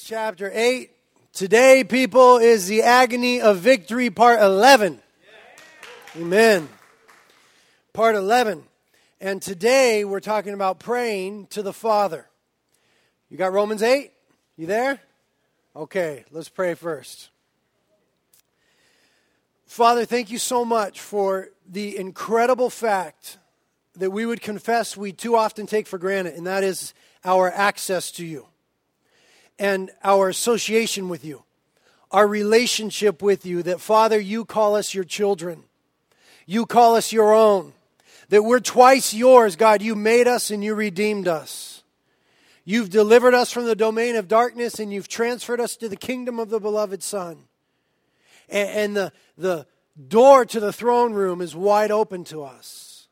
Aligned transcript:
Chapter 0.00 0.50
8. 0.54 0.90
Today, 1.34 1.84
people, 1.84 2.38
is 2.38 2.66
the 2.66 2.82
agony 2.82 3.42
of 3.42 3.58
victory, 3.58 4.08
part 4.08 4.40
11. 4.40 5.00
Amen. 6.16 6.68
Part 7.92 8.14
11. 8.14 8.62
And 9.20 9.42
today, 9.42 10.04
we're 10.04 10.20
talking 10.20 10.54
about 10.54 10.78
praying 10.78 11.48
to 11.48 11.62
the 11.62 11.74
Father. 11.74 12.26
You 13.28 13.36
got 13.36 13.52
Romans 13.52 13.82
8? 13.82 14.12
You 14.56 14.66
there? 14.66 14.98
Okay, 15.76 16.24
let's 16.30 16.48
pray 16.48 16.72
first. 16.72 17.28
Father, 19.66 20.06
thank 20.06 20.30
you 20.30 20.38
so 20.38 20.64
much 20.64 21.00
for 21.00 21.48
the 21.68 21.98
incredible 21.98 22.70
fact 22.70 23.36
that 23.96 24.10
we 24.10 24.24
would 24.24 24.40
confess 24.40 24.96
we 24.96 25.12
too 25.12 25.36
often 25.36 25.66
take 25.66 25.86
for 25.86 25.98
granted, 25.98 26.34
and 26.34 26.46
that 26.46 26.64
is 26.64 26.94
our 27.24 27.50
access 27.50 28.10
to 28.12 28.24
you 28.24 28.46
and 29.62 29.92
our 30.02 30.28
association 30.28 31.08
with 31.08 31.24
you, 31.24 31.44
our 32.10 32.26
relationship 32.26 33.22
with 33.22 33.46
you, 33.46 33.62
that 33.62 33.80
Father, 33.80 34.18
you 34.18 34.44
call 34.44 34.74
us 34.74 34.92
your 34.92 35.04
children. 35.04 35.62
You 36.46 36.66
call 36.66 36.96
us 36.96 37.12
your 37.12 37.32
own. 37.32 37.72
That 38.30 38.42
we're 38.42 38.58
twice 38.58 39.14
yours, 39.14 39.54
God. 39.54 39.80
You 39.80 39.94
made 39.94 40.26
us 40.26 40.50
and 40.50 40.64
you 40.64 40.74
redeemed 40.74 41.28
us. 41.28 41.84
You've 42.64 42.90
delivered 42.90 43.34
us 43.34 43.52
from 43.52 43.66
the 43.66 43.76
domain 43.76 44.16
of 44.16 44.26
darkness 44.26 44.80
and 44.80 44.92
you've 44.92 45.06
transferred 45.06 45.60
us 45.60 45.76
to 45.76 45.88
the 45.88 45.96
kingdom 45.96 46.40
of 46.40 46.50
the 46.50 46.58
beloved 46.58 47.00
Son. 47.00 47.44
And, 48.48 48.68
and 48.68 48.96
the, 48.96 49.12
the 49.38 49.66
door 50.08 50.44
to 50.44 50.58
the 50.58 50.72
throne 50.72 51.12
room 51.12 51.40
is 51.40 51.54
wide 51.54 51.92
open 51.92 52.24
to 52.24 52.42
us. 52.42 53.06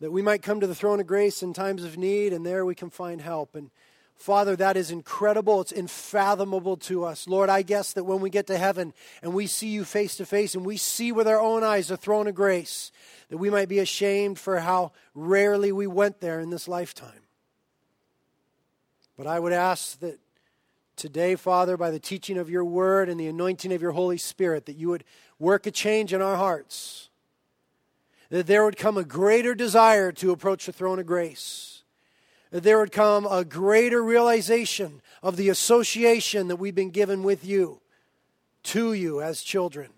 That 0.00 0.12
we 0.12 0.22
might 0.22 0.42
come 0.42 0.60
to 0.60 0.68
the 0.68 0.74
throne 0.76 1.00
of 1.00 1.08
grace 1.08 1.42
in 1.42 1.52
times 1.52 1.82
of 1.82 1.98
need 1.98 2.32
and 2.32 2.46
there 2.46 2.64
we 2.64 2.76
can 2.76 2.90
find 2.90 3.20
help. 3.20 3.56
And 3.56 3.72
Father, 4.18 4.56
that 4.56 4.76
is 4.76 4.90
incredible. 4.90 5.60
It's 5.60 5.70
unfathomable 5.70 6.76
to 6.78 7.04
us. 7.04 7.28
Lord, 7.28 7.48
I 7.48 7.62
guess 7.62 7.92
that 7.92 8.02
when 8.02 8.20
we 8.20 8.30
get 8.30 8.48
to 8.48 8.58
heaven 8.58 8.92
and 9.22 9.32
we 9.32 9.46
see 9.46 9.68
you 9.68 9.84
face 9.84 10.16
to 10.16 10.26
face 10.26 10.56
and 10.56 10.66
we 10.66 10.76
see 10.76 11.12
with 11.12 11.28
our 11.28 11.40
own 11.40 11.62
eyes 11.62 11.88
the 11.88 11.96
throne 11.96 12.26
of 12.26 12.34
grace, 12.34 12.90
that 13.28 13.38
we 13.38 13.48
might 13.48 13.68
be 13.68 13.78
ashamed 13.78 14.38
for 14.38 14.58
how 14.58 14.90
rarely 15.14 15.70
we 15.70 15.86
went 15.86 16.20
there 16.20 16.40
in 16.40 16.50
this 16.50 16.66
lifetime. 16.66 17.22
But 19.16 19.28
I 19.28 19.38
would 19.38 19.52
ask 19.52 20.00
that 20.00 20.18
today, 20.96 21.36
Father, 21.36 21.76
by 21.76 21.92
the 21.92 22.00
teaching 22.00 22.38
of 22.38 22.50
your 22.50 22.64
word 22.64 23.08
and 23.08 23.20
the 23.20 23.28
anointing 23.28 23.72
of 23.72 23.80
your 23.80 23.92
Holy 23.92 24.18
Spirit, 24.18 24.66
that 24.66 24.76
you 24.76 24.88
would 24.88 25.04
work 25.38 25.64
a 25.64 25.70
change 25.70 26.12
in 26.12 26.20
our 26.20 26.36
hearts, 26.36 27.08
that 28.30 28.48
there 28.48 28.64
would 28.64 28.76
come 28.76 28.98
a 28.98 29.04
greater 29.04 29.54
desire 29.54 30.10
to 30.10 30.32
approach 30.32 30.66
the 30.66 30.72
throne 30.72 30.98
of 30.98 31.06
grace 31.06 31.77
there 32.50 32.78
would 32.78 32.92
come 32.92 33.26
a 33.26 33.44
greater 33.44 34.02
realization 34.02 35.02
of 35.22 35.36
the 35.36 35.48
association 35.48 36.48
that 36.48 36.56
we've 36.56 36.74
been 36.74 36.90
given 36.90 37.22
with 37.22 37.44
you, 37.44 37.80
to 38.64 38.92
you 38.92 39.20
as 39.20 39.42
children. 39.42 39.90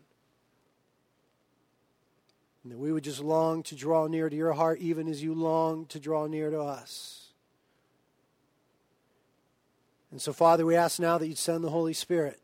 And 2.62 2.72
that 2.72 2.78
we 2.78 2.92
would 2.92 3.04
just 3.04 3.20
long 3.20 3.62
to 3.64 3.74
draw 3.74 4.06
near 4.06 4.28
to 4.28 4.36
your 4.36 4.52
heart, 4.52 4.80
even 4.80 5.08
as 5.08 5.22
you 5.22 5.32
long 5.32 5.86
to 5.86 6.00
draw 6.00 6.26
near 6.26 6.50
to 6.50 6.60
us. 6.60 7.28
And 10.10 10.20
so, 10.20 10.32
Father, 10.32 10.66
we 10.66 10.76
ask 10.76 10.98
now 10.98 11.18
that 11.18 11.28
you'd 11.28 11.38
send 11.38 11.62
the 11.62 11.70
Holy 11.70 11.92
Spirit 11.92 12.40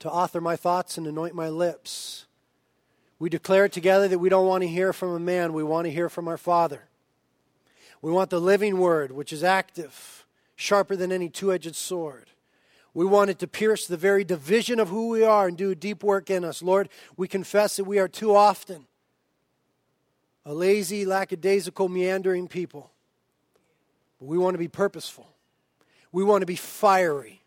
to 0.00 0.10
author 0.10 0.40
my 0.40 0.56
thoughts 0.56 0.98
and 0.98 1.06
anoint 1.06 1.34
my 1.34 1.48
lips. 1.48 2.26
We 3.18 3.30
declare 3.30 3.68
together 3.68 4.08
that 4.08 4.18
we 4.18 4.28
don't 4.28 4.46
want 4.46 4.62
to 4.62 4.68
hear 4.68 4.92
from 4.92 5.10
a 5.10 5.20
man, 5.20 5.52
we 5.52 5.62
want 5.62 5.84
to 5.84 5.92
hear 5.92 6.08
from 6.08 6.26
our 6.26 6.38
Father. 6.38 6.89
We 8.02 8.10
want 8.10 8.30
the 8.30 8.40
living 8.40 8.78
word, 8.78 9.12
which 9.12 9.32
is 9.32 9.44
active, 9.44 10.24
sharper 10.56 10.96
than 10.96 11.12
any 11.12 11.28
two 11.28 11.52
edged 11.52 11.76
sword. 11.76 12.30
We 12.94 13.04
want 13.04 13.30
it 13.30 13.38
to 13.40 13.46
pierce 13.46 13.86
the 13.86 13.96
very 13.96 14.24
division 14.24 14.80
of 14.80 14.88
who 14.88 15.08
we 15.08 15.22
are 15.22 15.46
and 15.46 15.56
do 15.56 15.74
deep 15.74 16.02
work 16.02 16.30
in 16.30 16.44
us. 16.44 16.62
Lord, 16.62 16.88
we 17.16 17.28
confess 17.28 17.76
that 17.76 17.84
we 17.84 17.98
are 17.98 18.08
too 18.08 18.34
often 18.34 18.86
a 20.46 20.54
lazy, 20.54 21.04
lackadaisical, 21.04 21.88
meandering 21.88 22.48
people. 22.48 22.90
But 24.18 24.26
we 24.26 24.38
want 24.38 24.54
to 24.54 24.58
be 24.58 24.68
purposeful. 24.68 25.28
We 26.10 26.24
want 26.24 26.40
to 26.42 26.46
be 26.46 26.56
fiery. 26.56 27.42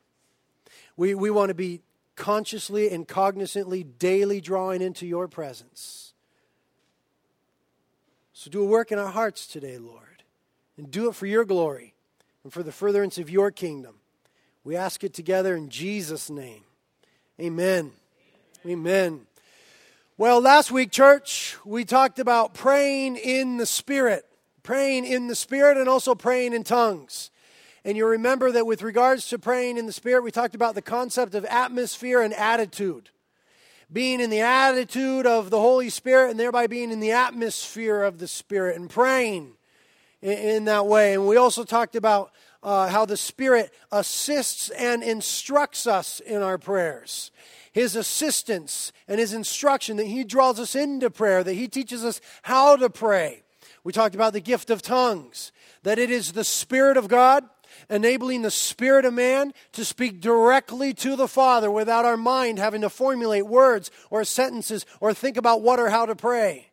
We, 0.96 1.16
we 1.16 1.32
want 1.32 1.50
to 1.50 1.56
be 1.56 1.82
consciously 2.16 2.92
and 2.92 3.08
cognizantly 3.08 3.84
daily 3.98 4.40
drawing 4.40 4.82
into 4.82 5.08
your 5.08 5.28
presence. 5.28 6.14
So 8.32 8.52
do 8.52 8.62
a 8.62 8.66
work 8.66 8.92
in 8.92 9.00
our 9.00 9.12
hearts 9.12 9.48
today, 9.48 9.80
Lord 9.80 10.13
and 10.78 10.90
do 10.90 11.10
it 11.10 11.16
for 11.16 11.26
your 11.26 11.46
glory 11.46 11.94
and 12.44 12.52
for 12.52 12.64
the 12.64 12.72
furtherance 12.72 13.18
of 13.18 13.30
your 13.30 13.52
kingdom. 13.52 13.96
We 14.64 14.76
ask 14.76 15.04
it 15.04 15.14
together 15.14 15.56
in 15.56 15.70
Jesus' 15.70 16.30
name. 16.30 16.64
Amen. 17.40 17.92
Amen. 18.66 19.22
Well, 20.18 20.40
last 20.40 20.72
week, 20.72 20.92
church, 20.92 21.58
we 21.66 21.84
talked 21.84 22.20
about 22.20 22.54
praying 22.54 23.18
in 23.18 23.58
the 23.58 23.66
Spirit, 23.66 24.26
praying 24.62 25.06
in 25.06 25.28
the 25.28 25.36
Spirit, 25.36 25.78
and 25.78 25.90
also 25.90 26.16
praying 26.16 26.54
in 26.54 26.64
tongues. 26.64 27.32
And 27.84 27.98
you 27.98 28.06
remember 28.06 28.52
that 28.52 28.66
with 28.66 28.82
regards 28.84 29.28
to 29.30 29.40
praying 29.40 29.78
in 29.78 29.86
the 29.86 29.92
Spirit, 29.92 30.24
we 30.24 30.32
talked 30.32 30.56
about 30.56 30.76
the 30.76 30.82
concept 30.82 31.36
of 31.36 31.44
atmosphere 31.46 32.22
and 32.22 32.34
attitude. 32.34 33.10
Being 33.92 34.22
in 34.22 34.30
the 34.30 34.40
attitude 34.40 35.28
of 35.28 35.50
the 35.50 35.60
Holy 35.60 35.90
Spirit 35.90 36.32
and 36.32 36.40
thereby 36.40 36.68
being 36.68 36.92
in 36.92 37.00
the 37.00 37.12
atmosphere 37.12 38.04
of 38.04 38.20
the 38.20 38.28
Spirit 38.28 38.78
and 38.78 38.90
praying 38.90 39.58
in, 40.24 40.38
in 40.38 40.66
that 40.66 40.88
way. 40.88 41.14
And 41.14 41.28
we 41.28 41.38
also 41.38 41.64
talked 41.64 41.96
about 41.96 42.32
uh, 42.64 42.88
how 42.88 43.06
the 43.06 43.18
Spirit 43.18 43.72
assists 43.92 44.70
and 44.70 45.04
instructs 45.04 45.86
us 45.86 46.20
in 46.22 46.42
our 46.42 46.58
prayers. 46.58 47.30
His 47.74 47.96
assistance 47.96 48.92
and 49.08 49.20
His 49.20 49.34
instruction, 49.34 49.98
that 49.98 50.08
He 50.08 50.24
draws 50.24 50.60
us 50.60 50.74
into 50.74 51.12
prayer, 51.12 51.44
that 51.44 51.54
He 51.54 51.68
teaches 51.68 52.04
us 52.04 52.22
how 52.42 52.78
to 52.78 52.90
pray. 52.90 53.44
We 53.84 53.92
talked 53.92 54.16
about 54.16 54.34
the 54.34 54.40
gift 54.40 54.70
of 54.70 54.82
tongues, 54.82 55.52
that 55.84 56.00
it 56.00 56.10
is 56.10 56.32
the 56.32 56.46
Spirit 56.46 56.98
of 56.98 57.08
God 57.08 57.44
enabling 57.90 58.44
the 58.44 58.52
spirit 58.52 59.04
of 59.04 59.14
man 59.14 59.52
to 59.72 59.84
speak 59.84 60.22
directly 60.22 60.94
to 60.94 61.16
the 61.16 61.28
Father 61.28 61.72
without 61.72 62.06
our 62.06 62.16
mind 62.16 62.60
having 62.60 62.82
to 62.82 62.90
formulate 62.90 63.48
words 63.48 63.90
or 64.12 64.24
sentences 64.24 64.86
or 65.02 65.12
think 65.12 65.38
about 65.38 65.62
what 65.62 65.80
or 65.80 65.90
how 65.90 66.06
to 66.06 66.16
pray 66.16 66.70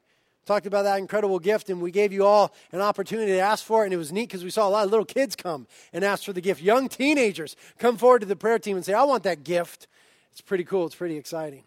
talked 0.50 0.66
about 0.66 0.82
that 0.82 0.98
incredible 0.98 1.38
gift, 1.38 1.70
and 1.70 1.80
we 1.80 1.92
gave 1.92 2.12
you 2.12 2.26
all 2.26 2.52
an 2.72 2.80
opportunity 2.80 3.30
to 3.30 3.38
ask 3.38 3.64
for 3.64 3.82
it. 3.82 3.86
And 3.86 3.94
it 3.94 3.98
was 3.98 4.10
neat 4.10 4.28
because 4.28 4.42
we 4.42 4.50
saw 4.50 4.66
a 4.66 4.68
lot 4.68 4.84
of 4.84 4.90
little 4.90 5.06
kids 5.06 5.36
come 5.36 5.68
and 5.92 6.02
ask 6.02 6.24
for 6.24 6.32
the 6.32 6.40
gift. 6.40 6.60
Young 6.60 6.88
teenagers 6.88 7.54
come 7.78 7.96
forward 7.96 8.18
to 8.22 8.26
the 8.26 8.34
prayer 8.34 8.58
team 8.58 8.74
and 8.74 8.84
say, 8.84 8.92
I 8.92 9.04
want 9.04 9.22
that 9.22 9.44
gift. 9.44 9.86
It's 10.32 10.40
pretty 10.40 10.64
cool, 10.64 10.86
it's 10.86 10.96
pretty 10.96 11.16
exciting. 11.16 11.62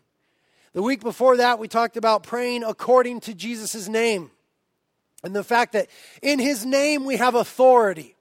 The 0.74 0.82
week 0.82 1.02
before 1.02 1.38
that, 1.38 1.60
we 1.60 1.70
talked 1.70 1.96
about 1.96 2.24
praying 2.24 2.66
according 2.66 3.22
to 3.22 3.34
Jesus' 3.34 3.88
name 3.88 4.32
and 5.24 5.34
the 5.34 5.46
fact 5.46 5.72
that 5.72 5.88
in 6.22 6.40
his 6.40 6.66
name 6.66 7.06
we 7.06 7.16
have 7.16 7.36
authority. 7.36 8.18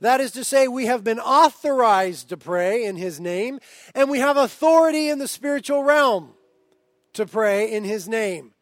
That 0.00 0.20
is 0.20 0.30
to 0.32 0.44
say, 0.44 0.68
we 0.68 0.86
have 0.86 1.02
been 1.02 1.18
authorized 1.18 2.28
to 2.28 2.36
pray 2.36 2.84
in 2.84 2.94
his 2.94 3.18
name, 3.18 3.58
and 3.94 4.08
we 4.08 4.20
have 4.20 4.36
authority 4.36 5.08
in 5.08 5.18
the 5.18 5.26
spiritual 5.26 5.82
realm 5.82 6.30
to 7.14 7.26
pray 7.26 7.72
in 7.72 7.82
his 7.82 8.08
name 8.08 8.52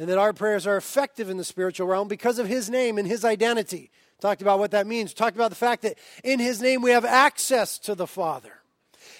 and 0.00 0.08
that 0.08 0.16
our 0.16 0.32
prayers 0.32 0.66
are 0.66 0.78
effective 0.78 1.28
in 1.28 1.36
the 1.36 1.44
spiritual 1.44 1.86
realm 1.86 2.08
because 2.08 2.38
of 2.38 2.48
His 2.48 2.70
name 2.70 2.96
and 2.96 3.06
His 3.06 3.22
identity. 3.22 3.90
Talked 4.18 4.40
about 4.40 4.58
what 4.58 4.70
that 4.70 4.86
means. 4.86 5.12
Talked 5.12 5.36
about 5.36 5.50
the 5.50 5.56
fact 5.56 5.82
that 5.82 5.98
in 6.24 6.40
His 6.40 6.62
name 6.62 6.80
we 6.80 6.92
have 6.92 7.04
access 7.04 7.78
to 7.80 7.94
the 7.94 8.06
Father. 8.06 8.54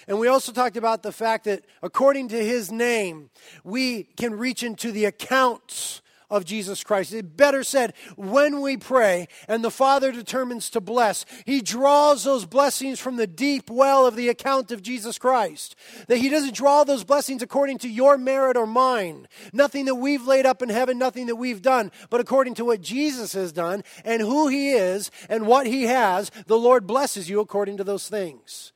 And 0.07 0.17
we 0.17 0.27
also 0.27 0.51
talked 0.51 0.77
about 0.77 1.03
the 1.03 1.11
fact 1.11 1.45
that 1.45 1.65
according 1.83 2.29
to 2.29 2.43
His 2.43 2.71
name, 2.71 3.29
we 3.63 4.05
can 4.17 4.33
reach 4.33 4.63
into 4.63 4.91
the 4.91 5.05
accounts 5.05 6.01
of 6.31 6.45
Jesus 6.45 6.83
Christ. 6.83 7.13
It 7.13 7.37
better 7.37 7.63
said, 7.63 7.93
when 8.15 8.61
we 8.61 8.77
pray 8.77 9.27
and 9.47 9.63
the 9.63 9.69
Father 9.69 10.11
determines 10.11 10.71
to 10.71 10.81
bless, 10.81 11.25
He 11.45 11.61
draws 11.61 12.23
those 12.23 12.45
blessings 12.45 12.99
from 12.99 13.17
the 13.17 13.27
deep 13.27 13.69
well 13.69 14.07
of 14.07 14.15
the 14.15 14.29
account 14.29 14.71
of 14.71 14.81
Jesus 14.81 15.19
Christ. 15.19 15.75
That 16.07 16.17
He 16.17 16.29
doesn't 16.29 16.55
draw 16.55 16.83
those 16.83 17.03
blessings 17.03 17.43
according 17.43 17.77
to 17.79 17.89
your 17.89 18.17
merit 18.17 18.57
or 18.57 18.65
mine. 18.65 19.27
Nothing 19.53 19.85
that 19.85 19.95
we've 19.95 20.25
laid 20.25 20.45
up 20.45 20.63
in 20.63 20.69
heaven, 20.69 20.97
nothing 20.97 21.27
that 21.27 21.35
we've 21.35 21.61
done, 21.61 21.91
but 22.09 22.21
according 22.21 22.55
to 22.55 22.65
what 22.65 22.81
Jesus 22.81 23.33
has 23.33 23.51
done 23.51 23.83
and 24.05 24.21
who 24.21 24.47
He 24.47 24.71
is 24.71 25.11
and 25.29 25.45
what 25.45 25.67
He 25.67 25.83
has, 25.83 26.31
the 26.47 26.57
Lord 26.57 26.87
blesses 26.87 27.29
you 27.29 27.41
according 27.41 27.77
to 27.77 27.83
those 27.83 28.07
things. 28.07 28.71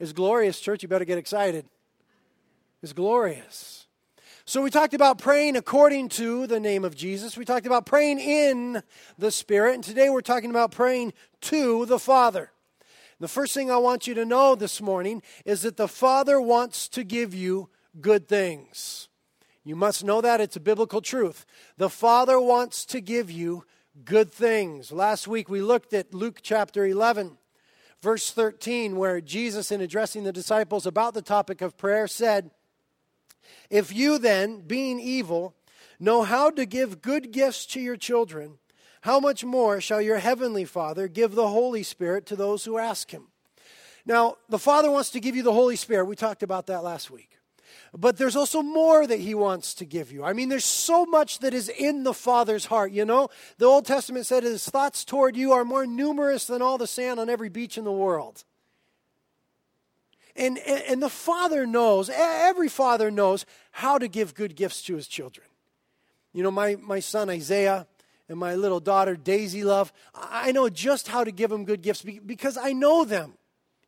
It's 0.00 0.12
glorious, 0.12 0.60
church. 0.60 0.82
You 0.82 0.88
better 0.88 1.04
get 1.04 1.18
excited. 1.18 1.64
It's 2.82 2.92
glorious. 2.92 3.81
So 4.44 4.60
we 4.60 4.70
talked 4.70 4.92
about 4.92 5.18
praying 5.18 5.54
according 5.54 6.08
to 6.10 6.48
the 6.48 6.58
name 6.58 6.84
of 6.84 6.96
Jesus. 6.96 7.36
We 7.36 7.44
talked 7.44 7.64
about 7.64 7.86
praying 7.86 8.18
in 8.18 8.82
the 9.16 9.30
Spirit. 9.30 9.76
And 9.76 9.84
today 9.84 10.10
we're 10.10 10.20
talking 10.20 10.50
about 10.50 10.72
praying 10.72 11.12
to 11.42 11.86
the 11.86 12.00
Father. 12.00 12.50
The 13.20 13.28
first 13.28 13.54
thing 13.54 13.70
I 13.70 13.76
want 13.76 14.08
you 14.08 14.14
to 14.14 14.24
know 14.24 14.56
this 14.56 14.80
morning 14.80 15.22
is 15.44 15.62
that 15.62 15.76
the 15.76 15.86
Father 15.86 16.40
wants 16.40 16.88
to 16.88 17.04
give 17.04 17.32
you 17.32 17.68
good 18.00 18.26
things. 18.26 19.08
You 19.62 19.76
must 19.76 20.02
know 20.02 20.20
that. 20.20 20.40
It's 20.40 20.56
a 20.56 20.60
biblical 20.60 21.00
truth. 21.00 21.46
The 21.76 21.90
Father 21.90 22.40
wants 22.40 22.84
to 22.86 23.00
give 23.00 23.30
you 23.30 23.64
good 24.04 24.32
things. 24.32 24.90
Last 24.90 25.28
week 25.28 25.48
we 25.48 25.62
looked 25.62 25.94
at 25.94 26.14
Luke 26.14 26.40
chapter 26.42 26.84
11 26.84 27.38
verse 28.00 28.32
13, 28.32 28.96
where 28.96 29.20
Jesus, 29.20 29.70
in 29.70 29.80
addressing 29.80 30.24
the 30.24 30.32
disciples 30.32 30.86
about 30.86 31.14
the 31.14 31.22
topic 31.22 31.62
of 31.62 31.76
prayer, 31.76 32.08
said, 32.08 32.50
If 33.70 33.94
you 33.94 34.18
then, 34.18 34.60
being 34.60 35.00
evil, 35.00 35.54
know 35.98 36.22
how 36.22 36.50
to 36.50 36.66
give 36.66 37.02
good 37.02 37.32
gifts 37.32 37.66
to 37.66 37.80
your 37.80 37.96
children, 37.96 38.58
how 39.02 39.18
much 39.18 39.44
more 39.44 39.80
shall 39.80 40.00
your 40.00 40.18
heavenly 40.18 40.64
Father 40.64 41.08
give 41.08 41.34
the 41.34 41.48
Holy 41.48 41.82
Spirit 41.82 42.26
to 42.26 42.36
those 42.36 42.64
who 42.64 42.78
ask 42.78 43.10
him? 43.10 43.28
Now, 44.04 44.36
the 44.48 44.58
Father 44.58 44.90
wants 44.90 45.10
to 45.10 45.20
give 45.20 45.36
you 45.36 45.42
the 45.42 45.52
Holy 45.52 45.76
Spirit. 45.76 46.06
We 46.06 46.16
talked 46.16 46.42
about 46.42 46.66
that 46.66 46.84
last 46.84 47.10
week. 47.10 47.38
But 47.94 48.16
there's 48.16 48.36
also 48.36 48.62
more 48.62 49.06
that 49.06 49.20
he 49.20 49.34
wants 49.34 49.74
to 49.74 49.84
give 49.84 50.10
you. 50.12 50.24
I 50.24 50.32
mean, 50.32 50.48
there's 50.48 50.64
so 50.64 51.04
much 51.04 51.40
that 51.40 51.52
is 51.52 51.68
in 51.68 52.04
the 52.04 52.14
Father's 52.14 52.66
heart. 52.66 52.92
You 52.92 53.04
know, 53.04 53.28
the 53.58 53.66
Old 53.66 53.86
Testament 53.86 54.26
said 54.26 54.44
his 54.44 54.68
thoughts 54.68 55.04
toward 55.04 55.36
you 55.36 55.52
are 55.52 55.64
more 55.64 55.86
numerous 55.86 56.46
than 56.46 56.62
all 56.62 56.78
the 56.78 56.86
sand 56.86 57.20
on 57.20 57.28
every 57.28 57.48
beach 57.48 57.76
in 57.76 57.84
the 57.84 57.92
world. 57.92 58.44
And, 60.34 60.58
and, 60.58 60.82
and 60.88 61.02
the 61.02 61.10
Father 61.10 61.66
knows, 61.66 62.10
every 62.10 62.68
father 62.68 63.10
knows 63.10 63.44
how 63.70 63.98
to 63.98 64.08
give 64.08 64.34
good 64.34 64.56
gifts 64.56 64.82
to 64.82 64.96
his 64.96 65.06
children. 65.06 65.46
You 66.32 66.42
know, 66.42 66.50
my, 66.50 66.76
my 66.76 67.00
son 67.00 67.28
Isaiah 67.28 67.86
and 68.28 68.38
my 68.38 68.54
little 68.54 68.80
daughter 68.80 69.14
Daisy 69.14 69.64
Love, 69.64 69.92
I 70.14 70.52
know 70.52 70.68
just 70.70 71.08
how 71.08 71.24
to 71.24 71.30
give 71.30 71.50
them 71.50 71.64
good 71.64 71.82
gifts 71.82 72.02
because 72.02 72.56
I 72.56 72.72
know 72.72 73.04
them. 73.04 73.34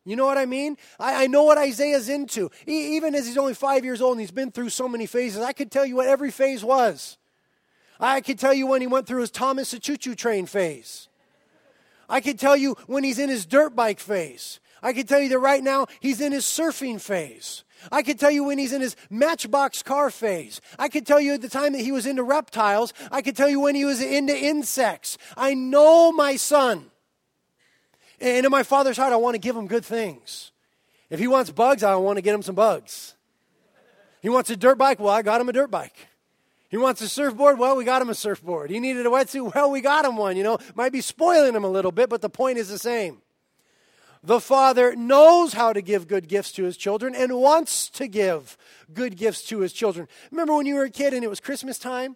You 0.07 0.15
know 0.15 0.25
what 0.25 0.37
I 0.37 0.45
mean? 0.45 0.77
I, 0.99 1.23
I 1.23 1.27
know 1.27 1.43
what 1.43 1.57
Isaiah's 1.57 2.09
into. 2.09 2.51
He, 2.63 2.95
even 2.95 3.15
as 3.15 3.25
he's 3.25 3.39
only 3.39 3.55
five 3.55 3.83
years 3.83 4.01
old 4.01 4.13
and 4.13 4.21
he's 4.21 4.29
been 4.29 4.51
through 4.51 4.69
so 4.69 4.87
many 4.87 5.07
phases, 5.07 5.41
I 5.41 5.51
could 5.51 5.71
tell 5.71 5.85
you 5.85 5.95
what 5.95 6.07
every 6.07 6.29
phase 6.29 6.63
was. 6.63 7.17
I 7.99 8.21
could 8.21 8.37
tell 8.37 8.53
you 8.53 8.67
when 8.67 8.81
he 8.81 8.87
went 8.87 9.07
through 9.07 9.21
his 9.21 9.31
Thomas 9.31 9.71
the 9.71 9.79
Choo 9.79 9.97
Choo 9.97 10.13
Train 10.13 10.45
phase. 10.45 11.07
I 12.07 12.21
could 12.21 12.37
tell 12.37 12.55
you 12.55 12.75
when 12.85 13.03
he's 13.03 13.17
in 13.17 13.29
his 13.29 13.47
dirt 13.47 13.75
bike 13.75 13.99
phase. 13.99 14.59
I 14.85 14.93
can 14.93 15.07
tell 15.07 15.19
you 15.19 15.29
that 15.29 15.39
right 15.39 15.63
now 15.63 15.87
he's 15.99 16.21
in 16.21 16.31
his 16.31 16.45
surfing 16.45 17.01
phase. 17.01 17.63
I 17.91 18.03
could 18.03 18.19
tell 18.19 18.29
you 18.29 18.43
when 18.43 18.59
he's 18.59 18.71
in 18.71 18.81
his 18.81 18.95
matchbox 19.09 19.81
car 19.81 20.11
phase. 20.11 20.61
I 20.77 20.89
could 20.89 21.07
tell 21.07 21.19
you 21.19 21.33
at 21.33 21.41
the 21.41 21.49
time 21.49 21.73
that 21.73 21.81
he 21.81 21.91
was 21.91 22.05
into 22.05 22.21
reptiles. 22.21 22.93
I 23.11 23.23
could 23.23 23.35
tell 23.35 23.49
you 23.49 23.59
when 23.59 23.73
he 23.73 23.83
was 23.83 23.99
into 23.99 24.37
insects. 24.37 25.17
I 25.35 25.55
know 25.55 26.11
my 26.11 26.35
son. 26.35 26.91
And 28.21 28.45
in 28.45 28.51
my 28.51 28.61
father's 28.61 28.95
heart, 28.95 29.11
I 29.11 29.15
want 29.15 29.33
to 29.33 29.39
give 29.39 29.55
him 29.55 29.65
good 29.65 29.83
things. 29.83 30.51
If 31.09 31.19
he 31.19 31.27
wants 31.27 31.49
bugs, 31.49 31.81
I 31.81 31.95
want 31.95 32.17
to 32.17 32.21
get 32.21 32.35
him 32.35 32.43
some 32.43 32.55
bugs. 32.55 33.15
He 34.21 34.29
wants 34.29 34.51
a 34.51 34.55
dirt 34.55 34.77
bike, 34.77 34.99
well, 34.99 35.13
I 35.15 35.23
got 35.23 35.41
him 35.41 35.49
a 35.49 35.53
dirt 35.53 35.71
bike. 35.71 36.09
He 36.69 36.77
wants 36.77 37.01
a 37.01 37.09
surfboard, 37.09 37.57
well, 37.57 37.75
we 37.75 37.85
got 37.85 38.03
him 38.03 38.09
a 38.09 38.15
surfboard. 38.15 38.69
He 38.69 38.79
needed 38.79 39.07
a 39.07 39.09
wetsuit, 39.09 39.55
well, 39.55 39.71
we 39.71 39.81
got 39.81 40.05
him 40.05 40.15
one. 40.15 40.37
You 40.37 40.43
know, 40.43 40.59
might 40.75 40.91
be 40.91 41.01
spoiling 41.01 41.55
him 41.55 41.63
a 41.63 41.69
little 41.69 41.91
bit, 41.91 42.07
but 42.07 42.21
the 42.21 42.29
point 42.29 42.59
is 42.59 42.69
the 42.69 42.77
same. 42.77 43.23
The 44.25 44.39
Father 44.39 44.95
knows 44.95 45.53
how 45.53 45.71
to 45.71 45.81
give 45.81 46.07
good 46.07 46.27
gifts 46.27 46.51
to 46.53 46.63
his 46.63 46.77
children 46.77 47.13
and 47.13 47.39
wants 47.39 47.89
to 47.91 48.07
give 48.07 48.57
good 48.91 49.17
gifts 49.17 49.43
to 49.47 49.59
his 49.59 49.71
children. 49.71 50.07
Remember 50.31 50.55
when 50.55 50.65
you 50.65 50.75
were 50.75 50.85
a 50.85 50.89
kid 50.89 51.13
and 51.13 51.23
it 51.23 51.29
was 51.29 51.39
Christmas 51.39 51.77
time? 51.77 52.15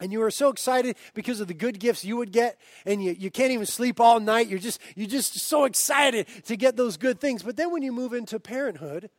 and 0.00 0.12
you 0.12 0.20
were 0.20 0.30
so 0.30 0.48
excited 0.48 0.96
because 1.14 1.40
of 1.40 1.48
the 1.48 1.54
good 1.54 1.80
gifts 1.80 2.04
you 2.04 2.16
would 2.16 2.30
get 2.30 2.56
and 2.86 3.02
you, 3.02 3.16
you 3.18 3.30
can't 3.30 3.50
even 3.50 3.66
sleep 3.66 4.00
all 4.00 4.20
night. 4.20 4.48
You're 4.48 4.58
just 4.58 4.80
you're 4.94 5.08
just 5.08 5.38
so 5.40 5.64
excited 5.64 6.28
to 6.44 6.56
get 6.56 6.76
those 6.76 6.96
good 6.96 7.20
things. 7.20 7.42
But 7.42 7.56
then 7.56 7.72
when 7.72 7.82
you 7.82 7.92
move 7.92 8.12
into 8.12 8.38
parenthood 8.38 9.10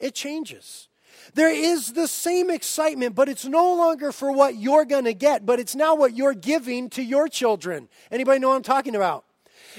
it 0.00 0.14
changes. 0.14 0.88
There 1.34 1.52
is 1.52 1.92
the 1.92 2.08
same 2.08 2.50
excitement 2.50 3.14
but 3.14 3.28
it's 3.28 3.44
no 3.44 3.74
longer 3.74 4.10
for 4.10 4.32
what 4.32 4.56
you're 4.56 4.84
going 4.84 5.04
to 5.04 5.14
get 5.14 5.46
but 5.46 5.60
it's 5.60 5.76
now 5.76 5.94
what 5.94 6.16
you're 6.16 6.34
giving 6.34 6.90
to 6.90 7.02
your 7.02 7.28
children. 7.28 7.88
Anybody 8.10 8.40
know 8.40 8.48
what 8.48 8.56
i'm 8.56 8.62
talking 8.62 8.96
about 8.96 9.24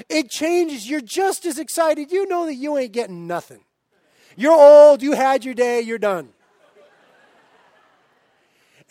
it 0.07 0.29
changes 0.29 0.89
you're 0.89 1.01
just 1.01 1.45
as 1.45 1.57
excited 1.59 2.11
you 2.11 2.27
know 2.27 2.45
that 2.45 2.55
you 2.55 2.77
ain't 2.77 2.93
getting 2.93 3.27
nothing 3.27 3.63
you're 4.35 4.53
old 4.53 5.01
you 5.01 5.13
had 5.13 5.43
your 5.43 5.53
day 5.53 5.81
you're 5.81 5.97
done 5.97 6.29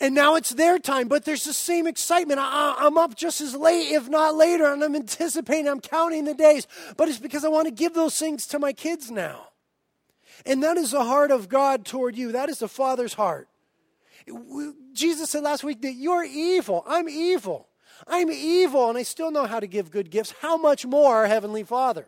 and 0.01 0.15
now 0.15 0.35
it's 0.35 0.51
their 0.51 0.79
time, 0.79 1.09
but 1.09 1.25
there's 1.25 1.43
the 1.43 1.53
same 1.53 1.85
excitement. 1.85 2.39
I, 2.39 2.85
am 2.85 2.97
up 2.97 3.15
just 3.15 3.41
as 3.41 3.53
late, 3.53 3.91
if 3.91 4.07
not 4.07 4.35
later, 4.35 4.71
and 4.71 4.81
I'm 4.81 4.95
anticipating, 4.95 5.67
I'm 5.67 5.81
counting 5.81 6.23
the 6.23 6.33
days, 6.33 6.67
but 6.95 7.09
it's 7.09 7.17
because 7.17 7.43
I 7.43 7.49
want 7.49 7.67
to 7.67 7.73
give 7.73 7.93
those 7.93 8.17
things 8.17 8.47
to 8.47 8.59
my 8.59 8.71
kids 8.71 9.11
now. 9.11 9.47
And 10.45 10.63
that 10.63 10.77
is 10.77 10.91
the 10.91 11.03
heart 11.03 11.31
of 11.31 11.49
God 11.49 11.85
toward 11.85 12.15
you. 12.15 12.31
That 12.31 12.47
is 12.47 12.59
the 12.59 12.69
Father's 12.69 13.13
heart. 13.13 13.49
Jesus 14.93 15.31
said 15.31 15.43
last 15.43 15.65
week 15.65 15.81
that 15.81 15.93
you're 15.93 16.23
evil. 16.23 16.83
I'm 16.87 17.09
evil. 17.09 17.67
I'm 18.07 18.31
evil, 18.31 18.89
and 18.89 18.97
I 18.97 19.03
still 19.03 19.31
know 19.31 19.45
how 19.45 19.59
to 19.59 19.67
give 19.67 19.91
good 19.91 20.09
gifts. 20.09 20.33
How 20.41 20.57
much 20.57 20.85
more 20.85 21.15
our 21.15 21.27
Heavenly 21.27 21.63
Father? 21.63 22.07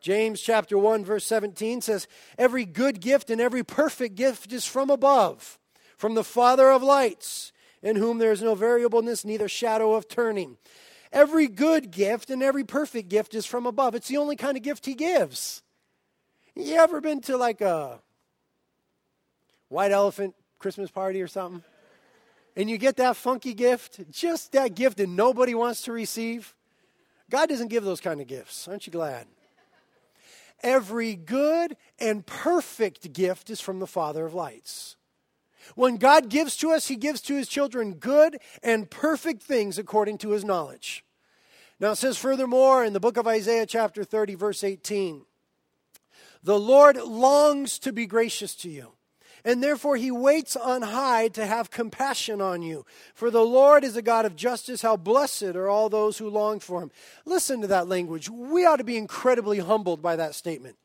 James 0.00 0.40
chapter 0.40 0.78
1 0.78 1.04
verse 1.04 1.26
17 1.26 1.82
says, 1.82 2.08
"Every 2.38 2.64
good 2.64 3.00
gift 3.00 3.28
and 3.30 3.40
every 3.40 3.62
perfect 3.62 4.14
gift 4.14 4.52
is 4.52 4.64
from 4.64 4.88
above, 4.88 5.58
from 5.98 6.14
the 6.14 6.24
Father 6.24 6.70
of 6.70 6.82
lights, 6.82 7.52
in 7.82 7.96
whom 7.96 8.18
there 8.18 8.32
is 8.32 8.42
no 8.42 8.54
variableness, 8.54 9.24
neither 9.24 9.48
shadow 9.48 9.94
of 9.94 10.08
turning. 10.08 10.56
Every 11.12 11.48
good 11.48 11.90
gift 11.90 12.30
and 12.30 12.42
every 12.42 12.64
perfect 12.64 13.08
gift 13.08 13.34
is 13.34 13.44
from 13.44 13.66
above. 13.66 13.94
It's 13.94 14.08
the 14.08 14.16
only 14.16 14.36
kind 14.36 14.56
of 14.56 14.62
gift 14.62 14.86
He 14.86 14.94
gives. 14.94 15.62
You 16.54 16.76
ever 16.76 17.00
been 17.00 17.20
to 17.22 17.36
like 17.36 17.60
a 17.60 18.00
white 19.68 19.92
elephant 19.92 20.34
Christmas 20.58 20.90
party 20.90 21.20
or 21.20 21.28
something? 21.28 21.64
And 22.56 22.68
you 22.68 22.78
get 22.78 22.96
that 22.96 23.16
funky 23.16 23.54
gift, 23.54 24.00
just 24.10 24.52
that 24.52 24.74
gift 24.74 24.98
that 24.98 25.08
nobody 25.08 25.54
wants 25.54 25.82
to 25.82 25.92
receive? 25.92 26.54
God 27.30 27.48
doesn't 27.48 27.68
give 27.68 27.84
those 27.84 28.00
kind 28.00 28.20
of 28.20 28.26
gifts. 28.26 28.66
Aren't 28.66 28.86
you 28.86 28.92
glad? 28.92 29.26
Every 30.62 31.14
good 31.14 31.76
and 31.98 32.26
perfect 32.26 33.12
gift 33.12 33.50
is 33.50 33.60
from 33.60 33.78
the 33.78 33.86
Father 33.86 34.26
of 34.26 34.34
lights. 34.34 34.96
When 35.74 35.96
God 35.96 36.28
gives 36.28 36.56
to 36.58 36.72
us, 36.72 36.88
He 36.88 36.96
gives 36.96 37.20
to 37.22 37.36
His 37.36 37.48
children 37.48 37.94
good 37.94 38.38
and 38.62 38.90
perfect 38.90 39.42
things 39.42 39.78
according 39.78 40.18
to 40.18 40.30
His 40.30 40.44
knowledge. 40.44 41.04
Now 41.78 41.92
it 41.92 41.96
says 41.96 42.18
furthermore 42.18 42.84
in 42.84 42.92
the 42.92 43.00
book 43.00 43.16
of 43.16 43.26
Isaiah, 43.26 43.64
chapter 43.64 44.04
30, 44.04 44.34
verse 44.34 44.64
18 44.64 45.24
The 46.42 46.58
Lord 46.58 46.96
longs 46.96 47.78
to 47.80 47.92
be 47.92 48.06
gracious 48.06 48.54
to 48.56 48.68
you, 48.68 48.92
and 49.44 49.62
therefore 49.62 49.96
He 49.96 50.10
waits 50.10 50.56
on 50.56 50.82
high 50.82 51.28
to 51.28 51.46
have 51.46 51.70
compassion 51.70 52.40
on 52.40 52.62
you. 52.62 52.84
For 53.14 53.30
the 53.30 53.44
Lord 53.44 53.84
is 53.84 53.96
a 53.96 54.02
God 54.02 54.24
of 54.26 54.36
justice. 54.36 54.82
How 54.82 54.96
blessed 54.96 55.54
are 55.56 55.68
all 55.68 55.88
those 55.88 56.18
who 56.18 56.28
long 56.28 56.60
for 56.60 56.82
Him. 56.82 56.90
Listen 57.24 57.60
to 57.60 57.66
that 57.68 57.88
language. 57.88 58.28
We 58.28 58.64
ought 58.64 58.76
to 58.76 58.84
be 58.84 58.96
incredibly 58.96 59.58
humbled 59.58 60.02
by 60.02 60.16
that 60.16 60.34
statement. 60.34 60.76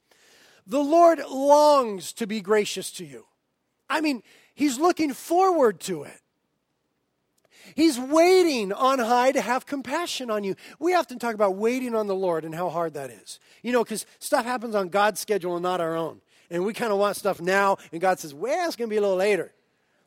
The 0.68 0.84
Lord 0.84 1.20
longs 1.30 2.14
to 2.14 2.26
be 2.26 2.42
gracious 2.42 2.92
to 2.94 3.06
you. 3.06 3.26
I 3.90 4.02
mean, 4.02 4.24
He's 4.54 4.80
looking 4.80 5.14
forward 5.14 5.80
to 5.82 6.04
it. 6.04 6.22
He's 7.74 8.00
waiting 8.00 8.72
on 8.72 9.00
high 9.00 9.32
to 9.32 9.42
have 9.42 9.66
compassion 9.66 10.30
on 10.30 10.44
you. 10.44 10.56
We 10.80 10.94
often 10.94 11.18
talk 11.18 11.34
about 11.34 11.56
waiting 11.56 11.96
on 11.96 12.08
the 12.08 12.16
Lord 12.16 12.46
and 12.46 12.54
how 12.54 12.70
hard 12.70 12.94
that 12.94 13.10
is. 13.10 13.40
You 13.64 13.72
know, 13.72 13.84
because 13.84 14.06
stuff 14.20 14.46
happens 14.46 14.76
on 14.76 14.90
God's 14.90 15.20
schedule 15.20 15.56
and 15.56 15.64
not 15.64 15.82
our 15.82 15.96
own. 15.96 16.22
And 16.50 16.66
we 16.66 16.74
kind 16.74 16.92
of 16.92 17.00
want 17.00 17.16
stuff 17.16 17.42
now, 17.42 17.78
and 17.92 18.00
God 18.00 18.20
says, 18.20 18.34
well, 18.34 18.68
it's 18.68 18.76
going 18.76 18.90
to 18.90 18.94
be 18.94 18.98
a 18.98 19.02
little 19.02 19.16
later. 19.16 19.52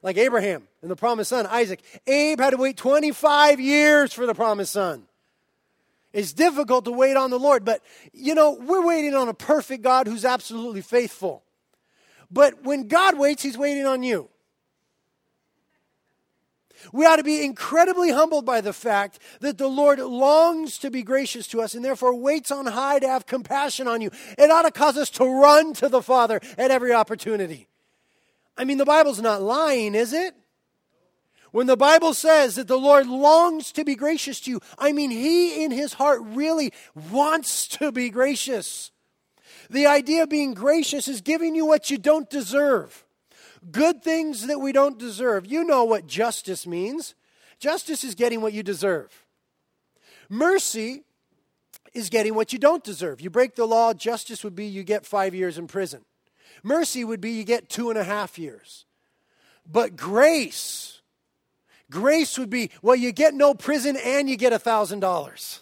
Like 0.03 0.17
Abraham 0.17 0.69
and 0.81 0.91
the 0.91 0.97
promised 0.97 1.31
son, 1.31 1.47
Isaac. 1.47 1.83
Abe 2.07 2.39
had 2.39 2.51
to 2.51 2.57
wait 2.57 2.77
25 2.77 3.59
years 3.59 4.13
for 4.13 4.27
the 4.27 4.35
promised 4.35 4.73
son. 4.73 5.05
It's 6.13 6.33
difficult 6.33 6.85
to 6.87 6.93
wait 6.93 7.17
on 7.17 7.31
the 7.31 7.39
Lord, 7.39 7.65
but 7.65 7.83
you 8.13 8.35
know, 8.35 8.53
we're 8.53 8.87
waiting 8.87 9.15
on 9.15 9.29
a 9.29 9.35
perfect 9.35 9.83
God 9.83 10.07
who's 10.07 10.25
absolutely 10.25 10.81
faithful. 10.81 11.43
But 12.31 12.65
when 12.65 12.89
God 12.89 13.19
waits, 13.19 13.43
He's 13.43 13.59
waiting 13.59 13.87
on 13.87 14.03
you. 14.03 14.29
We 16.93 17.07
ought 17.07 17.17
to 17.17 17.25
be 17.25 17.45
incredibly 17.45 18.11
humbled 18.11 18.47
by 18.47 18.61
the 18.61 18.73
fact 18.73 19.19
that 19.41 19.59
the 19.59 19.69
Lord 19.69 19.99
longs 19.99 20.79
to 20.79 20.91
be 20.91 21.03
gracious 21.03 21.47
to 21.49 21.61
us 21.61 21.75
and 21.75 21.85
therefore 21.85 22.15
waits 22.15 22.51
on 22.51 22.67
high 22.67 22.99
to 22.99 23.09
have 23.09 23.27
compassion 23.27 23.89
on 23.89 24.01
you. 24.01 24.11
It 24.37 24.51
ought 24.51 24.63
to 24.63 24.71
cause 24.71 24.97
us 24.97 25.11
to 25.11 25.25
run 25.25 25.75
to 25.75 25.89
the 25.89 26.03
Father 26.03 26.41
at 26.57 26.71
every 26.71 26.93
opportunity. 26.93 27.69
I 28.57 28.65
mean, 28.65 28.79
the 28.79 28.85
Bible's 28.85 29.21
not 29.21 29.43
lying, 29.43 29.95
is 29.95 30.13
it? 30.13 30.35
When 31.51 31.67
the 31.67 31.77
Bible 31.77 32.13
says 32.13 32.57
that 32.57 32.69
the 32.69 32.79
Lord 32.79 33.07
longs 33.07 33.73
to 33.73 33.85
be 33.85 33.95
gracious 33.95 34.41
to 34.41 34.51
you, 34.51 34.61
I 34.79 34.93
mean, 34.93 35.11
He 35.11 35.65
in 35.65 35.71
His 35.71 35.95
heart 35.95 36.21
really 36.23 36.73
wants 37.11 37.67
to 37.69 37.91
be 37.91 38.11
gracious. 38.11 38.91
The 39.71 39.87
idea 39.87 40.25
of 40.25 40.29
being 40.29 40.55
gracious 40.55 41.09
is 41.09 41.21
giving 41.21 41.55
you 41.55 41.65
what 41.65 41.91
you 41.91 41.99
don't 41.99 42.29
deserve 42.29 43.05
good 43.71 44.03
things 44.03 44.47
that 44.47 44.61
we 44.61 44.73
don't 44.73 44.99
deserve. 44.99 45.47
You 45.47 45.65
know 45.65 45.85
what 45.85 46.07
justice 46.07 46.67
means. 46.67 47.15
Justice 47.59 48.05
is 48.05 48.15
getting 48.15 48.41
what 48.41 48.53
you 48.53 48.63
deserve. 48.63 49.25
Mercy 50.29 51.05
is 51.95 52.11
getting 52.11 52.35
what 52.35 52.53
you 52.53 52.59
don't 52.59 52.85
deserve. 52.85 53.21
You 53.21 53.31
break 53.31 53.55
the 53.55 53.67
law, 53.67 53.95
justice 53.95 54.45
would 54.45 54.55
be 54.55 54.67
you 54.67 54.85
get 54.85 55.07
five 55.07 55.35
years 55.35 55.59
in 55.59 55.67
prison. 55.67 56.05
Mercy 56.63 57.05
would 57.05 57.21
be 57.21 57.31
you 57.33 57.45
get 57.45 57.69
two 57.69 57.91
and 57.91 57.99
a 57.99 58.05
half 58.05 58.39
years. 58.39 58.85
But 59.71 59.97
grace, 59.97 61.01
grace 61.91 62.39
would 62.39 62.51
be, 62.51 62.71
well, 62.83 62.97
you 62.97 63.13
get 63.13 63.35
no 63.35 63.55
prison 63.55 63.97
and 63.97 64.29
you 64.29 64.37
get 64.37 64.53
a 64.53 64.59
thousand 64.59 65.01
dollars. 65.01 65.61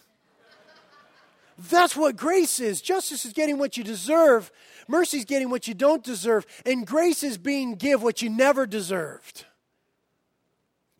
That's 1.57 1.95
what 1.95 2.15
grace 2.15 2.59
is. 2.59 2.81
Justice 2.81 3.25
is 3.25 3.33
getting 3.33 3.57
what 3.57 3.77
you 3.77 3.83
deserve, 3.83 4.51
mercy 4.87 5.17
is 5.17 5.25
getting 5.25 5.49
what 5.49 5.67
you 5.67 5.73
don't 5.73 6.03
deserve, 6.03 6.45
and 6.65 6.85
grace 6.85 7.23
is 7.23 7.37
being 7.37 7.75
give 7.75 8.01
what 8.03 8.21
you 8.21 8.29
never 8.29 8.65
deserved. 8.65 9.45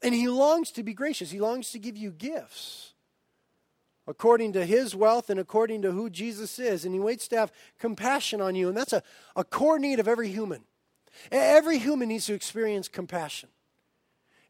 And 0.01 0.13
he 0.13 0.27
longs 0.27 0.71
to 0.71 0.83
be 0.83 0.93
gracious. 0.93 1.31
He 1.31 1.39
longs 1.39 1.71
to 1.71 1.79
give 1.79 1.97
you 1.97 2.11
gifts 2.11 2.93
according 4.07 4.53
to 4.53 4.65
his 4.65 4.95
wealth 4.95 5.29
and 5.29 5.39
according 5.39 5.81
to 5.81 5.91
who 5.91 6.09
Jesus 6.09 6.59
is. 6.59 6.85
And 6.85 6.93
he 6.93 6.99
waits 6.99 7.27
to 7.29 7.37
have 7.37 7.51
compassion 7.79 8.39
on 8.39 8.55
you. 8.55 8.69
And 8.69 8.77
that's 8.77 8.93
a, 8.93 9.03
a 9.35 9.43
core 9.43 9.79
need 9.79 9.99
of 9.99 10.07
every 10.07 10.29
human. 10.29 10.63
Every 11.31 11.79
human 11.79 12.09
needs 12.09 12.27
to 12.27 12.33
experience 12.33 12.87
compassion. 12.87 13.49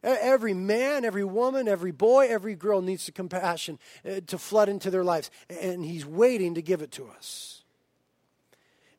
Every 0.02 0.54
man, 0.54 1.04
every 1.04 1.24
woman, 1.24 1.66
every 1.66 1.90
boy, 1.90 2.28
every 2.28 2.54
girl 2.54 2.80
needs 2.80 3.10
compassion 3.12 3.80
to 4.26 4.38
flood 4.38 4.68
into 4.68 4.90
their 4.90 5.02
lives. 5.02 5.30
And 5.48 5.84
he's 5.84 6.06
waiting 6.06 6.54
to 6.54 6.62
give 6.62 6.82
it 6.82 6.92
to 6.92 7.08
us. 7.08 7.57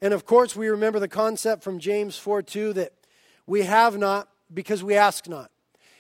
And 0.01 0.13
of 0.13 0.25
course, 0.25 0.55
we 0.55 0.69
remember 0.69 0.99
the 0.99 1.07
concept 1.07 1.63
from 1.63 1.79
James 1.79 2.17
4 2.17 2.41
2 2.41 2.73
that 2.73 2.93
we 3.45 3.63
have 3.63 3.97
not 3.97 4.29
because 4.53 4.83
we 4.83 4.95
ask 4.95 5.27
not. 5.27 5.51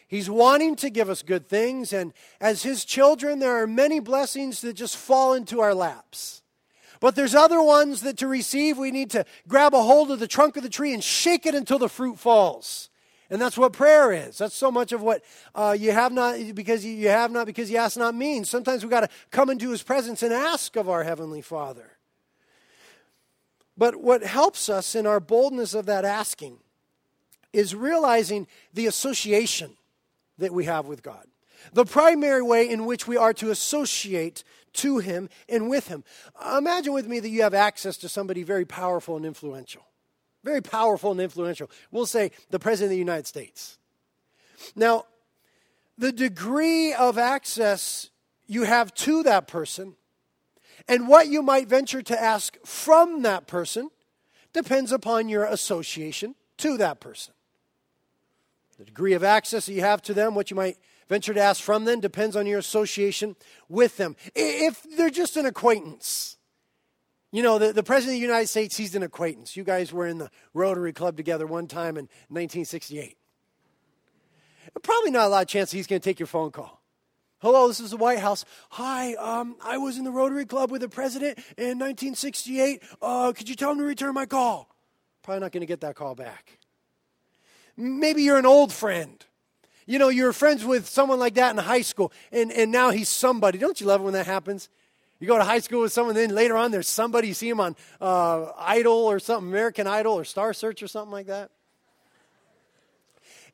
He's 0.07 0.29
wanting 0.29 0.75
to 0.77 0.89
give 0.89 1.09
us 1.09 1.21
good 1.21 1.47
things, 1.47 1.93
and 1.93 2.13
as 2.41 2.63
His 2.63 2.83
children, 2.83 3.39
there 3.39 3.61
are 3.61 3.67
many 3.67 3.99
blessings 3.99 4.61
that 4.61 4.73
just 4.73 4.97
fall 4.97 5.33
into 5.33 5.61
our 5.61 5.75
laps. 5.75 6.41
But 6.99 7.15
there's 7.15 7.35
other 7.35 7.61
ones 7.61 8.01
that 8.01 8.17
to 8.17 8.27
receive, 8.27 8.77
we 8.77 8.91
need 8.91 9.11
to 9.11 9.25
grab 9.47 9.73
a 9.73 9.81
hold 9.81 10.11
of 10.11 10.19
the 10.19 10.27
trunk 10.27 10.57
of 10.57 10.63
the 10.63 10.69
tree 10.69 10.93
and 10.93 11.03
shake 11.03 11.45
it 11.45 11.55
until 11.55 11.77
the 11.77 11.87
fruit 11.87 12.17
falls. 12.17 12.89
And 13.29 13.39
that's 13.39 13.57
what 13.57 13.73
prayer 13.73 14.11
is. 14.11 14.39
That's 14.39 14.55
so 14.55 14.71
much 14.71 14.91
of 14.91 15.01
what 15.01 15.23
uh, 15.53 15.77
you 15.79 15.91
have 15.91 16.11
not 16.11 16.39
because 16.55 16.83
you 16.83 17.09
have 17.09 17.31
not 17.31 17.45
because 17.45 17.69
you 17.69 17.77
ask 17.77 17.95
not 17.95 18.15
means. 18.15 18.49
Sometimes 18.49 18.83
we've 18.83 18.89
got 18.89 19.01
to 19.01 19.09
come 19.29 19.51
into 19.51 19.69
His 19.69 19.83
presence 19.83 20.23
and 20.23 20.33
ask 20.33 20.75
of 20.75 20.89
our 20.89 21.03
Heavenly 21.03 21.41
Father. 21.41 21.98
But 23.79 23.95
what 23.95 24.23
helps 24.23 24.67
us 24.67 24.93
in 24.93 25.07
our 25.07 25.21
boldness 25.21 25.73
of 25.73 25.85
that 25.85 26.03
asking 26.03 26.57
is 27.53 27.73
realizing 27.73 28.45
the 28.73 28.87
association 28.87 29.77
that 30.37 30.53
we 30.53 30.65
have 30.65 30.85
with 30.85 31.01
God. 31.01 31.25
The 31.71 31.85
primary 31.85 32.41
way 32.41 32.69
in 32.69 32.85
which 32.85 33.07
we 33.07 33.15
are 33.15 33.33
to 33.35 33.51
associate 33.51 34.43
to 34.73 34.97
Him 34.97 35.29
and 35.47 35.69
with 35.69 35.87
Him. 35.87 36.03
Imagine 36.57 36.91
with 36.91 37.07
me 37.07 37.21
that 37.21 37.29
you 37.29 37.41
have 37.41 37.53
access 37.53 37.95
to 37.97 38.09
somebody 38.09 38.43
very 38.43 38.65
powerful 38.65 39.15
and 39.15 39.25
influential. 39.25 39.85
Very 40.43 40.61
powerful 40.61 41.11
and 41.11 41.21
influential. 41.21 41.71
We'll 41.89 42.05
say 42.05 42.31
the 42.49 42.59
President 42.59 42.87
of 42.87 42.95
the 42.95 42.97
United 42.97 43.27
States. 43.27 43.77
Now, 44.75 45.05
the 45.97 46.11
degree 46.11 46.93
of 46.93 47.17
access 47.17 48.09
you 48.45 48.63
have 48.63 48.93
to 48.95 49.23
that 49.23 49.47
person 49.47 49.95
and 50.87 51.07
what 51.07 51.27
you 51.27 51.41
might 51.41 51.67
venture 51.67 52.01
to 52.01 52.21
ask 52.21 52.57
from 52.65 53.21
that 53.23 53.47
person 53.47 53.89
depends 54.53 54.91
upon 54.91 55.29
your 55.29 55.45
association 55.45 56.35
to 56.57 56.77
that 56.77 56.99
person. 56.99 57.33
The 58.77 58.85
degree 58.85 59.13
of 59.13 59.23
access 59.23 59.65
that 59.65 59.73
you 59.73 59.81
have 59.81 60.01
to 60.03 60.13
them, 60.13 60.35
what 60.35 60.49
you 60.49 60.55
might 60.55 60.77
venture 61.09 61.33
to 61.33 61.41
ask 61.41 61.61
from 61.61 61.85
them, 61.85 61.99
depends 61.99 62.35
on 62.35 62.45
your 62.45 62.59
association 62.59 63.35
with 63.67 63.97
them. 63.97 64.15
If 64.35 64.85
they're 64.95 65.09
just 65.09 65.35
an 65.35 65.45
acquaintance, 65.45 66.37
you 67.31 67.43
know, 67.43 67.59
the, 67.59 67.73
the 67.73 67.83
President 67.83 68.15
of 68.15 68.21
the 68.21 68.27
United 68.27 68.47
States, 68.47 68.77
he's 68.77 68.95
an 68.95 69.03
acquaintance. 69.03 69.55
You 69.55 69.63
guys 69.63 69.91
were 69.91 70.07
in 70.07 70.17
the 70.17 70.31
Rotary 70.53 70.93
Club 70.93 71.17
together 71.17 71.45
one 71.45 71.67
time 71.67 71.97
in 71.97 72.05
1968. 72.29 73.17
Probably 74.81 75.11
not 75.11 75.27
a 75.27 75.29
lot 75.29 75.41
of 75.41 75.47
chance 75.47 75.71
he's 75.71 75.87
going 75.87 76.01
to 76.01 76.03
take 76.03 76.19
your 76.19 76.27
phone 76.27 76.51
call. 76.51 76.78
Hello, 77.41 77.69
this 77.69 77.79
is 77.79 77.91
the 77.91 77.97
White 77.97 78.19
House. 78.19 78.43
Hi, 78.71 79.13
um, 79.13 79.55
I 79.63 79.77
was 79.77 79.97
in 79.97 80.03
the 80.03 80.11
Rotary 80.11 80.45
Club 80.45 80.71
with 80.71 80.81
the 80.81 80.89
president 80.89 81.37
in 81.57 81.79
1968. 81.79 82.83
Uh, 83.01 83.31
could 83.31 83.47
you 83.47 83.55
tell 83.55 83.71
him 83.71 83.77
to 83.77 83.85
return 83.85 84.13
my 84.13 84.25
call? 84.25 84.75
Probably 85.23 85.39
not 85.39 85.53
going 85.53 85.61
to 85.61 85.65
get 85.65 85.79
that 85.79 85.95
call 85.95 86.15
back. 86.15 86.59
Maybe 87.77 88.23
you're 88.23 88.37
an 88.37 88.45
old 88.45 88.73
friend. 88.73 89.23
You 89.85 89.99
know, 89.99 90.09
you 90.09 90.25
were 90.25 90.33
friends 90.33 90.65
with 90.65 90.85
someone 90.85 91.17
like 91.17 91.35
that 91.35 91.51
in 91.51 91.57
high 91.59 91.81
school, 91.81 92.11
and, 92.33 92.51
and 92.51 92.73
now 92.73 92.89
he's 92.89 93.07
somebody. 93.07 93.57
Don't 93.57 93.79
you 93.79 93.87
love 93.87 94.01
it 94.01 94.03
when 94.03 94.13
that 94.15 94.25
happens? 94.25 94.67
You 95.21 95.27
go 95.27 95.37
to 95.37 95.45
high 95.45 95.59
school 95.59 95.83
with 95.83 95.93
someone, 95.93 96.15
then 96.15 96.35
later 96.35 96.57
on 96.57 96.71
there's 96.71 96.89
somebody, 96.89 97.29
you 97.29 97.33
see 97.33 97.47
him 97.47 97.61
on 97.61 97.77
uh, 98.01 98.47
Idol 98.57 98.91
or 98.91 99.17
something, 99.17 99.47
American 99.47 99.87
Idol 99.87 100.13
or 100.13 100.25
Star 100.25 100.53
Search 100.53 100.83
or 100.83 100.89
something 100.89 101.13
like 101.13 101.27
that. 101.27 101.51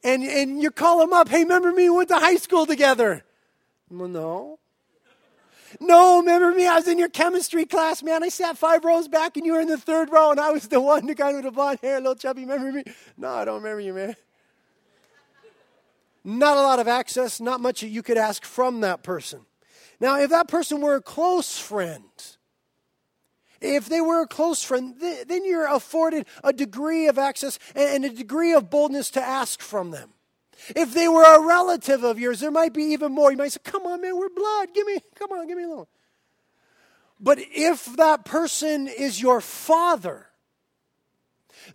And, 0.04 0.24
and 0.24 0.60
you 0.60 0.72
call 0.72 1.04
him 1.04 1.14
up, 1.14 1.30
hey, 1.30 1.44
remember 1.44 1.72
me? 1.72 1.88
We 1.88 1.98
went 1.98 2.10
to 2.10 2.18
high 2.18 2.38
school 2.38 2.66
together. 2.66 3.24
Well, 3.90 4.08
no. 4.08 4.60
No, 5.80 6.20
remember 6.20 6.52
me? 6.52 6.68
I 6.68 6.76
was 6.76 6.88
in 6.88 6.98
your 6.98 7.10
chemistry 7.10 7.66
class, 7.66 8.02
man. 8.02 8.24
I 8.24 8.30
sat 8.30 8.58
five 8.58 8.86
rows 8.86 9.08
back 9.08 9.36
and 9.36 9.46
you 9.46 9.54
were 9.54 9.60
in 9.60 9.68
the 9.68 9.78
third 9.78 10.12
row, 10.12 10.32
and 10.32 10.40
I 10.40 10.52
was 10.52 10.68
the 10.68 10.80
one, 10.80 11.06
the 11.06 11.16
guy 11.16 11.34
with 11.34 11.44
the 11.44 11.52
blonde 11.52 11.80
hair, 11.82 11.98
little 11.98 12.16
chubby. 12.16 12.42
Remember 12.42 12.72
me? 12.72 12.84
No, 13.18 13.30
I 13.30 13.46
don't 13.46 13.62
remember 13.62 13.82
you, 13.82 13.94
man. 13.94 14.16
Not 16.24 16.58
a 16.58 16.62
lot 16.62 16.80
of 16.80 16.88
access, 16.88 17.40
not 17.40 17.62
much 17.62 17.82
that 17.82 17.90
you 17.90 18.02
could 18.02 18.18
ask 18.18 18.46
from 18.46 18.82
that 18.82 19.04
person. 19.04 19.42
Now, 20.00 20.20
if 20.20 20.30
that 20.32 20.48
person 20.48 20.82
were 20.82 20.96
a 20.96 21.02
close 21.02 21.60
friend, 21.60 22.04
if 23.62 23.88
they 23.88 24.02
were 24.02 24.22
a 24.22 24.28
close 24.28 24.64
friend, 24.64 24.96
then 25.00 25.46
you're 25.46 25.68
afforded 25.68 26.26
a 26.44 26.52
degree 26.52 27.08
of 27.08 27.18
access 27.18 27.60
and 27.76 28.04
a 28.06 28.10
degree 28.10 28.54
of 28.54 28.70
boldness 28.70 29.12
to 29.12 29.22
ask 29.22 29.62
from 29.62 29.92
them. 29.92 30.15
If 30.76 30.94
they 30.94 31.08
were 31.08 31.24
a 31.24 31.46
relative 31.46 32.04
of 32.04 32.20
yours, 32.20 32.40
there 32.40 32.52
might 32.52 32.74
be 32.74 32.84
even 32.84 33.12
more. 33.12 33.32
You 33.32 33.38
might 33.38 33.52
say, 33.52 33.60
Come 33.64 33.86
on, 33.86 34.02
man, 34.02 34.18
we're 34.18 34.30
blood. 34.30 34.70
Give 34.74 34.88
me, 34.88 35.00
come 35.16 35.32
on, 35.32 35.48
give 35.48 35.58
me 35.58 35.64
a 35.64 35.70
little. 35.70 35.90
But 37.20 37.40
if 37.40 37.86
that 37.98 38.26
person 38.26 38.88
is 38.88 39.22
your 39.22 39.42
father, 39.42 40.28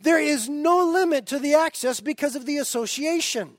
there 0.01 0.21
is 0.21 0.49
no 0.49 0.85
limit 0.85 1.27
to 1.27 1.39
the 1.39 1.55
access 1.55 2.01
because 2.01 2.37
of 2.37 2.47
the 2.47 2.59
association. 2.59 3.57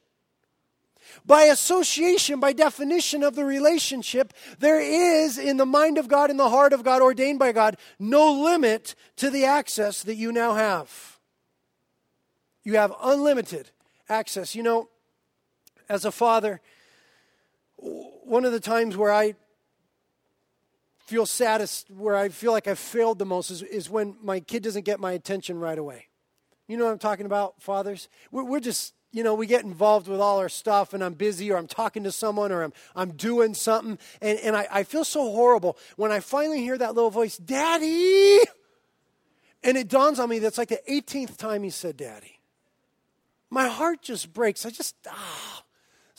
By 1.26 1.44
association, 1.44 2.40
by 2.40 2.54
definition 2.54 3.24
of 3.24 3.36
the 3.36 3.44
relationship, 3.44 4.34
there 4.60 4.80
is 4.80 5.38
in 5.38 5.58
the 5.58 5.66
mind 5.66 5.98
of 5.98 6.08
God, 6.08 6.30
in 6.30 6.38
the 6.38 6.50
heart 6.50 6.74
of 6.74 6.84
God, 6.84 7.02
ordained 7.02 7.40
by 7.40 7.52
God, 7.52 7.78
no 8.00 8.32
limit 8.32 8.96
to 9.18 9.30
the 9.30 9.46
access 9.46 10.04
that 10.04 10.16
you 10.16 10.32
now 10.32 10.54
have. 10.54 11.20
You 12.64 12.76
have 12.76 12.94
unlimited 13.02 13.72
access. 14.08 14.56
You 14.56 14.64
know, 14.64 14.90
as 15.92 16.06
a 16.06 16.12
father, 16.12 16.62
one 17.76 18.46
of 18.46 18.54
the 18.54 18.62
times 18.62 18.96
where 18.96 19.12
I 19.12 19.36
feel 21.06 21.26
saddest, 21.26 21.92
where 21.92 22.16
I 22.16 22.30
feel 22.30 22.54
like 22.54 22.66
I've 22.66 22.80
failed 22.80 23.20
the 23.20 23.26
most, 23.26 23.52
is, 23.52 23.62
is 23.62 23.90
when 23.90 24.16
my 24.24 24.40
kid 24.40 24.64
doesn't 24.64 24.86
get 24.86 25.02
my 25.02 25.12
attention 25.12 25.60
right 25.60 25.78
away. 25.78 26.08
You 26.70 26.78
know 26.78 26.86
what 26.86 26.92
I'm 26.92 27.00
talking 27.00 27.26
about, 27.26 27.62
fathers? 27.62 28.08
We're, 28.32 28.46
we're 28.46 28.62
just, 28.62 28.94
you 29.12 29.22
know, 29.22 29.36
we 29.36 29.48
get 29.48 29.66
involved 29.66 30.08
with 30.08 30.22
all 30.22 30.40
our 30.40 30.48
stuff 30.48 30.94
and 30.94 31.04
I'm 31.04 31.16
busy 31.16 31.52
or 31.52 31.58
I'm 31.58 31.68
talking 31.68 32.06
to 32.06 32.12
someone 32.14 32.54
or 32.54 32.64
I'm, 32.64 32.72
I'm 32.96 33.12
doing 33.12 33.54
something. 33.54 34.00
And, 34.22 34.40
and 34.40 34.56
I, 34.56 34.68
I 34.72 34.84
feel 34.84 35.04
so 35.04 35.24
horrible 35.24 35.78
when 35.98 36.14
I 36.14 36.22
finally 36.22 36.62
hear 36.62 36.78
that 36.78 36.96
little 36.96 37.10
voice, 37.10 37.36
Daddy! 37.36 38.40
And 39.62 39.76
it 39.76 39.90
dawns 39.90 40.20
on 40.20 40.30
me 40.30 40.40
that's 40.40 40.58
like 40.58 40.70
the 40.70 40.80
18th 40.90 41.36
time 41.36 41.64
he 41.64 41.70
said, 41.70 41.98
Daddy. 41.98 42.40
My 43.50 43.68
heart 43.68 44.02
just 44.02 44.32
breaks. 44.32 44.66
I 44.66 44.70
just, 44.70 44.96
ah, 45.10 45.64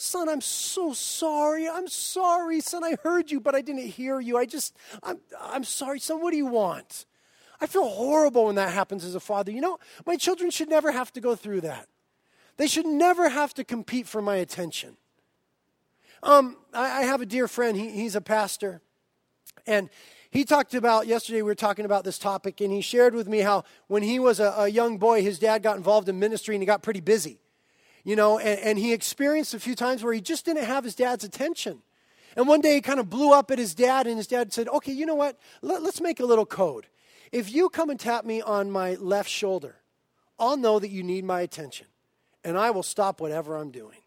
Son, 0.03 0.29
I'm 0.29 0.41
so 0.41 0.93
sorry. 0.93 1.69
I'm 1.69 1.87
sorry, 1.87 2.59
son. 2.61 2.83
I 2.83 2.97
heard 3.05 3.31
you, 3.31 3.39
but 3.39 3.55
I 3.55 3.61
didn't 3.61 3.87
hear 3.87 4.19
you. 4.19 4.37
I 4.37 4.47
just, 4.47 4.77
I'm, 5.01 5.21
I'm 5.41 5.63
sorry, 5.63 6.01
son. 6.01 6.21
What 6.21 6.33
do 6.33 6.37
you 6.37 6.47
want? 6.47 7.07
I 7.61 7.69
feel 7.69 7.89
horrible 7.89 8.47
when 8.47 8.57
that 8.57 8.73
happens 8.73 9.05
as 9.05 9.15
a 9.15 9.21
father. 9.21 9.53
You 9.53 9.61
know, 9.61 9.79
my 10.05 10.17
children 10.17 10.51
should 10.51 10.69
never 10.69 10.91
have 10.91 11.13
to 11.13 11.21
go 11.21 11.37
through 11.37 11.61
that. 11.61 11.87
They 12.57 12.67
should 12.67 12.85
never 12.85 13.29
have 13.29 13.55
to 13.55 13.63
compete 13.63 14.09
for 14.09 14.21
my 14.21 14.37
attention. 14.37 14.97
Um, 16.25 16.57
I, 16.75 17.03
I 17.03 17.03
have 17.03 17.21
a 17.21 17.27
dear 17.27 17.47
friend, 17.47 17.77
he, 17.77 17.91
he's 17.91 18.17
a 18.17 18.21
pastor, 18.21 18.81
and 19.69 19.89
he 20.31 20.45
talked 20.45 20.75
about 20.75 21.07
yesterday 21.07 21.43
we 21.43 21.43
were 21.43 21.55
talking 21.55 21.85
about 21.85 22.03
this 22.03 22.19
topic 22.19 22.61
and 22.61 22.73
he 22.73 22.81
shared 22.81 23.15
with 23.15 23.29
me 23.29 23.39
how 23.39 23.63
when 23.87 24.03
he 24.03 24.19
was 24.19 24.41
a, 24.41 24.53
a, 24.59 24.69
young 24.69 24.99
boy 24.99 25.23
his 25.23 25.39
dad 25.39 25.63
got 25.63 25.77
involved 25.77 26.09
in 26.09 26.19
ministry 26.19 26.57
and 26.57 26.63
he 26.63 26.67
got 26.67 26.83
pretty 26.83 27.01
busy 27.01 27.42
you 28.05 28.17
know, 28.17 28.39
and, 28.39 28.59
and 28.61 28.79
he 28.79 28.93
experienced 28.93 29.55
a 29.55 29.61
few 29.61 29.75
times 29.75 30.03
where 30.03 30.13
he 30.13 30.21
just 30.21 30.45
didn't 30.45 30.65
have 30.65 30.85
his 30.85 30.95
dad's 30.95 31.25
attention. 31.25 31.83
And 32.37 32.49
one 32.49 32.61
day 32.61 32.75
he 32.75 32.81
kind 32.81 33.01
of 33.01 33.11
blew 33.11 33.33
up 33.33 33.51
at 33.51 33.59
his 33.59 33.75
dad, 33.75 34.07
and 34.07 34.17
his 34.17 34.27
dad 34.27 34.53
said, 34.53 34.69
Okay, 34.69 34.93
you 34.93 35.07
know 35.07 35.15
what? 35.15 35.39
Let, 35.61 35.83
let's 35.83 36.01
make 36.01 36.21
a 36.21 36.25
little 36.25 36.47
code. 36.47 36.87
If 37.31 37.53
you 37.53 37.69
come 37.69 37.91
and 37.91 37.99
tap 37.99 38.25
me 38.25 38.41
on 38.41 38.71
my 38.71 38.95
left 38.95 39.29
shoulder, 39.29 39.77
I'll 40.39 40.57
know 40.57 40.79
that 40.79 40.91
you 40.91 41.03
need 41.03 41.25
my 41.25 41.41
attention, 41.41 41.87
and 42.45 42.59
I 42.59 42.71
will 42.71 42.83
stop 42.83 43.21
whatever 43.21 43.57
I'm 43.57 43.71
doing. 43.71 43.99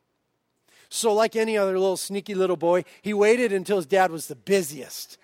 So, 0.89 1.13
like 1.13 1.35
any 1.35 1.57
other 1.57 1.77
little 1.77 1.97
sneaky 1.97 2.35
little 2.35 2.57
boy, 2.57 2.83
he 3.01 3.13
waited 3.13 3.51
until 3.51 3.77
his 3.77 3.85
dad 3.85 4.11
was 4.11 4.27
the 4.27 4.35
busiest. 4.35 5.17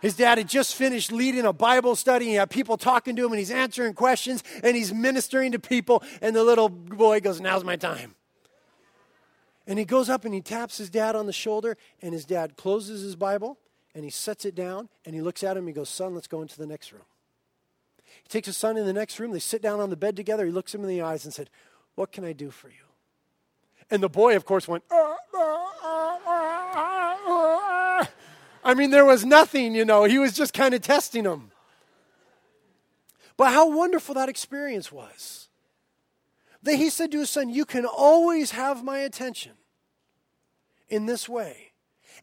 His 0.00 0.14
dad 0.14 0.38
had 0.38 0.48
just 0.48 0.74
finished 0.74 1.10
leading 1.10 1.44
a 1.44 1.52
Bible 1.52 1.96
study. 1.96 2.26
He 2.26 2.34
had 2.34 2.50
people 2.50 2.76
talking 2.76 3.16
to 3.16 3.24
him, 3.24 3.32
and 3.32 3.38
he's 3.38 3.50
answering 3.50 3.94
questions, 3.94 4.44
and 4.62 4.76
he's 4.76 4.92
ministering 4.92 5.52
to 5.52 5.58
people. 5.58 6.02
And 6.20 6.36
the 6.36 6.44
little 6.44 6.68
boy 6.68 7.20
goes, 7.20 7.40
Now's 7.40 7.64
my 7.64 7.76
time. 7.76 8.14
And 9.66 9.78
he 9.78 9.84
goes 9.84 10.08
up 10.08 10.24
and 10.24 10.32
he 10.32 10.40
taps 10.40 10.78
his 10.78 10.90
dad 10.90 11.16
on 11.16 11.26
the 11.26 11.32
shoulder, 11.32 11.76
and 12.00 12.12
his 12.12 12.24
dad 12.24 12.56
closes 12.56 13.02
his 13.02 13.16
Bible 13.16 13.58
and 13.96 14.04
he 14.04 14.10
sets 14.10 14.44
it 14.44 14.54
down 14.54 14.90
and 15.06 15.14
he 15.14 15.22
looks 15.22 15.42
at 15.42 15.56
him 15.56 15.62
and 15.62 15.68
he 15.68 15.72
goes, 15.72 15.88
Son, 15.88 16.14
let's 16.14 16.28
go 16.28 16.42
into 16.42 16.58
the 16.58 16.66
next 16.66 16.92
room. 16.92 17.02
He 18.22 18.28
takes 18.28 18.46
his 18.46 18.56
son 18.56 18.76
in 18.76 18.84
the 18.84 18.92
next 18.92 19.18
room. 19.18 19.32
They 19.32 19.38
sit 19.38 19.62
down 19.62 19.80
on 19.80 19.88
the 19.88 19.96
bed 19.96 20.16
together. 20.16 20.44
He 20.44 20.52
looks 20.52 20.74
him 20.74 20.82
in 20.82 20.88
the 20.88 21.00
eyes 21.00 21.24
and 21.24 21.32
said, 21.32 21.48
What 21.94 22.12
can 22.12 22.22
I 22.22 22.34
do 22.34 22.50
for 22.50 22.68
you? 22.68 22.84
And 23.90 24.02
the 24.02 24.10
boy, 24.10 24.36
of 24.36 24.44
course, 24.44 24.68
went, 24.68 24.84
uh, 24.90 25.14
uh, 25.34 25.66
uh, 25.82 26.18
I 28.66 28.74
mean, 28.74 28.90
there 28.90 29.04
was 29.04 29.24
nothing, 29.24 29.76
you 29.76 29.84
know. 29.84 30.02
He 30.02 30.18
was 30.18 30.32
just 30.32 30.52
kind 30.52 30.74
of 30.74 30.82
testing 30.82 31.22
them. 31.22 31.52
But 33.36 33.52
how 33.52 33.70
wonderful 33.70 34.16
that 34.16 34.28
experience 34.28 34.90
was. 34.90 35.46
That 36.64 36.74
he 36.74 36.90
said 36.90 37.12
to 37.12 37.20
his 37.20 37.30
son, 37.30 37.48
You 37.48 37.64
can 37.64 37.86
always 37.86 38.50
have 38.50 38.82
my 38.82 38.98
attention 38.98 39.52
in 40.88 41.06
this 41.06 41.28
way. 41.28 41.70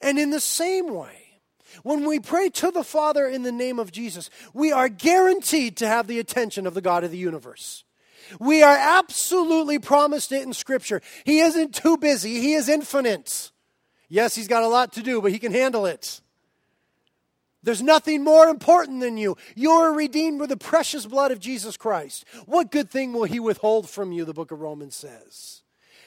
And 0.02 0.20
in 0.20 0.32
the 0.32 0.42
same 0.42 0.94
way, 0.94 1.40
when 1.82 2.06
we 2.06 2.20
pray 2.20 2.50
to 2.50 2.72
the 2.72 2.84
Father 2.84 3.26
in 3.26 3.44
the 3.44 3.52
name 3.54 3.80
of 3.80 3.94
Jesus, 3.94 4.30
we 4.54 4.74
are 4.74 4.90
guaranteed 4.90 5.78
to 5.78 5.88
have 5.88 6.08
the 6.08 6.20
attention 6.20 6.68
of 6.68 6.74
the 6.74 6.82
God 6.82 7.06
of 7.06 7.12
the 7.12 7.18
universe. 7.18 7.86
We 8.38 8.64
are 8.64 8.76
absolutely 8.78 9.80
promised 9.80 10.34
it 10.34 10.44
in 10.44 10.52
Scripture. 10.52 11.02
He 11.24 11.40
isn't 11.40 11.74
too 11.74 11.96
busy, 11.96 12.42
He 12.42 12.54
is 12.54 12.68
infinite. 12.68 13.52
Yes, 14.10 14.36
He's 14.36 14.50
got 14.50 14.64
a 14.64 14.68
lot 14.68 14.92
to 14.94 15.02
do, 15.02 15.22
but 15.22 15.32
He 15.32 15.40
can 15.40 15.54
handle 15.54 15.86
it. 15.86 16.20
There's 17.64 17.82
nothing 17.82 18.24
more 18.24 18.48
important 18.48 19.00
than 19.00 19.18
you. 19.18 19.38
You're 19.56 19.94
redeemed 19.94 20.42
with 20.42 20.50
the 20.50 20.58
precious 20.58 21.06
blood 21.06 21.32
of 21.32 21.40
Jesus 21.40 21.78
Christ. 21.78 22.26
What 22.46 22.72
good 22.72 22.90
thing 22.90 23.14
will 23.14 23.24
He 23.24 23.40
withhold 23.40 23.90
from 23.90 24.12
you, 24.12 24.26
the 24.26 24.34
book 24.34 24.52
of 24.52 24.60
Romans 24.60 24.96
says? 24.96 25.62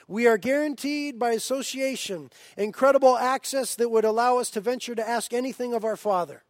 We 0.07 0.27
are 0.27 0.39
guaranteed 0.39 1.19
by 1.19 1.33
association 1.33 2.31
incredible 2.57 3.17
access 3.17 3.75
that 3.75 3.91
would 3.91 4.05
allow 4.05 4.39
us 4.39 4.51
to 4.51 4.61
venture 4.61 4.95
to 4.95 5.09
ask 5.09 5.33
anything 5.33 5.75
of 5.75 5.85
our 5.85 5.97
Father. 5.97 6.45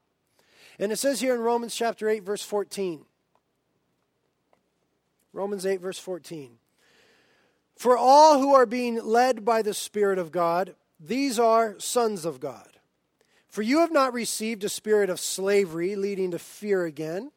And 0.78 0.92
it 0.92 0.96
says 0.96 1.20
here 1.20 1.34
in 1.34 1.40
Romans 1.40 1.74
chapter 1.74 2.08
8, 2.08 2.22
verse 2.22 2.42
14. 2.42 3.06
Romans 5.32 5.64
8, 5.64 5.80
verse 5.80 5.98
14. 5.98 6.58
For 7.76 7.96
all 7.96 8.40
who 8.40 8.54
are 8.54 8.66
being 8.66 9.02
led 9.04 9.44
by 9.44 9.62
the 9.62 9.74
Spirit 9.74 10.18
of 10.18 10.32
God, 10.32 10.74
these 10.98 11.38
are 11.38 11.78
sons 11.78 12.24
of 12.24 12.40
God. 12.40 12.75
For 13.56 13.62
you 13.62 13.78
have 13.78 13.90
not 13.90 14.12
received 14.12 14.64
a 14.64 14.68
spirit 14.68 15.08
of 15.08 15.18
slavery 15.18 15.96
leading 15.96 16.32
to 16.32 16.38
fear 16.38 16.84
again, 16.84 17.32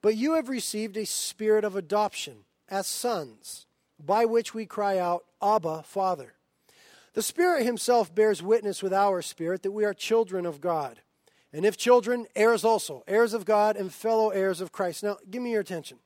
but 0.00 0.16
you 0.16 0.34
have 0.34 0.48
received 0.48 0.96
a 0.96 1.06
spirit 1.06 1.62
of 1.62 1.76
adoption 1.76 2.38
as 2.68 2.88
sons 2.88 3.66
by 4.04 4.24
which 4.24 4.54
we 4.54 4.66
cry 4.66 4.98
out, 4.98 5.22
Abba, 5.40 5.84
Father. 5.84 6.34
The 7.12 7.22
Spirit 7.22 7.64
Himself 7.64 8.12
bears 8.12 8.42
witness 8.42 8.82
with 8.82 8.92
our 8.92 9.22
spirit 9.22 9.62
that 9.62 9.70
we 9.70 9.84
are 9.84 9.94
children 9.94 10.46
of 10.46 10.60
God. 10.60 10.98
And 11.52 11.64
if 11.64 11.76
children, 11.76 12.26
heirs 12.34 12.64
also, 12.64 13.04
heirs 13.06 13.32
of 13.32 13.44
God 13.44 13.76
and 13.76 13.92
fellow 13.92 14.30
heirs 14.30 14.60
of 14.60 14.72
Christ. 14.72 15.04
Now, 15.04 15.18
give 15.30 15.42
me 15.42 15.52
your 15.52 15.60
attention. 15.60 16.00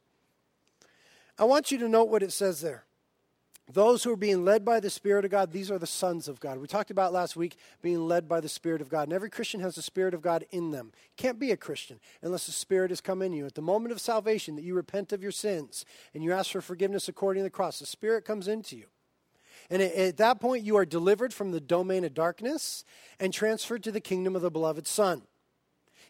I 1.38 1.44
want 1.44 1.70
you 1.70 1.78
to 1.78 1.88
note 1.88 2.10
what 2.10 2.22
it 2.22 2.32
says 2.32 2.60
there. 2.60 2.84
Those 3.72 4.04
who 4.04 4.12
are 4.12 4.16
being 4.16 4.44
led 4.44 4.64
by 4.64 4.78
the 4.78 4.90
Spirit 4.90 5.24
of 5.24 5.32
God, 5.32 5.50
these 5.50 5.72
are 5.72 5.78
the 5.78 5.88
sons 5.88 6.28
of 6.28 6.38
God. 6.38 6.58
We 6.58 6.68
talked 6.68 6.92
about 6.92 7.12
last 7.12 7.34
week 7.34 7.56
being 7.82 8.06
led 8.06 8.28
by 8.28 8.40
the 8.40 8.48
Spirit 8.48 8.80
of 8.80 8.88
God. 8.88 9.04
And 9.04 9.12
every 9.12 9.28
Christian 9.28 9.60
has 9.60 9.74
the 9.74 9.82
Spirit 9.82 10.14
of 10.14 10.22
God 10.22 10.44
in 10.52 10.70
them. 10.70 10.92
Can't 11.16 11.40
be 11.40 11.50
a 11.50 11.56
Christian 11.56 11.98
unless 12.22 12.46
the 12.46 12.52
Spirit 12.52 12.92
has 12.92 13.00
come 13.00 13.22
in 13.22 13.32
you. 13.32 13.44
At 13.44 13.56
the 13.56 13.62
moment 13.62 13.90
of 13.90 14.00
salvation, 14.00 14.54
that 14.54 14.62
you 14.62 14.74
repent 14.74 15.12
of 15.12 15.20
your 15.20 15.32
sins 15.32 15.84
and 16.14 16.22
you 16.22 16.32
ask 16.32 16.52
for 16.52 16.60
forgiveness 16.60 17.08
according 17.08 17.40
to 17.40 17.44
the 17.44 17.50
cross, 17.50 17.80
the 17.80 17.86
Spirit 17.86 18.24
comes 18.24 18.46
into 18.46 18.76
you. 18.76 18.86
And 19.68 19.82
at 19.82 20.16
that 20.18 20.38
point, 20.38 20.64
you 20.64 20.76
are 20.76 20.86
delivered 20.86 21.34
from 21.34 21.50
the 21.50 21.60
domain 21.60 22.04
of 22.04 22.14
darkness 22.14 22.84
and 23.18 23.34
transferred 23.34 23.82
to 23.82 23.90
the 23.90 24.00
kingdom 24.00 24.36
of 24.36 24.42
the 24.42 24.50
beloved 24.50 24.86
Son. 24.86 25.22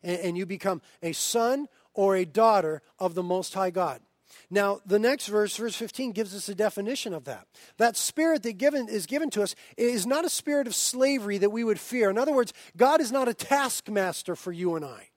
And 0.03 0.37
you 0.37 0.45
become 0.45 0.83
a 1.03 1.13
son 1.13 1.69
or 1.95 2.17
a 2.17 2.27
daughter 2.27 2.83
of 2.99 3.15
the 3.15 3.23
Most 3.23 3.55
High 3.55 3.71
God. 3.71 4.03
Now, 4.49 4.81
the 4.87 4.99
next 4.99 5.27
verse, 5.27 5.57
verse 5.57 5.75
15, 5.75 6.13
gives 6.13 6.35
us 6.35 6.49
a 6.49 6.55
definition 6.55 7.13
of 7.13 7.25
that. 7.25 7.47
That 7.79 7.97
spirit 7.97 8.45
that 8.45 8.59
given, 8.59 8.89
is 8.89 9.07
given 9.07 9.29
to 9.31 9.43
us 9.43 9.57
is 9.77 10.07
not 10.07 10.25
a 10.25 10.31
spirit 10.31 10.69
of 10.69 10.75
slavery 10.75 11.39
that 11.39 11.51
we 11.51 11.65
would 11.65 11.81
fear. 11.81 12.11
In 12.11 12.19
other 12.19 12.33
words, 12.33 12.53
God 12.77 13.01
is 13.01 13.11
not 13.11 13.29
a 13.29 13.35
taskmaster 13.35 14.37
for 14.37 14.53
you 14.53 14.77
and 14.77 14.85
I. 14.85 15.09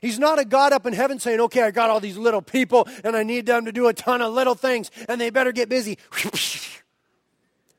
He's 0.00 0.18
not 0.18 0.38
a 0.38 0.44
God 0.44 0.72
up 0.72 0.86
in 0.86 0.92
heaven 0.92 1.18
saying, 1.18 1.40
okay, 1.40 1.62
I 1.62 1.70
got 1.70 1.90
all 1.90 2.00
these 2.00 2.16
little 2.16 2.42
people 2.42 2.88
and 3.04 3.16
I 3.16 3.22
need 3.22 3.46
them 3.46 3.64
to 3.64 3.72
do 3.72 3.88
a 3.88 3.94
ton 3.94 4.22
of 4.22 4.32
little 4.32 4.54
things 4.54 4.90
and 5.08 5.20
they 5.20 5.30
better 5.30 5.52
get 5.52 5.68
busy. 5.68 5.98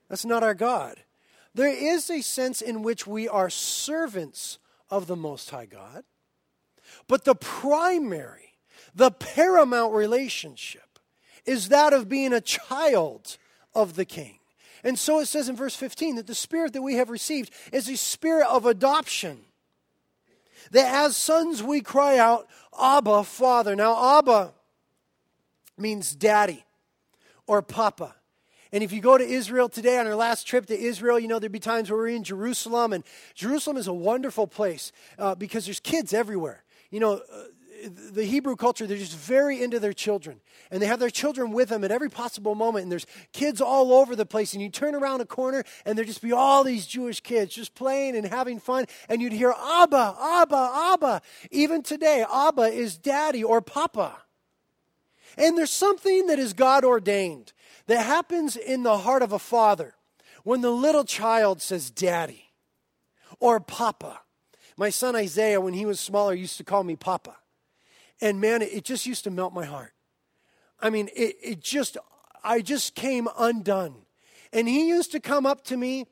That's 0.10 0.26
not 0.26 0.44
our 0.44 0.54
God. 0.54 0.98
There 1.54 1.68
is 1.68 2.10
a 2.10 2.22
sense 2.22 2.62
in 2.62 2.84
which 2.84 3.06
we 3.06 3.28
are 3.28 3.50
servants 3.50 4.60
of 4.90 5.08
the 5.08 5.16
Most 5.16 5.50
High 5.50 5.66
God, 5.66 6.04
but 7.08 7.26
the 7.26 7.36
primary 7.36 8.49
the 9.00 9.12
paramount 9.12 9.94
relationship 9.94 11.00
is 11.46 11.70
that 11.70 11.94
of 11.94 12.10
being 12.10 12.34
a 12.34 12.42
child 12.42 13.38
of 13.74 13.96
the 13.96 14.04
king. 14.04 14.40
And 14.84 15.00
so 15.00 15.20
it 15.20 15.28
says 15.28 15.48
in 15.48 15.56
verse 15.56 15.74
15 15.76 16.18
that 16.18 16.28
the 16.28 16.36
spirit 16.36 16.74
that 16.74 16.82
we 16.82 16.96
have 16.96 17.10
received 17.10 17.52
is 17.72 17.88
a 17.88 17.96
spirit 17.96 18.48
of 18.48 18.66
adoption. 18.66 19.40
That 20.72 20.94
as 21.06 21.16
sons 21.16 21.64
we 21.64 21.80
cry 21.80 22.18
out, 22.18 22.48
Abba, 22.80 23.24
Father. 23.24 23.74
Now, 23.74 24.20
Abba 24.20 24.54
means 25.78 26.14
daddy 26.14 26.66
or 27.48 27.62
papa. 27.62 28.16
And 28.74 28.84
if 28.84 28.92
you 28.92 29.00
go 29.00 29.18
to 29.18 29.24
Israel 29.24 29.70
today 29.70 29.98
on 29.98 30.08
our 30.08 30.16
last 30.16 30.46
trip 30.46 30.66
to 30.66 30.78
Israel, 30.78 31.18
you 31.18 31.30
know, 31.30 31.40
there'd 31.40 31.54
be 31.54 31.60
times 31.60 31.90
where 31.90 32.00
we're 32.00 32.10
in 32.10 32.26
Jerusalem, 32.26 32.92
and 32.92 33.06
Jerusalem 33.34 33.78
is 33.78 33.88
a 33.88 33.94
wonderful 33.94 34.46
place 34.46 34.92
uh, 35.18 35.36
because 35.36 35.64
there's 35.64 35.80
kids 35.80 36.14
everywhere. 36.14 36.64
You 36.92 37.00
know, 37.00 37.14
uh, 37.14 37.44
the 38.12 38.26
Hebrew 38.26 38.56
culture, 38.56 38.86
they're 38.86 38.98
just 38.98 39.16
very 39.16 39.62
into 39.62 39.80
their 39.80 39.94
children. 39.94 40.42
And 40.72 40.82
they 40.82 40.86
have 40.86 41.00
their 41.00 41.10
children 41.10 41.52
with 41.52 41.70
them 41.70 41.84
at 41.84 41.92
every 41.92 42.10
possible 42.10 42.56
moment. 42.56 42.84
And 42.84 42.92
there's 42.92 43.06
kids 43.34 43.62
all 43.62 43.94
over 43.94 44.16
the 44.16 44.26
place. 44.26 44.54
And 44.54 44.62
you 44.62 44.70
turn 44.70 44.96
around 44.96 45.22
a 45.22 45.26
corner, 45.26 45.64
and 45.86 45.98
there'd 45.98 46.08
just 46.08 46.22
be 46.22 46.32
all 46.32 46.64
these 46.64 46.86
Jewish 46.86 47.22
kids 47.22 47.54
just 47.54 47.76
playing 47.76 48.16
and 48.16 48.26
having 48.26 48.60
fun. 48.60 48.86
And 49.08 49.22
you'd 49.22 49.34
hear, 49.34 49.54
Abba, 49.58 50.16
Abba, 50.20 50.72
Abba. 50.94 51.22
Even 51.52 51.84
today, 51.84 52.26
Abba 52.32 52.64
is 52.64 52.98
daddy 52.98 53.44
or 53.44 53.62
papa. 53.62 54.18
And 55.38 55.58
there's 55.58 55.72
something 55.72 56.28
that 56.28 56.40
is 56.40 56.54
God 56.54 56.84
ordained 56.84 57.54
that 57.88 58.06
happens 58.06 58.56
in 58.56 58.84
the 58.84 59.00
heart 59.00 59.22
of 59.22 59.32
a 59.32 59.40
father 59.40 59.96
when 60.44 60.62
the 60.62 60.72
little 60.72 61.04
child 61.04 61.62
says, 61.62 61.90
Daddy 61.90 62.50
or 63.40 63.60
Papa. 63.60 64.22
My 64.78 64.90
son 64.90 65.16
Isaiah, 65.16 65.60
when 65.60 65.74
he 65.74 65.86
was 65.86 66.00
smaller, 66.00 66.34
used 66.34 66.58
to 66.58 66.64
call 66.64 66.84
me 66.84 66.96
Papa. 66.96 67.36
And 68.22 68.42
man, 68.42 68.62
it 68.62 68.84
just 68.84 69.06
used 69.06 69.24
to 69.24 69.32
melt 69.32 69.54
my 69.54 69.66
heart. 69.66 69.94
I 70.80 70.90
mean, 70.90 71.10
it, 71.16 71.36
it 71.42 71.60
just, 71.62 71.98
I 72.44 72.62
just 72.62 72.96
came 72.96 73.28
undone. 73.38 73.96
And 74.52 74.68
he 74.68 74.88
used 74.88 75.12
to 75.12 75.20
come 75.20 75.46
up 75.46 75.64
to 75.66 75.78
me 75.78 76.06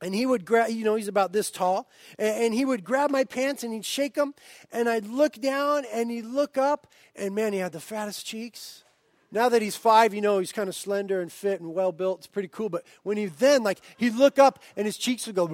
and 0.00 0.14
he 0.14 0.26
would 0.26 0.44
grab, 0.44 0.70
you 0.70 0.84
know, 0.84 0.94
he's 0.94 1.08
about 1.08 1.32
this 1.32 1.50
tall, 1.50 1.88
and, 2.18 2.52
he 2.52 2.64
would 2.64 2.84
grab 2.84 3.10
my 3.10 3.24
pants 3.24 3.64
and 3.64 3.72
he'd 3.72 3.84
shake 3.84 4.14
them, 4.14 4.34
and 4.70 4.90
I'd 4.90 5.06
look 5.06 5.40
down 5.40 5.84
and 5.92 6.10
he'd 6.10 6.26
look 6.26 6.58
up, 6.58 6.86
and 7.14 7.34
man, 7.34 7.54
he 7.54 7.60
had 7.60 7.72
the 7.72 7.80
fattest 7.80 8.26
cheeks. 8.26 8.84
Now 9.32 9.48
that 9.48 9.62
he's 9.62 9.74
five, 9.74 10.14
you 10.14 10.20
know, 10.20 10.38
he's 10.38 10.52
kind 10.52 10.68
of 10.68 10.74
slender 10.74 11.20
and 11.20 11.32
fit 11.32 11.60
and 11.60 11.74
well 11.74 11.92
built. 11.92 12.20
It's 12.20 12.26
pretty 12.26 12.48
cool. 12.48 12.68
But 12.68 12.84
when 13.02 13.16
he 13.16 13.26
then, 13.26 13.64
like, 13.64 13.80
he'd 13.96 14.14
look 14.14 14.38
up 14.38 14.62
and 14.76 14.86
his 14.86 14.96
cheeks 14.96 15.26
would 15.26 15.34
go, 15.34 15.46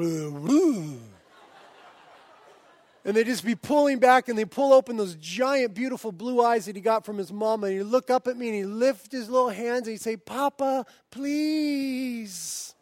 and 3.04 3.16
they'd 3.16 3.26
just 3.26 3.44
be 3.44 3.56
pulling 3.56 3.98
back 3.98 4.28
and 4.28 4.38
they 4.38 4.44
pull 4.44 4.72
open 4.72 4.96
those 4.96 5.16
giant, 5.16 5.74
beautiful 5.74 6.12
blue 6.12 6.40
eyes 6.40 6.66
that 6.66 6.76
he 6.76 6.82
got 6.82 7.04
from 7.04 7.18
his 7.18 7.32
mom. 7.32 7.64
And 7.64 7.72
he'd 7.72 7.82
look 7.82 8.10
up 8.10 8.28
at 8.28 8.36
me 8.36 8.48
and 8.48 8.56
he'd 8.56 8.64
lift 8.66 9.10
his 9.10 9.28
little 9.28 9.48
hands 9.48 9.88
and 9.88 9.88
he'd 9.88 10.00
say, 10.00 10.16
Papa, 10.16 10.86
please. 11.10 12.74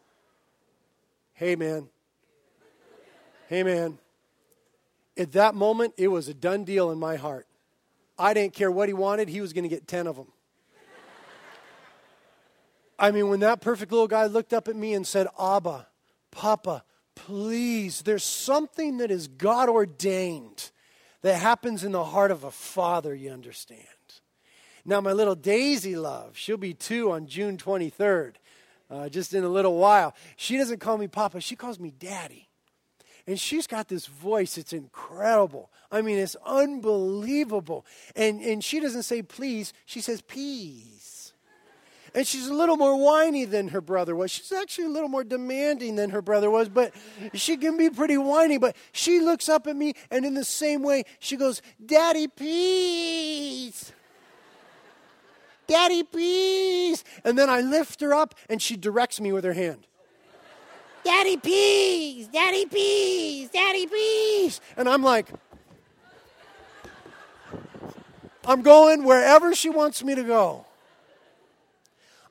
Hey, 1.33 1.55
man. 1.55 1.89
Hey, 3.47 3.63
man. 3.63 3.97
At 5.17 5.31
that 5.31 5.55
moment, 5.55 5.95
it 5.97 6.07
was 6.07 6.27
a 6.27 6.33
done 6.33 6.65
deal 6.65 6.91
in 6.91 6.99
my 6.99 7.15
heart. 7.15 7.47
I 8.17 8.35
didn't 8.35 8.53
care 8.53 8.69
what 8.69 8.87
he 8.87 8.93
wanted, 8.93 9.27
he 9.27 9.41
was 9.41 9.53
going 9.53 9.63
to 9.63 9.69
get 9.69 9.87
10 9.87 10.05
of 10.05 10.15
them. 10.15 10.27
I 12.99 13.09
mean, 13.09 13.29
when 13.29 13.39
that 13.39 13.61
perfect 13.61 13.91
little 13.91 14.07
guy 14.07 14.27
looked 14.27 14.53
up 14.53 14.67
at 14.67 14.75
me 14.75 14.93
and 14.93 15.07
said, 15.07 15.25
Abba, 15.39 15.87
Papa, 16.29 16.83
please, 17.15 18.01
there's 18.01 18.23
something 18.23 18.97
that 18.97 19.11
is 19.11 19.27
God 19.27 19.69
ordained 19.69 20.71
that 21.21 21.35
happens 21.35 21.83
in 21.83 21.91
the 21.91 22.03
heart 22.03 22.31
of 22.31 22.43
a 22.43 22.51
father, 22.51 23.13
you 23.13 23.31
understand. 23.31 23.85
Now, 24.83 25.01
my 25.01 25.13
little 25.13 25.35
Daisy 25.35 25.95
love, 25.95 26.37
she'll 26.37 26.57
be 26.57 26.73
two 26.73 27.11
on 27.11 27.27
June 27.27 27.57
23rd, 27.57 28.33
uh, 28.89 29.09
just 29.09 29.33
in 29.33 29.43
a 29.43 29.49
little 29.49 29.77
while. 29.77 30.15
She 30.35 30.57
doesn't 30.57 30.79
call 30.79 30.97
me 30.97 31.07
Papa, 31.07 31.41
she 31.41 31.55
calls 31.55 31.79
me 31.79 31.93
Daddy. 31.97 32.47
And 33.27 33.39
she's 33.39 33.67
got 33.67 33.87
this 33.87 34.07
voice, 34.07 34.57
it's 34.57 34.73
incredible. 34.73 35.69
I 35.91 36.01
mean, 36.01 36.17
it's 36.17 36.35
unbelievable. 36.45 37.85
And, 38.15 38.41
and 38.41 38.63
she 38.63 38.79
doesn't 38.79 39.03
say 39.03 39.21
please, 39.21 39.73
she 39.85 40.01
says 40.01 40.21
peas. 40.21 41.00
And 42.13 42.27
she's 42.27 42.47
a 42.47 42.53
little 42.53 42.75
more 42.75 42.97
whiny 42.97 43.45
than 43.45 43.69
her 43.69 43.79
brother 43.79 44.15
was. 44.15 44.31
She's 44.31 44.51
actually 44.51 44.85
a 44.85 44.89
little 44.89 45.07
more 45.07 45.23
demanding 45.23 45.95
than 45.95 46.09
her 46.09 46.21
brother 46.21 46.49
was, 46.49 46.67
but 46.67 46.93
she 47.33 47.55
can 47.55 47.77
be 47.77 47.89
pretty 47.89 48.17
whiny. 48.17 48.57
But 48.57 48.75
she 48.91 49.21
looks 49.21 49.47
up 49.47 49.65
at 49.65 49.75
me, 49.77 49.93
and 50.09 50.25
in 50.25 50.33
the 50.33 50.43
same 50.43 50.83
way, 50.83 51.05
she 51.19 51.37
goes, 51.37 51.61
Daddy, 51.83 52.27
please. 52.27 53.93
Daddy, 55.67 56.03
please. 56.03 57.05
And 57.23 57.37
then 57.39 57.49
I 57.49 57.61
lift 57.61 58.01
her 58.01 58.13
up, 58.13 58.35
and 58.49 58.61
she 58.61 58.75
directs 58.75 59.21
me 59.21 59.31
with 59.31 59.45
her 59.45 59.53
hand. 59.53 59.87
Daddy, 61.05 61.37
please. 61.37 62.27
Daddy, 62.27 62.65
please. 62.65 63.49
Daddy, 63.49 63.87
please. 63.87 64.59
And 64.75 64.89
I'm 64.89 65.01
like, 65.01 65.29
I'm 68.45 68.61
going 68.63 69.05
wherever 69.05 69.55
she 69.55 69.69
wants 69.69 70.03
me 70.03 70.13
to 70.15 70.23
go. 70.23 70.65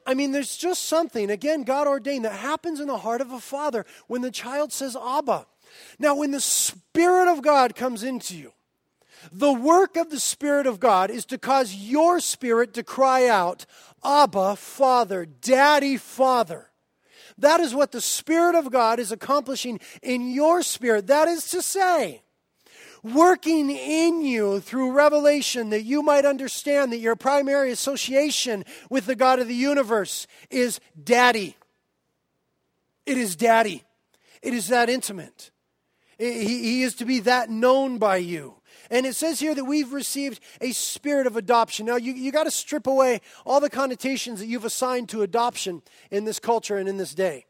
I 0.06 0.14
mean, 0.14 0.32
there's 0.32 0.56
just 0.56 0.86
something, 0.86 1.30
again, 1.30 1.62
God 1.62 1.86
ordained, 1.86 2.24
that 2.24 2.32
happens 2.32 2.80
in 2.80 2.88
the 2.88 2.98
heart 2.98 3.20
of 3.20 3.32
a 3.32 3.40
father 3.40 3.84
when 4.06 4.22
the 4.22 4.30
child 4.30 4.72
says, 4.72 4.96
Abba. 4.96 5.46
Now, 5.98 6.16
when 6.16 6.30
the 6.30 6.40
Spirit 6.40 7.30
of 7.30 7.42
God 7.42 7.74
comes 7.74 8.02
into 8.02 8.36
you, 8.36 8.52
the 9.30 9.52
work 9.52 9.96
of 9.96 10.10
the 10.10 10.20
Spirit 10.20 10.66
of 10.66 10.80
God 10.80 11.10
is 11.10 11.24
to 11.26 11.38
cause 11.38 11.74
your 11.74 12.20
spirit 12.20 12.74
to 12.74 12.82
cry 12.82 13.28
out, 13.28 13.66
Abba, 14.02 14.56
Father, 14.56 15.26
Daddy, 15.26 15.96
Father. 15.96 16.70
That 17.36 17.60
is 17.60 17.74
what 17.74 17.92
the 17.92 18.00
Spirit 18.00 18.54
of 18.54 18.70
God 18.70 18.98
is 18.98 19.12
accomplishing 19.12 19.80
in 20.02 20.30
your 20.30 20.62
spirit. 20.62 21.06
That 21.06 21.28
is 21.28 21.50
to 21.50 21.62
say, 21.62 22.22
working 23.02 23.70
in 23.70 24.22
you 24.22 24.60
through 24.60 24.92
revelation 24.92 25.70
that 25.70 25.82
you 25.82 26.02
might 26.02 26.24
understand 26.24 26.92
that 26.92 26.98
your 26.98 27.16
primary 27.16 27.70
association 27.70 28.64
with 28.88 29.06
the 29.06 29.16
God 29.16 29.38
of 29.38 29.48
the 29.48 29.54
universe 29.54 30.26
is 30.50 30.80
daddy. 31.02 31.56
It 33.06 33.18
is 33.18 33.36
daddy. 33.36 33.84
It 34.42 34.54
is 34.54 34.68
that 34.68 34.88
intimate. 34.88 35.50
He, 36.18 36.82
is 36.82 36.94
to 36.96 37.06
be 37.06 37.20
that 37.20 37.48
known 37.48 37.96
by 37.96 38.16
you. 38.16 38.56
And 38.90 39.06
it 39.06 39.14
says 39.14 39.40
here 39.40 39.54
that 39.54 39.64
we've 39.64 39.92
received 39.92 40.40
a 40.60 40.72
spirit 40.72 41.26
of 41.26 41.36
adoption. 41.36 41.86
Now, 41.86 41.96
you, 41.96 42.12
you 42.12 42.30
got 42.30 42.44
to 42.44 42.50
strip 42.50 42.86
away 42.86 43.20
all 43.46 43.60
the 43.60 43.70
connotations 43.70 44.40
that 44.40 44.46
you've 44.46 44.64
assigned 44.64 45.08
to 45.10 45.22
adoption 45.22 45.80
in 46.10 46.24
this 46.24 46.38
culture 46.38 46.76
and 46.76 46.88
in 46.88 46.98
this 46.98 47.14
day. 47.14 47.46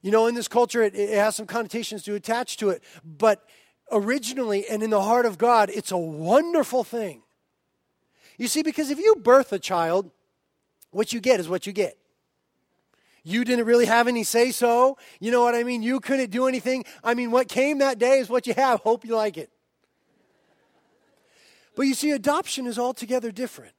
You 0.00 0.10
know, 0.10 0.26
in 0.28 0.34
this 0.34 0.48
culture, 0.48 0.82
it, 0.82 0.94
it 0.94 1.10
has 1.10 1.36
some 1.36 1.46
connotations 1.46 2.02
to 2.04 2.14
attach 2.14 2.56
to 2.58 2.70
it, 2.70 2.82
but 3.04 3.44
originally 3.90 4.66
and 4.68 4.82
in 4.82 4.90
the 4.90 5.02
heart 5.02 5.26
of 5.26 5.38
God, 5.38 5.70
it's 5.70 5.90
a 5.90 5.98
wonderful 5.98 6.84
thing. 6.84 7.22
You 8.38 8.48
see, 8.48 8.62
because 8.62 8.90
if 8.90 8.98
you 8.98 9.16
birth 9.16 9.52
a 9.52 9.58
child, 9.58 10.10
what 10.90 11.12
you 11.12 11.20
get 11.20 11.40
is 11.40 11.48
what 11.48 11.66
you 11.66 11.72
get. 11.72 11.96
You 13.22 13.44
didn't 13.44 13.66
really 13.66 13.84
have 13.84 14.08
any 14.08 14.24
say 14.24 14.50
so. 14.50 14.96
You 15.20 15.30
know 15.30 15.42
what 15.42 15.54
I 15.54 15.62
mean? 15.62 15.82
You 15.82 16.00
couldn't 16.00 16.30
do 16.30 16.46
anything. 16.46 16.84
I 17.04 17.14
mean, 17.14 17.30
what 17.30 17.48
came 17.48 17.78
that 17.78 17.98
day 17.98 18.18
is 18.18 18.28
what 18.28 18.46
you 18.46 18.54
have. 18.54 18.80
Hope 18.84 19.04
you 19.04 19.14
like 19.14 19.36
it. 19.36 19.50
But 21.76 21.82
you 21.82 21.94
see, 21.94 22.10
adoption 22.10 22.66
is 22.66 22.78
altogether 22.78 23.30
different. 23.30 23.74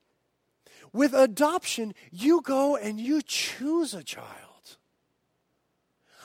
With 0.93 1.13
adoption, 1.13 1.93
you 2.12 2.41
go 2.41 2.76
and 2.76 3.00
you 3.00 3.21
choose 3.21 3.93
a 3.93 4.04
child. 4.04 4.78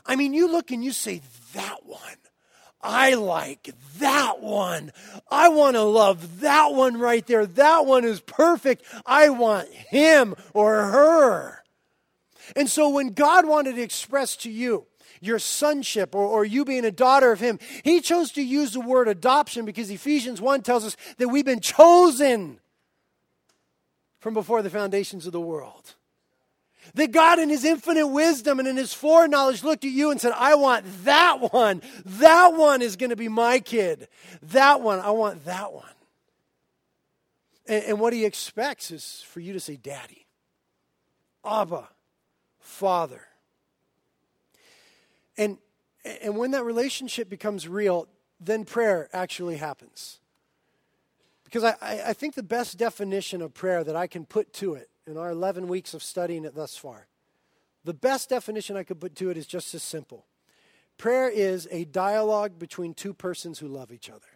I 0.04 0.16
mean, 0.16 0.34
you 0.34 0.50
look 0.50 0.70
and 0.70 0.84
you 0.84 0.92
say, 0.92 1.20
that 1.54 1.84
one. 1.84 2.00
I 2.86 3.14
like 3.14 3.74
that 3.98 4.40
one. 4.40 4.92
I 5.28 5.48
want 5.48 5.74
to 5.74 5.82
love 5.82 6.40
that 6.40 6.72
one 6.72 6.98
right 6.98 7.26
there. 7.26 7.44
That 7.44 7.84
one 7.84 8.04
is 8.04 8.20
perfect. 8.20 8.84
I 9.04 9.28
want 9.30 9.68
him 9.68 10.36
or 10.54 10.84
her. 10.84 11.64
And 12.54 12.70
so 12.70 12.88
when 12.88 13.08
God 13.08 13.44
wanted 13.44 13.74
to 13.74 13.82
express 13.82 14.36
to 14.36 14.50
you 14.50 14.86
your 15.20 15.40
sonship 15.40 16.14
or, 16.14 16.24
or 16.24 16.44
you 16.44 16.64
being 16.64 16.84
a 16.84 16.92
daughter 16.92 17.32
of 17.32 17.40
him, 17.40 17.58
he 17.82 18.00
chose 18.00 18.30
to 18.32 18.42
use 18.42 18.72
the 18.72 18.80
word 18.80 19.08
adoption 19.08 19.64
because 19.64 19.90
Ephesians 19.90 20.40
1 20.40 20.62
tells 20.62 20.84
us 20.84 20.96
that 21.18 21.28
we've 21.28 21.44
been 21.44 21.60
chosen 21.60 22.60
from 24.20 24.32
before 24.32 24.62
the 24.62 24.70
foundations 24.70 25.26
of 25.26 25.32
the 25.32 25.40
world. 25.40 25.96
That 26.94 27.12
God, 27.12 27.38
in 27.38 27.48
His 27.48 27.64
infinite 27.64 28.06
wisdom 28.06 28.58
and 28.58 28.68
in 28.68 28.76
His 28.76 28.94
foreknowledge, 28.94 29.62
looked 29.62 29.84
at 29.84 29.90
you 29.90 30.10
and 30.10 30.20
said, 30.20 30.32
I 30.36 30.54
want 30.54 30.84
that 31.04 31.52
one. 31.52 31.82
That 32.04 32.54
one 32.54 32.82
is 32.82 32.96
going 32.96 33.10
to 33.10 33.16
be 33.16 33.28
my 33.28 33.60
kid. 33.60 34.08
That 34.42 34.80
one, 34.80 35.00
I 35.00 35.10
want 35.10 35.44
that 35.44 35.72
one. 35.72 35.84
And, 37.66 37.84
and 37.84 38.00
what 38.00 38.12
He 38.12 38.24
expects 38.24 38.90
is 38.90 39.24
for 39.28 39.40
you 39.40 39.52
to 39.52 39.60
say, 39.60 39.76
Daddy, 39.76 40.26
Abba, 41.44 41.88
Father. 42.60 43.22
And, 45.36 45.58
and 46.22 46.36
when 46.36 46.52
that 46.52 46.64
relationship 46.64 47.28
becomes 47.28 47.68
real, 47.68 48.08
then 48.40 48.64
prayer 48.64 49.08
actually 49.12 49.56
happens. 49.56 50.20
Because 51.44 51.64
I, 51.64 51.76
I 52.06 52.12
think 52.12 52.34
the 52.34 52.42
best 52.42 52.76
definition 52.76 53.40
of 53.40 53.54
prayer 53.54 53.84
that 53.84 53.96
I 53.96 54.06
can 54.06 54.24
put 54.24 54.52
to 54.54 54.74
it 54.74 54.90
in 55.06 55.16
our 55.16 55.30
11 55.30 55.68
weeks 55.68 55.94
of 55.94 56.02
studying 56.02 56.44
it 56.44 56.54
thus 56.54 56.76
far. 56.76 57.06
The 57.84 57.94
best 57.94 58.28
definition 58.28 58.76
I 58.76 58.82
could 58.82 59.00
put 59.00 59.14
to 59.16 59.30
it 59.30 59.36
is 59.36 59.46
just 59.46 59.74
as 59.74 59.82
simple 59.82 60.26
prayer 60.98 61.28
is 61.28 61.68
a 61.70 61.84
dialogue 61.84 62.58
between 62.58 62.94
two 62.94 63.12
persons 63.12 63.58
who 63.58 63.68
love 63.68 63.92
each 63.92 64.08
other. 64.08 64.26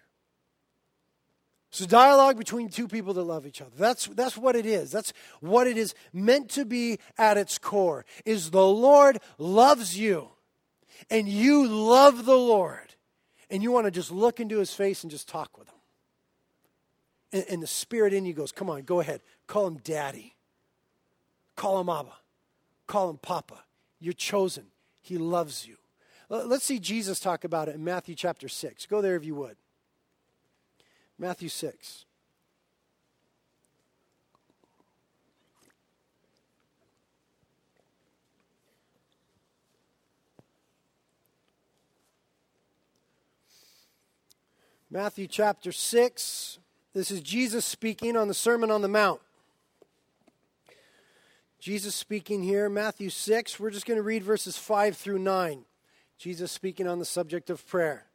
So 1.71 1.87
dialogue 1.87 2.37
between 2.37 2.69
two 2.69 2.89
people 2.89 3.15
that 3.15 3.23
love 3.23 3.47
each 3.47 3.63
other. 3.63 3.71
That's, 3.79 4.07
that's 4.09 4.37
what 4.37 4.57
it 4.57 4.67
is. 4.67 4.91
That's 4.91 5.13
what 5.41 5.67
it 5.67 5.79
is 5.79 5.95
meant 6.13 6.51
to 6.51 6.65
be 6.65 6.99
at 7.17 7.39
its 7.39 7.59
core. 7.59 8.05
Is 8.25 8.51
the 8.51 8.67
Lord 8.67 9.21
loves 9.39 9.97
you 9.97 10.29
and 11.09 11.29
you 11.29 11.67
love 11.67 12.25
the 12.25 12.37
Lord 12.37 12.95
and 13.49 13.63
you 13.63 13.71
want 13.71 13.87
to 13.87 13.91
just 13.91 14.11
look 14.11 14.41
into 14.41 14.59
his 14.59 14.75
face 14.75 15.05
and 15.05 15.11
just 15.11 15.29
talk 15.29 15.57
with 15.57 15.69
him. 15.69 15.75
And, 17.33 17.45
and 17.49 17.63
the 17.63 17.69
spirit 17.69 18.13
in 18.13 18.27
you 18.27 18.35
goes, 18.35 18.53
come 18.53 18.69
on, 18.69 18.83
go 18.83 19.01
ahead. 19.01 19.21
Call 19.47 19.69
him 19.69 19.79
daddy. 19.85 20.35
Call 21.61 21.79
him 21.79 21.91
Abba. 21.91 22.15
Call 22.87 23.11
him 23.11 23.19
Papa. 23.19 23.65
You're 23.99 24.15
chosen. 24.15 24.69
He 25.03 25.19
loves 25.19 25.67
you. 25.67 25.77
Let's 26.31 26.65
see 26.65 26.79
Jesus 26.79 27.21
talk 27.21 27.45
about 27.45 27.69
it 27.69 27.75
in 27.75 27.85
Matthew 27.85 28.15
chapter 28.15 28.49
6. 28.49 28.87
Go 28.87 29.03
there 29.03 29.15
if 29.15 29.27
you 29.27 29.35
would. 29.35 29.57
Matthew 31.19 31.51
6. 31.51 32.07
Matthew 44.91 45.27
chapter 45.27 45.73
6. 45.73 46.59
This 46.95 47.11
is 47.11 47.21
Jesus 47.21 47.67
speaking 47.67 48.17
on 48.17 48.29
the 48.29 48.35
Sermon 48.35 48.71
on 48.71 48.81
the 48.81 48.89
Mount. 48.89 49.21
Jesus 51.61 51.95
speaking 51.95 52.43
here, 52.43 52.71
Matthew 52.71 53.11
6. 53.11 53.61
We're 53.61 53.71
just 53.71 53.85
going 53.85 53.99
to 53.99 54.03
read 54.03 54.25
verses 54.25 54.57
5 54.57 54.97
through 54.97 55.19
9. 55.19 55.67
Jesus 56.17 56.51
speaking 56.51 56.89
on 56.89 56.99
the 56.99 57.05
subject 57.05 57.51
of 57.51 57.67
prayer. 57.67 58.07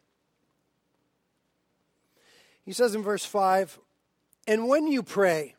He 2.63 2.73
says 2.73 2.95
in 2.95 3.03
verse 3.03 3.23
5 3.23 3.77
And 4.47 4.67
when 4.67 4.87
you 4.87 5.03
pray, 5.03 5.53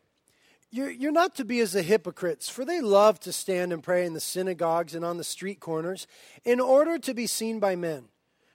you're, 0.69 0.91
you're 0.91 1.13
not 1.13 1.35
to 1.35 1.45
be 1.45 1.61
as 1.61 1.71
the 1.71 1.81
hypocrites, 1.81 2.49
for 2.49 2.65
they 2.65 2.81
love 2.81 3.21
to 3.21 3.31
stand 3.31 3.71
and 3.71 3.81
pray 3.81 4.05
in 4.05 4.13
the 4.13 4.19
synagogues 4.19 4.93
and 4.93 5.05
on 5.05 5.15
the 5.15 5.23
street 5.23 5.61
corners 5.61 6.07
in 6.43 6.59
order 6.59 6.99
to 6.99 7.13
be 7.13 7.25
seen 7.25 7.57
by 7.61 7.77
men. 7.77 8.09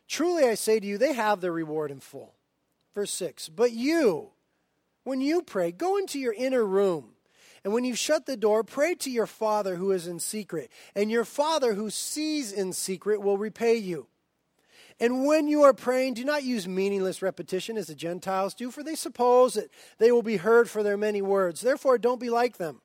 Truly 0.08 0.44
I 0.44 0.56
say 0.56 0.78
to 0.78 0.86
you, 0.86 0.98
they 0.98 1.14
have 1.14 1.40
their 1.40 1.52
reward 1.52 1.90
in 1.90 2.00
full. 2.00 2.34
Verse 2.94 3.10
6 3.12 3.48
But 3.48 3.72
you, 3.72 4.32
when 5.04 5.22
you 5.22 5.40
pray, 5.40 5.72
go 5.72 5.96
into 5.96 6.18
your 6.18 6.34
inner 6.34 6.66
room 6.66 7.11
and 7.64 7.72
when 7.72 7.84
you 7.84 7.94
shut 7.94 8.26
the 8.26 8.36
door, 8.36 8.64
pray 8.64 8.94
to 8.96 9.10
your 9.10 9.26
Father 9.26 9.76
who 9.76 9.92
is 9.92 10.06
in 10.06 10.18
secret, 10.18 10.70
and 10.94 11.10
your 11.10 11.24
Father 11.24 11.74
who 11.74 11.90
sees 11.90 12.52
in 12.52 12.72
secret 12.72 13.22
will 13.22 13.38
repay 13.38 13.76
you. 13.76 14.08
And 14.98 15.24
when 15.24 15.48
you 15.48 15.62
are 15.62 15.72
praying, 15.72 16.14
do 16.14 16.24
not 16.24 16.44
use 16.44 16.68
meaningless 16.68 17.22
repetition 17.22 17.76
as 17.76 17.86
the 17.86 17.94
Gentiles 17.94 18.54
do, 18.54 18.70
for 18.70 18.82
they 18.82 18.94
suppose 18.94 19.54
that 19.54 19.70
they 19.98 20.12
will 20.12 20.22
be 20.22 20.36
heard 20.36 20.68
for 20.68 20.82
their 20.82 20.96
many 20.96 21.22
words. 21.22 21.60
Therefore, 21.60 21.98
don't 21.98 22.20
be 22.20 22.30
like 22.30 22.56
them. 22.56 22.82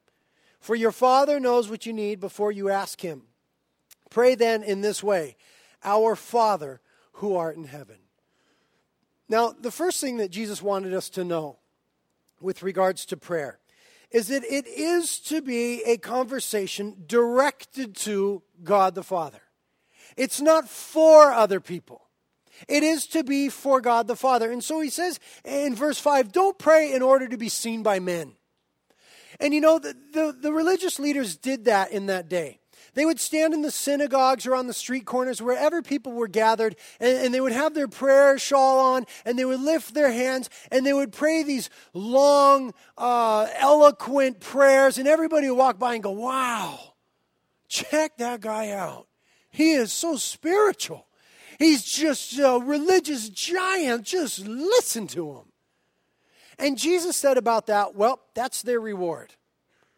For 0.59 0.75
your 0.75 0.91
Father 0.91 1.39
knows 1.39 1.69
what 1.69 1.85
you 1.85 1.93
need 1.93 2.19
before 2.19 2.51
you 2.51 2.69
ask 2.69 3.01
Him. 3.01 3.23
Pray 4.09 4.35
then 4.35 4.63
in 4.63 4.81
this 4.81 5.03
way 5.03 5.37
Our 5.83 6.15
Father 6.15 6.81
who 7.13 7.35
art 7.35 7.57
in 7.57 7.65
heaven. 7.65 7.97
Now, 9.29 9.51
the 9.51 9.71
first 9.71 9.99
thing 9.99 10.17
that 10.17 10.31
Jesus 10.31 10.61
wanted 10.61 10.93
us 10.93 11.09
to 11.11 11.23
know 11.23 11.57
with 12.39 12.63
regards 12.63 13.05
to 13.07 13.17
prayer 13.17 13.59
is 14.11 14.29
that 14.29 14.43
it 14.43 14.67
is 14.67 15.19
to 15.19 15.41
be 15.41 15.83
a 15.83 15.97
conversation 15.97 17.03
directed 17.07 17.95
to 17.95 18.41
God 18.63 18.95
the 18.95 19.03
Father. 19.03 19.41
It's 20.15 20.41
not 20.41 20.67
for 20.67 21.31
other 21.31 21.59
people. 21.59 22.01
It 22.67 22.83
is 22.83 23.05
to 23.07 23.23
be 23.23 23.49
for 23.49 23.81
God 23.81 24.07
the 24.07 24.15
Father. 24.15 24.51
And 24.51 24.63
so 24.63 24.79
he 24.79 24.89
says 24.89 25.19
in 25.45 25.75
verse 25.75 25.99
5 25.99 26.31
don't 26.31 26.57
pray 26.57 26.93
in 26.93 27.01
order 27.01 27.27
to 27.27 27.37
be 27.37 27.49
seen 27.49 27.83
by 27.83 27.99
men. 27.99 28.33
And 29.39 29.53
you 29.53 29.61
know, 29.61 29.77
the, 29.77 29.95
the, 30.13 30.35
the, 30.39 30.51
religious 30.51 30.97
leaders 30.97 31.35
did 31.35 31.65
that 31.65 31.91
in 31.91 32.07
that 32.07 32.27
day. 32.27 32.59
They 32.97 33.05
would 33.05 33.19
stand 33.19 33.53
in 33.53 33.61
the 33.61 33.69
synagogues 33.69 34.47
or 34.47 34.55
on 34.55 34.65
the 34.65 34.73
street 34.73 35.05
corners, 35.05 35.39
wherever 35.39 35.83
people 35.83 36.13
were 36.13 36.27
gathered, 36.27 36.75
and, 36.99 37.25
and, 37.25 37.31
they 37.31 37.39
would 37.39 37.51
have 37.51 37.75
their 37.75 37.87
prayer 37.87 38.39
shawl 38.39 38.79
on, 38.95 39.05
and 39.23 39.37
they 39.37 39.45
would 39.45 39.61
lift 39.61 39.93
their 39.93 40.11
hands, 40.11 40.49
and 40.71 40.83
they 40.83 40.93
would 40.93 41.11
pray 41.11 41.43
these 41.43 41.69
long, 41.93 42.73
uh, 42.97 43.49
eloquent 43.53 44.39
prayers, 44.39 44.97
and 44.97 45.07
everybody 45.07 45.47
would 45.47 45.59
walk 45.59 45.77
by 45.77 45.93
and 45.93 46.01
go, 46.01 46.09
Wow, 46.09 46.95
check 47.67 48.17
that 48.17 48.41
guy 48.41 48.71
out. 48.71 49.05
He 49.51 49.73
is 49.73 49.93
so 49.93 50.15
spiritual. 50.15 51.05
He's 51.59 51.83
just 51.83 52.39
a 52.39 52.59
religious 52.59 53.29
giant. 53.29 54.05
Just 54.05 54.39
listen 54.39 55.05
to 55.09 55.33
him. 55.33 55.45
And 56.57 56.79
Jesus 56.79 57.15
said 57.15 57.37
about 57.37 57.67
that, 57.67 57.93
well, 57.93 58.21
that's 58.33 58.63
their 58.63 58.79
reward. 58.79 59.35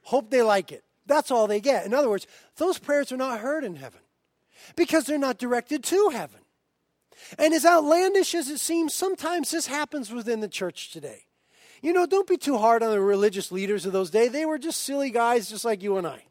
Hope 0.02 0.32
they 0.32 0.42
like 0.42 0.74
it. 0.74 0.84
That's 1.10 1.32
all 1.32 1.48
they 1.48 1.60
get. 1.60 1.88
In 1.88 1.94
other 1.94 2.10
words, 2.10 2.28
those 2.58 2.78
prayers 2.78 3.12
are 3.12 3.18
not 3.18 3.40
heard 3.40 3.64
in 3.64 3.76
heaven 3.76 4.00
because 4.76 5.06
they're 5.06 5.18
not 5.18 5.40
directed 5.40 5.84
to 5.86 6.10
heaven. 6.10 6.40
And 7.40 7.52
as 7.54 7.66
outlandish 7.66 8.36
as 8.36 8.48
it 8.48 8.60
seems, 8.60 8.94
sometimes 8.94 9.50
this 9.50 9.66
happens 9.66 10.14
within 10.14 10.40
the 10.40 10.48
church 10.48 10.92
today. 10.92 11.26
You 11.82 11.94
know, 11.94 12.06
don't 12.06 12.28
be 12.28 12.38
too 12.38 12.60
hard 12.60 12.84
on 12.84 12.92
the 12.92 13.02
religious 13.02 13.52
leaders 13.52 13.88
of 13.88 13.92
those 13.92 14.12
days. 14.12 14.32
They 14.32 14.46
were 14.46 14.60
just 14.60 14.82
silly 14.82 15.10
guys, 15.10 15.50
just 15.50 15.66
like 15.66 15.82
you 15.82 15.98
and 15.98 16.06
I. 16.06 16.24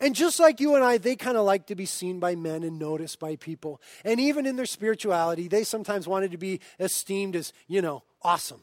And 0.00 0.14
just 0.14 0.40
like 0.40 0.58
you 0.58 0.74
and 0.74 0.82
I, 0.82 0.96
they 0.96 1.14
kind 1.14 1.36
of 1.36 1.44
like 1.44 1.66
to 1.66 1.74
be 1.74 1.86
seen 1.86 2.20
by 2.20 2.34
men 2.36 2.62
and 2.62 2.78
noticed 2.78 3.20
by 3.20 3.36
people. 3.36 3.82
And 4.02 4.18
even 4.18 4.46
in 4.46 4.56
their 4.56 4.64
spirituality, 4.64 5.46
they 5.46 5.64
sometimes 5.64 6.08
wanted 6.08 6.30
to 6.30 6.38
be 6.38 6.60
esteemed 6.80 7.36
as, 7.36 7.52
you 7.66 7.82
know, 7.82 8.02
awesome. 8.22 8.62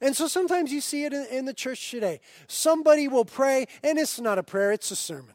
And 0.00 0.16
so 0.16 0.28
sometimes 0.28 0.72
you 0.72 0.80
see 0.80 1.04
it 1.04 1.12
in, 1.12 1.26
in 1.30 1.44
the 1.44 1.54
church 1.54 1.90
today. 1.90 2.20
Somebody 2.46 3.08
will 3.08 3.24
pray, 3.24 3.66
and 3.82 3.98
it's 3.98 4.20
not 4.20 4.38
a 4.38 4.42
prayer, 4.42 4.72
it's 4.72 4.90
a 4.90 4.96
sermon. 4.96 5.34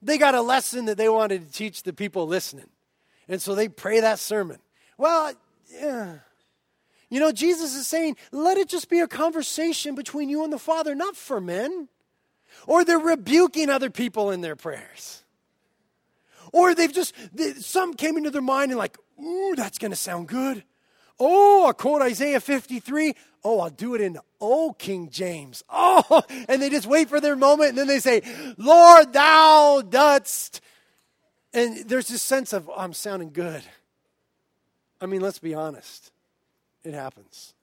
They 0.00 0.18
got 0.18 0.34
a 0.34 0.42
lesson 0.42 0.84
that 0.86 0.96
they 0.96 1.08
wanted 1.08 1.46
to 1.46 1.52
teach 1.52 1.82
the 1.82 1.92
people 1.92 2.26
listening. 2.26 2.68
And 3.28 3.42
so 3.42 3.54
they 3.54 3.68
pray 3.68 4.00
that 4.00 4.18
sermon. 4.18 4.58
Well, 4.96 5.32
yeah. 5.72 6.18
You 7.10 7.20
know, 7.20 7.32
Jesus 7.32 7.74
is 7.74 7.86
saying, 7.86 8.16
let 8.32 8.58
it 8.58 8.68
just 8.68 8.88
be 8.88 9.00
a 9.00 9.08
conversation 9.08 9.94
between 9.94 10.28
you 10.28 10.44
and 10.44 10.52
the 10.52 10.58
Father, 10.58 10.94
not 10.94 11.16
for 11.16 11.40
men. 11.40 11.88
Or 12.66 12.84
they're 12.84 12.98
rebuking 12.98 13.70
other 13.70 13.90
people 13.90 14.30
in 14.30 14.40
their 14.40 14.56
prayers. 14.56 15.24
Or 16.52 16.74
they've 16.74 16.92
just, 16.92 17.14
they, 17.32 17.54
some 17.54 17.94
came 17.94 18.16
into 18.16 18.30
their 18.30 18.42
mind 18.42 18.70
and, 18.70 18.78
like, 18.78 18.96
ooh, 19.22 19.54
that's 19.56 19.78
going 19.78 19.90
to 19.90 19.96
sound 19.96 20.28
good. 20.28 20.64
Oh, 21.18 21.66
I 21.68 21.72
quote 21.72 22.02
Isaiah 22.02 22.40
53. 22.40 23.14
Oh, 23.44 23.60
I'll 23.60 23.70
do 23.70 23.94
it 23.94 24.00
in 24.00 24.18
Oh 24.40 24.74
King 24.78 25.10
James. 25.10 25.62
Oh, 26.10 26.22
and 26.48 26.60
they 26.62 26.70
just 26.70 26.86
wait 26.86 27.08
for 27.08 27.20
their 27.20 27.36
moment 27.36 27.70
and 27.70 27.78
then 27.78 27.86
they 27.86 27.98
say, 27.98 28.22
Lord, 28.56 29.12
thou 29.12 29.82
dost. 29.82 30.60
And 31.52 31.88
there's 31.88 32.08
this 32.08 32.22
sense 32.22 32.52
of, 32.52 32.68
oh, 32.68 32.74
I'm 32.76 32.92
sounding 32.92 33.30
good. 33.32 33.62
I 35.00 35.06
mean, 35.06 35.20
let's 35.20 35.38
be 35.38 35.54
honest. 35.54 36.10
It 36.84 36.94
happens. 36.94 37.54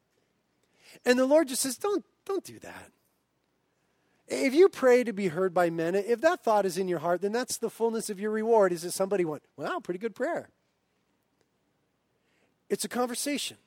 And 1.06 1.18
the 1.20 1.26
Lord 1.26 1.48
just 1.48 1.62
says, 1.62 1.78
don't, 1.78 2.04
don't 2.26 2.44
do 2.44 2.60
that. 2.60 2.92
If 4.28 4.54
you 4.54 4.70
pray 4.70 5.04
to 5.04 5.14
be 5.14 5.28
heard 5.28 5.54
by 5.54 5.70
men, 5.70 5.96
if 5.96 6.22
that 6.22 6.44
thought 6.44 6.66
is 6.66 6.78
in 6.78 6.88
your 6.88 7.00
heart, 7.00 7.22
then 7.22 7.32
that's 7.32 7.58
the 7.58 7.70
fullness 7.70 8.10
of 8.10 8.20
your 8.20 8.32
reward. 8.32 8.72
Is 8.72 8.82
that 8.82 8.92
somebody 8.92 9.24
went, 9.24 9.44
wow, 9.56 9.80
pretty 9.80 10.00
good 10.00 10.16
prayer. 10.16 10.50
It's 12.70 12.84
a 12.84 12.90
conversation 12.90 13.58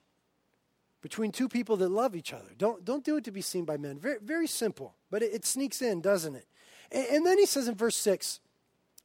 between 1.01 1.33
two 1.33 1.49
people 1.49 1.77
that 1.77 1.89
love 1.89 2.17
each 2.17 2.33
other. 2.33 2.51
Don't, 2.57 2.85
don't 2.85 3.05
do 3.05 3.17
it 3.17 3.25
to 3.25 3.31
be 3.31 3.41
seen 3.41 3.65
by 3.65 3.77
men. 3.77 3.99
Very, 3.99 4.19
very 4.23 4.47
simple, 4.47 4.95
but 5.11 5.23
it, 5.23 5.33
it 5.33 5.47
sneaks 5.47 5.81
in, 5.81 6.01
doesn't 6.01 6.35
it? 6.35 6.47
And, 6.91 7.07
and 7.07 7.27
then 7.27 7.39
he 7.39 7.47
says 7.47 7.69
in 7.69 7.75
verse 7.75 7.97
6 7.97 8.41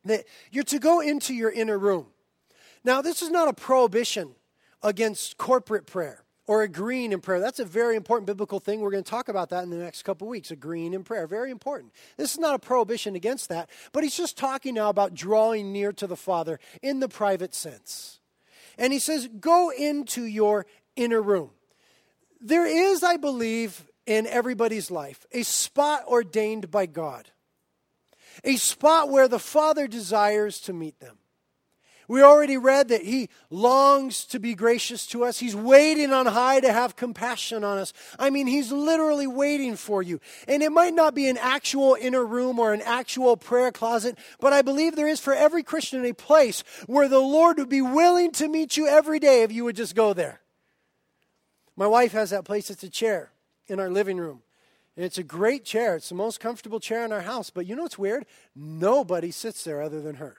that 0.05 0.25
you're 0.51 0.63
to 0.65 0.79
go 0.79 0.99
into 0.99 1.33
your 1.33 1.51
inner 1.51 1.77
room. 1.77 2.07
Now, 2.83 3.01
this 3.01 3.21
is 3.21 3.29
not 3.29 3.47
a 3.47 3.53
prohibition 3.53 4.35
against 4.81 5.37
corporate 5.37 5.85
prayer 5.85 6.23
or 6.45 6.63
agreeing 6.63 7.13
in 7.13 7.21
prayer. 7.21 7.39
That's 7.39 7.59
a 7.59 7.65
very 7.65 7.95
important 7.95 8.27
biblical 8.27 8.59
thing. 8.59 8.81
We're 8.81 8.91
going 8.91 9.03
to 9.03 9.09
talk 9.09 9.29
about 9.29 9.49
that 9.49 9.63
in 9.63 9.69
the 9.69 9.77
next 9.77 10.03
couple 10.03 10.27
weeks. 10.27 10.51
Agreeing 10.51 10.93
in 10.93 11.03
prayer, 11.03 11.25
very 11.25 11.51
important. 11.51 11.93
This 12.17 12.33
is 12.33 12.39
not 12.39 12.55
a 12.55 12.59
prohibition 12.59 13.15
against 13.15 13.49
that, 13.49 13.69
but 13.93 14.03
he's 14.03 14.17
just 14.17 14.37
talking 14.37 14.73
now 14.73 14.89
about 14.89 15.13
drawing 15.13 15.71
near 15.71 15.93
to 15.93 16.07
the 16.07 16.17
Father 16.17 16.59
in 16.81 16.99
the 16.99 17.07
private 17.07 17.53
sense. 17.55 18.19
And 18.77 18.91
he 18.91 18.99
says, 18.99 19.29
Go 19.39 19.69
into 19.69 20.25
your 20.25 20.65
inner 20.95 21.21
room. 21.21 21.51
There 22.45 22.65
is, 22.65 23.03
I 23.03 23.15
believe, 23.15 23.85
in 24.05 24.27
everybody's 24.27 24.91
life, 24.91 25.25
a 25.31 25.43
spot 25.43 26.03
ordained 26.07 26.69
by 26.69 26.87
God, 26.87 27.29
a 28.43 28.57
spot 28.57 29.09
where 29.09 29.29
the 29.29 29.39
Father 29.39 29.87
desires 29.87 30.59
to 30.61 30.73
meet 30.73 30.99
them. 30.99 31.19
We 32.09 32.21
already 32.21 32.57
read 32.57 32.89
that 32.89 33.03
he 33.03 33.29
longs 33.49 34.25
to 34.25 34.39
be 34.39 34.55
gracious 34.55 35.07
to 35.07 35.23
us. 35.23 35.39
He's 35.39 35.55
waiting 35.55 36.11
on 36.11 36.25
high 36.25 36.59
to 36.59 36.73
have 36.73 36.97
compassion 36.97 37.63
on 37.63 37.77
us. 37.77 37.93
I 38.19 38.29
mean, 38.29 38.45
he's 38.45 38.73
literally 38.73 39.25
waiting 39.25 39.77
for 39.77 40.03
you. 40.03 40.19
And 40.45 40.61
it 40.61 40.73
might 40.73 40.93
not 40.93 41.15
be 41.15 41.29
an 41.29 41.37
actual 41.37 41.95
inner 41.99 42.25
room 42.25 42.59
or 42.59 42.73
an 42.73 42.81
actual 42.81 43.37
prayer 43.37 43.71
closet, 43.71 44.17
but 44.41 44.51
I 44.51 44.63
believe 44.63 44.97
there 44.97 45.07
is 45.07 45.21
for 45.21 45.33
every 45.33 45.63
Christian 45.63 46.03
a 46.03 46.13
place 46.13 46.65
where 46.87 47.07
the 47.07 47.19
Lord 47.19 47.57
would 47.57 47.69
be 47.69 47.81
willing 47.81 48.31
to 48.33 48.49
meet 48.49 48.75
you 48.75 48.85
every 48.85 49.19
day 49.19 49.43
if 49.43 49.53
you 49.53 49.63
would 49.63 49.77
just 49.77 49.95
go 49.95 50.13
there. 50.13 50.42
My 51.75 51.87
wife 51.87 52.11
has 52.11 52.29
that 52.29 52.45
place. 52.45 52.69
It's 52.69 52.83
a 52.83 52.89
chair 52.89 53.31
in 53.67 53.79
our 53.79 53.89
living 53.89 54.17
room. 54.17 54.41
And 54.95 55.03
it's 55.03 55.17
a 55.17 55.23
great 55.23 55.65
chair. 55.65 55.95
It's 55.95 56.09
the 56.09 56.15
most 56.15 56.39
comfortable 56.39 56.79
chair 56.79 57.03
in 57.03 57.11
our 57.11 57.21
house. 57.21 57.49
But 57.49 57.65
you 57.65 57.75
know 57.75 57.83
what's 57.83 57.97
weird? 57.97 58.25
Nobody 58.55 59.31
sits 59.31 59.63
there 59.63 59.81
other 59.81 60.01
than 60.01 60.15
her. 60.15 60.37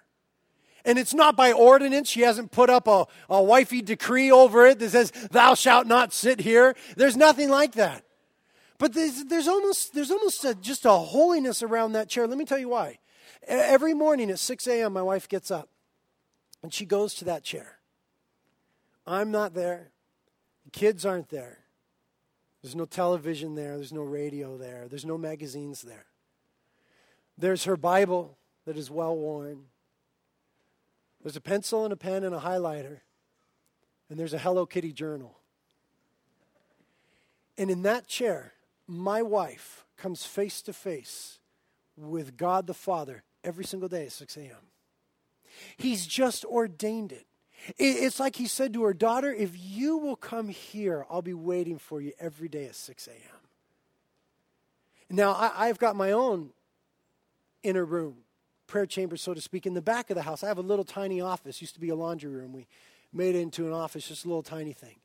And 0.85 0.99
it's 0.99 1.15
not 1.15 1.35
by 1.35 1.51
ordinance. 1.51 2.09
She 2.09 2.21
hasn't 2.21 2.53
put 2.53 2.71
up 2.71 2.87
a, 2.87 3.07
a 3.29 3.43
wifey 3.43 3.83
decree 3.83 4.31
over 4.31 4.67
it 4.67 4.79
that 4.79 4.91
says, 4.91 5.11
Thou 5.31 5.55
shalt 5.55 5.87
not 5.87 6.13
sit 6.13 6.41
here. 6.41 6.77
There's 6.97 7.17
nothing 7.17 7.49
like 7.49 7.73
that. 7.73 8.05
But 8.79 8.93
there's, 8.93 9.25
there's 9.25 9.49
almost, 9.49 9.95
there's 9.95 10.11
almost 10.11 10.45
a, 10.45 10.55
just 10.55 10.85
a 10.85 10.93
holiness 10.93 11.63
around 11.63 11.93
that 11.93 12.09
chair. 12.09 12.27
Let 12.27 12.39
me 12.39 12.45
tell 12.45 12.59
you 12.59 12.69
why. 12.69 12.99
Every 13.47 13.95
morning 13.95 14.31
at 14.31 14.39
6 14.39 14.67
a.m., 14.67 14.93
my 14.93 15.03
wife 15.03 15.29
gets 15.29 15.51
up 15.51 15.69
and 16.63 16.73
she 16.73 16.85
goes 16.85 17.15
to 17.15 17.25
that 17.27 17.45
chair. 17.45 17.79
I'm 19.07 19.31
not 19.31 19.55
there. 19.55 19.91
Kids 20.75 21.07
aren't 21.07 21.29
there. 21.29 21.59
There's 22.61 22.75
no 22.75 22.85
television 22.85 23.55
there. 23.55 23.77
There's 23.77 23.93
no 23.93 24.03
radio 24.03 24.59
there. 24.59 24.89
There's 24.89 25.05
no 25.05 25.17
magazines 25.17 25.83
there. 25.83 26.07
There's 27.39 27.63
her 27.63 27.77
Bible 27.77 28.39
that 28.67 28.77
is 28.77 28.91
well 28.91 29.17
worn. 29.17 29.67
There's 31.23 31.37
a 31.37 31.41
pencil 31.41 31.85
and 31.85 31.93
a 31.93 31.97
pen 31.97 32.25
and 32.25 32.35
a 32.35 32.41
highlighter, 32.41 33.03
and 34.11 34.19
there's 34.19 34.35
a 34.35 34.39
Hello 34.39 34.67
Kitty 34.67 34.93
journal. 34.93 35.39
And 37.57 37.71
in 37.71 37.83
that 37.83 38.09
chair, 38.09 38.55
my 38.89 39.23
wife 39.23 39.85
comes 39.97 40.27
face 40.27 40.61
to 40.63 40.73
face 40.73 41.39
with 41.97 42.37
God 42.37 42.67
the 42.67 42.75
Father 42.75 43.23
every 43.45 43.65
single 43.65 43.89
day 43.89 44.07
at 44.07 44.13
6 44.13 44.37
a.m. 44.39 44.71
He's 45.77 46.05
just 46.05 46.45
ordained 46.45 47.13
it. 47.13 47.27
It's 47.79 48.21
like 48.21 48.37
he 48.37 48.47
said 48.47 48.73
to 48.75 48.85
her 48.85 48.95
daughter, 48.95 49.33
If 49.33 49.53
you 49.55 49.97
will 49.97 50.17
come 50.17 50.49
here, 50.49 51.07
I'll 51.11 51.23
be 51.23 51.35
waiting 51.35 51.79
for 51.79 52.01
you 52.01 52.13
every 52.19 52.49
day 52.49 52.67
at 52.67 52.75
6 52.75 53.07
a.m. 53.07 53.17
Now, 55.11 55.53
I've 55.57 55.79
got 55.79 55.97
my 55.97 56.13
own 56.13 56.51
inner 57.63 57.85
room 57.85 58.17
prayer 58.67 58.87
chamber, 58.87 59.17
so 59.17 59.35
to 59.35 59.41
speak, 59.41 59.67
in 59.67 59.75
the 59.75 59.83
back 59.83 60.11
of 60.11 60.17
the 60.17 60.23
house. 60.23 60.43
I 60.43 60.49
have 60.49 60.59
a 60.59 60.63
little 60.63 60.85
tiny 60.85 61.21
office. 61.21 61.61
Used 61.61 61.75
to 61.75 61.81
be 61.81 61.91
a 61.91 61.95
laundry 61.95 62.31
room. 62.31 62.53
We 62.53 62.67
made 63.13 63.35
it 63.35 63.41
into 63.41 63.67
an 63.67 63.73
office, 63.73 64.09
just 64.09 64.25
a 64.25 64.29
little 64.29 64.43
tiny 64.43 64.73
thing. 64.73 64.97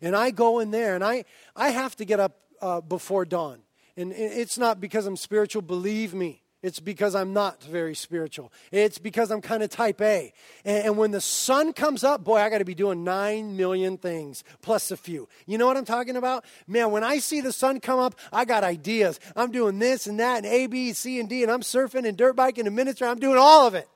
And 0.00 0.16
I 0.16 0.30
go 0.30 0.60
in 0.60 0.70
there, 0.70 0.94
and 0.94 1.04
I, 1.04 1.24
I 1.54 1.70
have 1.70 1.96
to 1.96 2.04
get 2.04 2.20
up 2.20 2.38
uh, 2.62 2.80
before 2.80 3.24
dawn. 3.24 3.60
And 3.96 4.12
it's 4.12 4.56
not 4.56 4.80
because 4.80 5.06
I'm 5.06 5.16
spiritual, 5.16 5.62
believe 5.62 6.14
me. 6.14 6.39
It's 6.62 6.78
because 6.78 7.14
I'm 7.14 7.32
not 7.32 7.62
very 7.62 7.94
spiritual. 7.94 8.52
It's 8.70 8.98
because 8.98 9.30
I'm 9.30 9.40
kind 9.40 9.62
of 9.62 9.70
type 9.70 10.00
A. 10.02 10.32
And, 10.64 10.86
and 10.86 10.98
when 10.98 11.10
the 11.10 11.20
sun 11.20 11.72
comes 11.72 12.04
up, 12.04 12.22
boy, 12.22 12.36
I 12.36 12.50
got 12.50 12.58
to 12.58 12.66
be 12.66 12.74
doing 12.74 13.02
nine 13.02 13.56
million 13.56 13.96
things 13.96 14.44
plus 14.60 14.90
a 14.90 14.96
few. 14.96 15.26
You 15.46 15.56
know 15.56 15.66
what 15.66 15.78
I'm 15.78 15.86
talking 15.86 16.16
about? 16.16 16.44
Man, 16.66 16.90
when 16.90 17.02
I 17.02 17.18
see 17.18 17.40
the 17.40 17.52
sun 17.52 17.80
come 17.80 17.98
up, 17.98 18.14
I 18.30 18.44
got 18.44 18.62
ideas. 18.62 19.18
I'm 19.34 19.52
doing 19.52 19.78
this 19.78 20.06
and 20.06 20.20
that 20.20 20.44
and 20.44 20.46
A, 20.46 20.66
B, 20.66 20.92
C, 20.92 21.18
and 21.18 21.30
D, 21.30 21.42
and 21.42 21.50
I'm 21.50 21.62
surfing 21.62 22.06
and 22.06 22.16
dirt 22.16 22.36
biking 22.36 22.66
and 22.66 22.76
minister. 22.76 23.06
I'm 23.06 23.18
doing 23.18 23.38
all 23.38 23.66
of 23.66 23.74
it. 23.74 23.88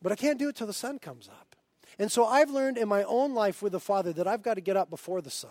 But 0.00 0.12
I 0.12 0.16
can't 0.16 0.38
do 0.38 0.48
it 0.48 0.56
till 0.56 0.66
the 0.66 0.72
sun 0.72 0.98
comes 0.98 1.28
up. 1.28 1.56
And 1.98 2.10
so 2.10 2.24
I've 2.24 2.50
learned 2.50 2.78
in 2.78 2.88
my 2.88 3.02
own 3.04 3.34
life 3.34 3.60
with 3.60 3.72
the 3.72 3.80
Father 3.80 4.12
that 4.14 4.26
I've 4.26 4.42
got 4.42 4.54
to 4.54 4.60
get 4.60 4.76
up 4.76 4.88
before 4.88 5.20
the 5.20 5.30
sun. 5.30 5.50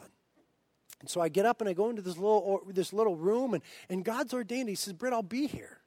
And 1.01 1.09
so 1.09 1.21
I 1.21 1.29
get 1.29 1.45
up 1.45 1.61
and 1.61 1.69
I 1.69 1.73
go 1.73 1.89
into 1.89 2.01
this 2.01 2.17
little, 2.17 2.61
this 2.67 2.93
little 2.93 3.15
room, 3.15 3.53
and, 3.53 3.63
and 3.89 4.03
God's 4.03 4.33
ordained. 4.33 4.69
He 4.69 4.75
says, 4.75 4.93
Britt, 4.93 5.13
I'll 5.13 5.21
be 5.21 5.47
here. 5.47 5.79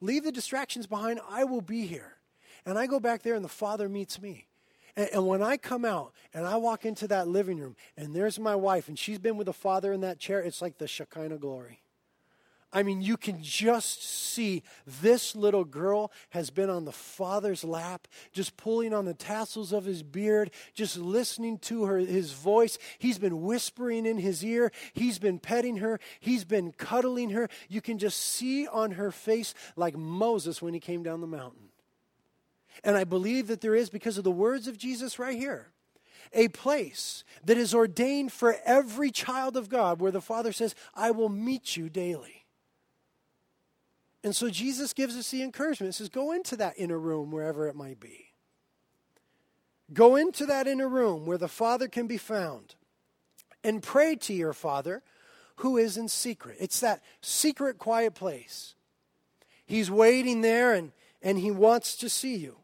Leave 0.00 0.24
the 0.24 0.32
distractions 0.32 0.86
behind. 0.86 1.20
I 1.28 1.44
will 1.44 1.62
be 1.62 1.86
here. 1.86 2.16
And 2.64 2.78
I 2.78 2.86
go 2.86 3.00
back 3.00 3.22
there, 3.22 3.34
and 3.34 3.44
the 3.44 3.48
Father 3.48 3.88
meets 3.88 4.20
me. 4.20 4.46
And, 4.96 5.08
and, 5.12 5.26
when 5.26 5.42
I 5.42 5.56
come 5.56 5.84
out 5.84 6.12
and 6.32 6.46
I 6.46 6.56
walk 6.56 6.84
into 6.84 7.06
that 7.08 7.28
living 7.28 7.58
room 7.58 7.76
and 7.96 8.14
there's 8.14 8.38
my 8.38 8.56
wife 8.56 8.88
and 8.88 8.98
she's 8.98 9.18
been 9.18 9.36
with 9.36 9.44
the 9.44 9.52
father 9.52 9.92
in 9.92 10.00
that 10.00 10.18
chair, 10.18 10.40
it's 10.40 10.62
like 10.62 10.78
the 10.78 10.88
Shekinah 10.88 11.36
glory. 11.36 11.80
I 12.76 12.82
mean, 12.82 13.00
you 13.00 13.16
can 13.16 13.42
just 13.42 14.04
see 14.04 14.62
this 15.00 15.34
little 15.34 15.64
girl 15.64 16.12
has 16.28 16.50
been 16.50 16.68
on 16.68 16.84
the 16.84 16.92
father's 16.92 17.64
lap, 17.64 18.06
just 18.34 18.58
pulling 18.58 18.92
on 18.92 19.06
the 19.06 19.14
tassels 19.14 19.72
of 19.72 19.86
his 19.86 20.02
beard, 20.02 20.50
just 20.74 20.98
listening 20.98 21.56
to 21.60 21.86
her 21.86 21.96
his 21.96 22.32
voice. 22.32 22.76
He's 22.98 23.18
been 23.18 23.40
whispering 23.40 24.04
in 24.04 24.18
his 24.18 24.44
ear. 24.44 24.72
He's 24.92 25.18
been 25.18 25.38
petting 25.38 25.78
her. 25.78 25.98
He's 26.20 26.44
been 26.44 26.70
cuddling 26.70 27.30
her. 27.30 27.48
You 27.70 27.80
can 27.80 27.96
just 27.96 28.20
see 28.20 28.66
on 28.66 28.90
her 28.90 29.10
face 29.10 29.54
like 29.74 29.96
Moses 29.96 30.60
when 30.60 30.74
he 30.74 30.80
came 30.80 31.02
down 31.02 31.22
the 31.22 31.26
mountain. 31.26 31.70
And 32.84 32.94
I 32.94 33.04
believe 33.04 33.46
that 33.46 33.62
there 33.62 33.74
is 33.74 33.88
because 33.88 34.18
of 34.18 34.24
the 34.24 34.30
words 34.30 34.68
of 34.68 34.76
Jesus 34.76 35.18
right 35.18 35.38
here 35.38 35.72
a 36.34 36.48
place 36.48 37.24
that 37.42 37.56
is 37.56 37.72
ordained 37.72 38.32
for 38.32 38.56
every 38.66 39.10
child 39.10 39.56
of 39.56 39.70
God 39.70 39.98
where 39.98 40.12
the 40.12 40.20
Father 40.20 40.52
says, 40.52 40.74
I 40.94 41.10
will 41.12 41.30
meet 41.30 41.74
you 41.74 41.88
daily. 41.88 42.45
And 44.26 44.34
so 44.34 44.50
Jesus 44.50 44.92
gives 44.92 45.16
us 45.16 45.30
the 45.30 45.44
encouragement. 45.44 45.94
He 45.94 45.98
says, 45.98 46.08
Go 46.08 46.32
into 46.32 46.56
that 46.56 46.74
inner 46.76 46.98
room, 46.98 47.30
wherever 47.30 47.68
it 47.68 47.76
might 47.76 48.00
be. 48.00 48.32
Go 49.92 50.16
into 50.16 50.46
that 50.46 50.66
inner 50.66 50.88
room 50.88 51.26
where 51.26 51.38
the 51.38 51.46
Father 51.46 51.86
can 51.86 52.08
be 52.08 52.18
found 52.18 52.74
and 53.62 53.80
pray 53.80 54.16
to 54.16 54.34
your 54.34 54.52
Father 54.52 55.04
who 55.58 55.76
is 55.76 55.96
in 55.96 56.08
secret. 56.08 56.56
It's 56.58 56.80
that 56.80 57.04
secret, 57.20 57.78
quiet 57.78 58.16
place. 58.16 58.74
He's 59.64 59.92
waiting 59.92 60.40
there 60.40 60.74
and, 60.74 60.90
and 61.22 61.38
he 61.38 61.52
wants 61.52 61.94
to 61.98 62.08
see 62.08 62.34
you. 62.34 62.56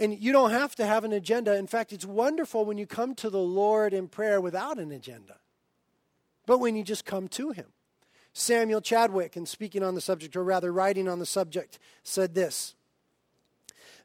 And 0.00 0.18
you 0.18 0.32
don't 0.32 0.50
have 0.50 0.74
to 0.74 0.84
have 0.84 1.04
an 1.04 1.12
agenda. 1.12 1.54
In 1.54 1.68
fact, 1.68 1.92
it's 1.92 2.04
wonderful 2.04 2.64
when 2.64 2.76
you 2.76 2.88
come 2.88 3.14
to 3.14 3.30
the 3.30 3.38
Lord 3.38 3.94
in 3.94 4.08
prayer 4.08 4.40
without 4.40 4.80
an 4.80 4.90
agenda, 4.90 5.36
but 6.44 6.58
when 6.58 6.74
you 6.74 6.82
just 6.82 7.04
come 7.04 7.28
to 7.28 7.52
him. 7.52 7.66
Samuel 8.32 8.80
Chadwick, 8.80 9.36
in 9.36 9.46
speaking 9.46 9.82
on 9.82 9.94
the 9.94 10.00
subject, 10.00 10.36
or 10.36 10.44
rather 10.44 10.72
writing 10.72 11.08
on 11.08 11.18
the 11.18 11.26
subject, 11.26 11.78
said 12.02 12.34
this 12.34 12.74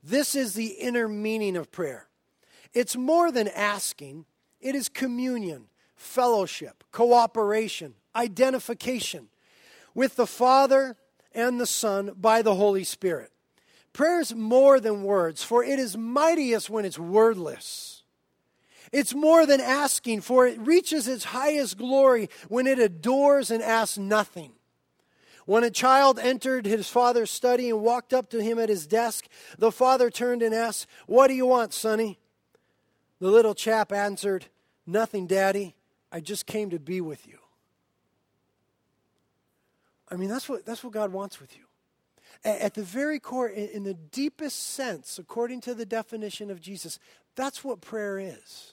This 0.03 0.35
is 0.35 0.53
the 0.53 0.67
inner 0.67 1.07
meaning 1.07 1.55
of 1.55 1.71
prayer. 1.71 2.07
It's 2.73 2.95
more 2.95 3.31
than 3.31 3.47
asking, 3.47 4.25
it 4.59 4.75
is 4.75 4.89
communion, 4.89 5.67
fellowship, 5.95 6.83
cooperation, 6.91 7.93
identification 8.15 9.29
with 9.93 10.15
the 10.15 10.27
Father 10.27 10.97
and 11.33 11.59
the 11.59 11.65
Son 11.65 12.11
by 12.15 12.41
the 12.41 12.55
Holy 12.55 12.83
Spirit. 12.83 13.31
Prayer 13.93 14.19
is 14.19 14.35
more 14.35 14.79
than 14.79 15.03
words, 15.03 15.41
for 15.41 15.63
it 15.63 15.79
is 15.79 15.95
mightiest 15.95 16.69
when 16.69 16.83
it's 16.83 16.99
wordless. 16.99 17.94
It's 18.95 19.13
more 19.13 19.45
than 19.45 19.59
asking, 19.59 20.21
for 20.21 20.47
it 20.47 20.57
reaches 20.57 21.05
its 21.09 21.25
highest 21.25 21.77
glory 21.77 22.29
when 22.47 22.65
it 22.65 22.79
adores 22.79 23.51
and 23.51 23.61
asks 23.61 23.97
nothing. 23.97 24.53
When 25.45 25.65
a 25.65 25.69
child 25.69 26.17
entered 26.17 26.65
his 26.65 26.87
father's 26.89 27.29
study 27.29 27.69
and 27.69 27.81
walked 27.81 28.13
up 28.13 28.29
to 28.29 28.41
him 28.41 28.57
at 28.57 28.69
his 28.69 28.87
desk, 28.87 29.27
the 29.57 29.69
father 29.69 30.09
turned 30.09 30.41
and 30.41 30.55
asked, 30.55 30.87
What 31.07 31.27
do 31.27 31.33
you 31.33 31.45
want, 31.45 31.73
sonny? 31.73 32.19
The 33.19 33.27
little 33.27 33.53
chap 33.53 33.91
answered, 33.91 34.45
Nothing, 34.87 35.27
Daddy. 35.27 35.75
I 36.09 36.21
just 36.21 36.45
came 36.45 36.69
to 36.69 36.79
be 36.79 37.01
with 37.01 37.27
you. 37.27 37.39
I 40.09 40.15
mean, 40.15 40.29
that's 40.29 40.47
what, 40.47 40.65
that's 40.65 40.85
what 40.85 40.93
God 40.93 41.11
wants 41.11 41.41
with 41.41 41.53
you. 41.57 41.63
At 42.45 42.75
the 42.75 42.83
very 42.83 43.19
core, 43.19 43.49
in 43.49 43.83
the 43.83 43.93
deepest 43.93 44.69
sense, 44.69 45.19
according 45.19 45.59
to 45.61 45.73
the 45.73 45.85
definition 45.85 46.49
of 46.49 46.61
Jesus, 46.61 46.97
that's 47.35 47.61
what 47.61 47.81
prayer 47.81 48.17
is. 48.17 48.71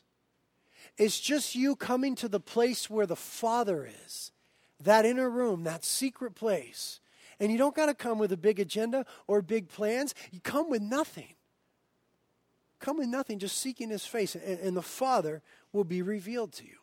It's 0.98 1.18
just 1.18 1.54
you 1.54 1.74
coming 1.76 2.14
to 2.16 2.28
the 2.28 2.40
place 2.40 2.90
where 2.90 3.06
the 3.06 3.16
Father 3.16 3.88
is, 4.04 4.32
that 4.82 5.04
inner 5.04 5.30
room, 5.30 5.64
that 5.64 5.84
secret 5.84 6.34
place. 6.34 7.00
And 7.40 7.50
you 7.50 7.58
don't 7.58 7.74
got 7.74 7.86
to 7.86 7.94
come 7.94 8.18
with 8.18 8.32
a 8.32 8.36
big 8.36 8.60
agenda 8.60 9.06
or 9.26 9.42
big 9.42 9.68
plans. 9.68 10.14
You 10.30 10.40
come 10.40 10.70
with 10.70 10.82
nothing. 10.82 11.34
Come 12.78 12.98
with 12.98 13.08
nothing, 13.08 13.38
just 13.38 13.58
seeking 13.58 13.90
His 13.90 14.04
face, 14.04 14.34
and, 14.34 14.58
and 14.58 14.76
the 14.76 14.82
Father 14.82 15.42
will 15.72 15.84
be 15.84 16.02
revealed 16.02 16.52
to 16.54 16.64
you. 16.64 16.76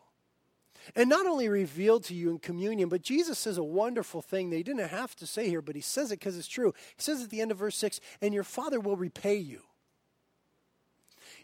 And 0.96 1.10
not 1.10 1.28
only 1.28 1.50
revealed 1.50 2.06
to 2.06 2.16
you 2.16 2.30
in 2.30 2.40
communion, 2.40 2.90
but 2.90 3.02
Jesus 3.02 3.38
says 3.38 3.58
a 3.58 3.64
wonderful 3.64 4.22
thing 4.22 4.50
that 4.50 4.58
he 4.58 4.64
didn't 4.64 4.90
have 4.90 5.16
to 5.18 5.28
say 5.28 5.50
here, 5.50 5.62
but 5.62 5.76
he 5.76 5.82
says 5.82 6.12
it 6.12 6.20
because 6.20 6.38
it's 6.38 6.48
true. 6.48 6.74
He 6.96 7.02
says 7.02 7.22
at 7.22 7.30
the 7.30 7.42
end 7.42 7.52
of 7.52 7.58
verse 7.58 7.78
6, 7.78 8.00
and 8.22 8.34
your 8.34 8.44
Father 8.44 8.80
will 8.80 8.96
repay 8.96 9.36
you. 9.36 9.62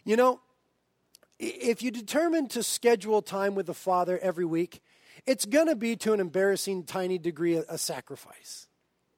You 0.04 0.16
know, 0.16 0.40
if 1.38 1.82
you 1.82 1.90
determine 1.90 2.48
to 2.48 2.62
schedule 2.62 3.22
time 3.22 3.54
with 3.54 3.66
the 3.66 3.74
Father 3.74 4.18
every 4.18 4.44
week, 4.44 4.80
it's 5.26 5.44
going 5.44 5.66
to 5.66 5.76
be 5.76 5.96
to 5.96 6.12
an 6.12 6.20
embarrassing 6.20 6.84
tiny 6.84 7.18
degree 7.18 7.56
a, 7.56 7.78
sacrifice. 7.78 8.68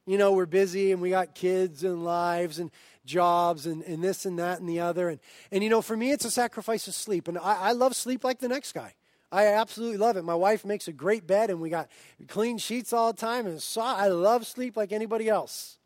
You 0.06 0.16
know, 0.16 0.32
we're 0.32 0.46
busy 0.46 0.90
and 0.92 1.02
we 1.02 1.10
got 1.10 1.34
kids 1.34 1.84
and 1.84 2.04
lives 2.04 2.58
and 2.58 2.70
jobs 3.04 3.66
and, 3.66 3.82
and 3.82 4.02
this 4.02 4.24
and 4.24 4.38
that 4.38 4.58
and 4.58 4.68
the 4.68 4.80
other. 4.80 5.10
And, 5.10 5.20
and, 5.52 5.62
you 5.62 5.68
know, 5.68 5.82
for 5.82 5.96
me, 5.96 6.12
it's 6.12 6.24
a 6.24 6.30
sacrifice 6.30 6.88
of 6.88 6.94
sleep. 6.94 7.28
And 7.28 7.38
I, 7.38 7.54
I 7.68 7.72
love 7.72 7.94
sleep 7.94 8.24
like 8.24 8.38
the 8.38 8.48
next 8.48 8.72
guy. 8.72 8.94
I 9.30 9.46
absolutely 9.46 9.98
love 9.98 10.16
it. 10.16 10.24
My 10.24 10.34
wife 10.34 10.64
makes 10.64 10.88
a 10.88 10.92
great 10.92 11.26
bed 11.26 11.50
and 11.50 11.60
we 11.60 11.68
got 11.68 11.90
clean 12.28 12.56
sheets 12.56 12.94
all 12.94 13.12
the 13.12 13.18
time. 13.18 13.46
And 13.46 13.62
so 13.62 13.82
I 13.82 14.08
love 14.08 14.46
sleep 14.46 14.76
like 14.76 14.92
anybody 14.92 15.28
else. 15.28 15.78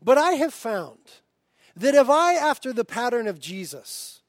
But 0.00 0.18
I 0.18 0.32
have 0.32 0.54
found 0.54 1.00
that 1.76 1.94
if 1.96 2.08
I, 2.08 2.34
after 2.34 2.72
the 2.72 2.84
pattern 2.84 3.26
of 3.26 3.40
Jesus, 3.40 4.21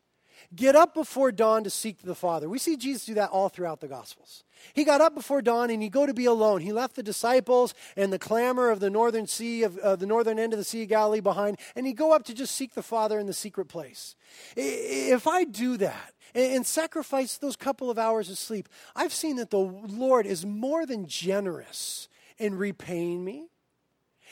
Get 0.56 0.76
up 0.76 0.94
before 0.94 1.32
dawn 1.32 1.64
to 1.64 1.70
seek 1.70 2.02
the 2.02 2.14
Father. 2.14 2.48
We 2.48 2.60
see 2.60 2.78
Jesus 2.78 3.06
do 3.06 3.14
that 3.16 3.30
all 3.30 3.50
throughout 3.50 3.80
the 3.80 3.88
Gospels. 3.88 4.44
He 4.74 4.84
got 4.84 5.02
up 5.02 5.16
before 5.16 5.42
dawn 5.42 5.70
and 5.70 5.82
he 5.82 5.90
go 5.90 6.06
to 6.06 6.14
be 6.14 6.26
alone. 6.26 6.62
He 6.62 6.72
left 6.72 6.96
the 6.96 7.04
disciples 7.04 7.74
and 7.96 8.14
the 8.14 8.20
clamor 8.20 8.70
of 8.70 8.80
the 8.80 8.90
northern 8.90 9.26
sea 9.26 9.64
of 9.64 9.78
uh, 9.80 9.96
the 9.96 10.06
northern 10.06 10.38
end 10.38 10.54
of 10.54 10.60
the 10.60 10.66
Sea 10.66 10.84
of 10.84 10.90
Galilee 10.90 11.22
behind, 11.22 11.58
and 11.76 11.88
he 11.88 11.94
go 11.94 12.14
up 12.14 12.24
to 12.26 12.34
just 12.34 12.56
seek 12.56 12.74
the 12.74 12.84
Father 12.84 13.20
in 13.20 13.26
the 13.26 13.34
secret 13.34 13.66
place. 13.66 14.16
If 14.56 15.28
I 15.28 15.44
do 15.44 15.78
that 15.78 16.14
and 16.36 16.66
sacrifice 16.66 17.38
those 17.38 17.56
couple 17.56 17.90
of 17.90 17.98
hours 17.98 18.30
of 18.30 18.38
sleep, 18.38 18.70
I've 18.96 19.14
seen 19.14 19.38
that 19.38 19.50
the 19.50 19.60
Lord 19.60 20.26
is 20.26 20.46
more 20.46 20.86
than 20.86 21.08
generous 21.08 22.10
in 22.38 22.56
repaying 22.56 23.24
me 23.24 23.48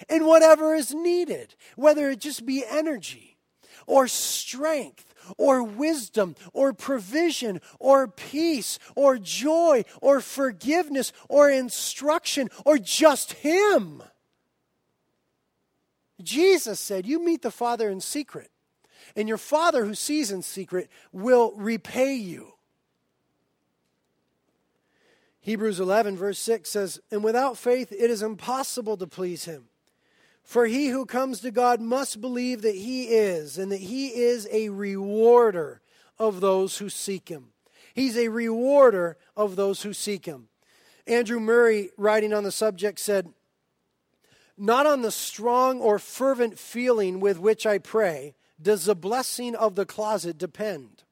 in 0.10 0.26
whatever 0.26 0.74
is 0.74 0.94
needed, 0.94 1.56
whether 1.76 2.10
it 2.10 2.20
just 2.20 2.46
be 2.46 2.64
energy 2.70 3.38
or 3.88 4.08
strength 4.08 5.11
or 5.38 5.64
wisdom 5.64 6.36
or 6.54 6.74
provision 6.74 7.62
or 7.80 8.08
peace 8.08 8.80
or 8.96 9.18
joy 9.18 9.84
or 10.02 10.22
forgiveness 10.22 11.14
or 11.30 11.50
instruction 11.50 12.50
or 12.66 12.78
just 12.78 13.34
Him. 13.34 14.04
Jesus 16.22 16.80
said, 16.80 17.06
You 17.06 17.24
meet 17.24 17.42
the 17.42 17.52
Father 17.52 17.90
in 17.90 18.02
secret, 18.02 18.52
and 19.16 19.28
your 19.28 19.38
Father 19.38 19.86
who 19.86 19.96
sees 19.96 20.32
in 20.32 20.42
secret 20.42 20.90
will 21.12 21.54
repay 21.56 22.14
you. 22.14 22.54
Hebrews 25.42 25.80
11, 25.80 26.18
verse 26.18 26.38
6 26.38 26.70
says, 26.70 27.00
And 27.10 27.24
without 27.24 27.58
faith 27.58 27.92
it 27.92 28.12
is 28.12 28.22
impossible 28.22 28.96
to 28.98 29.08
please 29.08 29.46
Him. 29.46 29.71
For 30.44 30.66
he 30.66 30.90
who 30.90 31.06
comes 31.06 31.40
to 31.42 31.52
God 31.52 31.82
must 31.82 32.20
believe 32.20 32.62
that 32.62 32.76
he 32.76 33.06
is, 33.06 33.58
and 33.58 33.72
that 33.72 33.82
he 33.82 34.10
is 34.10 34.48
a 34.52 34.70
rewarder 34.70 35.82
of 36.20 36.42
those 36.42 36.78
who 36.78 36.90
seek 36.90 37.30
him. 37.30 37.48
He's 37.94 38.18
a 38.18 38.30
rewarder 38.30 39.18
of 39.36 39.56
those 39.56 39.84
who 39.84 39.94
seek 39.94 40.26
him. 40.26 40.48
Andrew 41.08 41.40
Murray, 41.40 41.90
writing 41.98 42.34
on 42.34 42.44
the 42.44 42.52
subject, 42.52 43.00
said, 43.00 43.34
Not 44.58 44.86
on 44.86 45.02
the 45.02 45.12
strong 45.12 45.80
or 45.80 46.00
fervent 46.00 46.60
feeling 46.60 47.20
with 47.20 47.40
which 47.40 47.66
I 47.66 47.78
pray 47.78 48.36
does 48.62 48.86
the 48.86 48.96
blessing 48.96 49.56
of 49.56 49.76
the 49.76 49.86
closet 49.86 50.38
depend, 50.38 51.04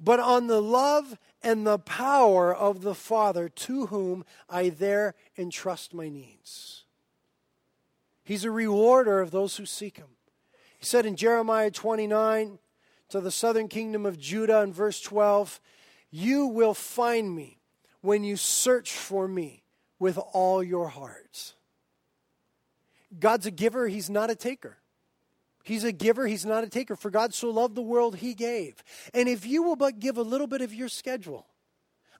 but 0.00 0.20
on 0.20 0.48
the 0.48 0.60
love 0.60 1.16
and 1.42 1.66
the 1.66 1.78
power 1.78 2.54
of 2.54 2.82
the 2.82 2.94
Father 2.94 3.48
to 3.48 3.86
whom 3.86 4.24
I 4.48 4.70
there 4.70 5.14
entrust 5.38 5.94
my 5.94 6.08
needs. 6.08 6.83
He's 8.24 8.44
a 8.44 8.50
rewarder 8.50 9.20
of 9.20 9.30
those 9.30 9.56
who 9.56 9.66
seek 9.66 9.98
him. 9.98 10.08
He 10.78 10.86
said 10.86 11.06
in 11.06 11.14
Jeremiah 11.16 11.70
29 11.70 12.58
to 13.10 13.20
the 13.20 13.30
southern 13.30 13.68
kingdom 13.68 14.06
of 14.06 14.18
Judah 14.18 14.62
in 14.62 14.72
verse 14.72 15.00
12, 15.00 15.60
You 16.10 16.46
will 16.46 16.74
find 16.74 17.34
me 17.34 17.58
when 18.00 18.24
you 18.24 18.36
search 18.36 18.92
for 18.92 19.28
me 19.28 19.62
with 19.98 20.18
all 20.32 20.62
your 20.62 20.88
hearts. 20.88 21.54
God's 23.18 23.46
a 23.46 23.50
giver, 23.50 23.88
He's 23.88 24.10
not 24.10 24.30
a 24.30 24.34
taker. 24.34 24.78
He's 25.62 25.84
a 25.84 25.92
giver, 25.92 26.26
He's 26.26 26.44
not 26.44 26.64
a 26.64 26.68
taker. 26.68 26.96
For 26.96 27.10
God 27.10 27.32
so 27.32 27.50
loved 27.50 27.74
the 27.74 27.82
world, 27.82 28.16
He 28.16 28.34
gave. 28.34 28.82
And 29.12 29.28
if 29.28 29.46
you 29.46 29.62
will 29.62 29.76
but 29.76 30.00
give 30.00 30.18
a 30.18 30.22
little 30.22 30.46
bit 30.46 30.60
of 30.60 30.74
your 30.74 30.88
schedule, 30.88 31.46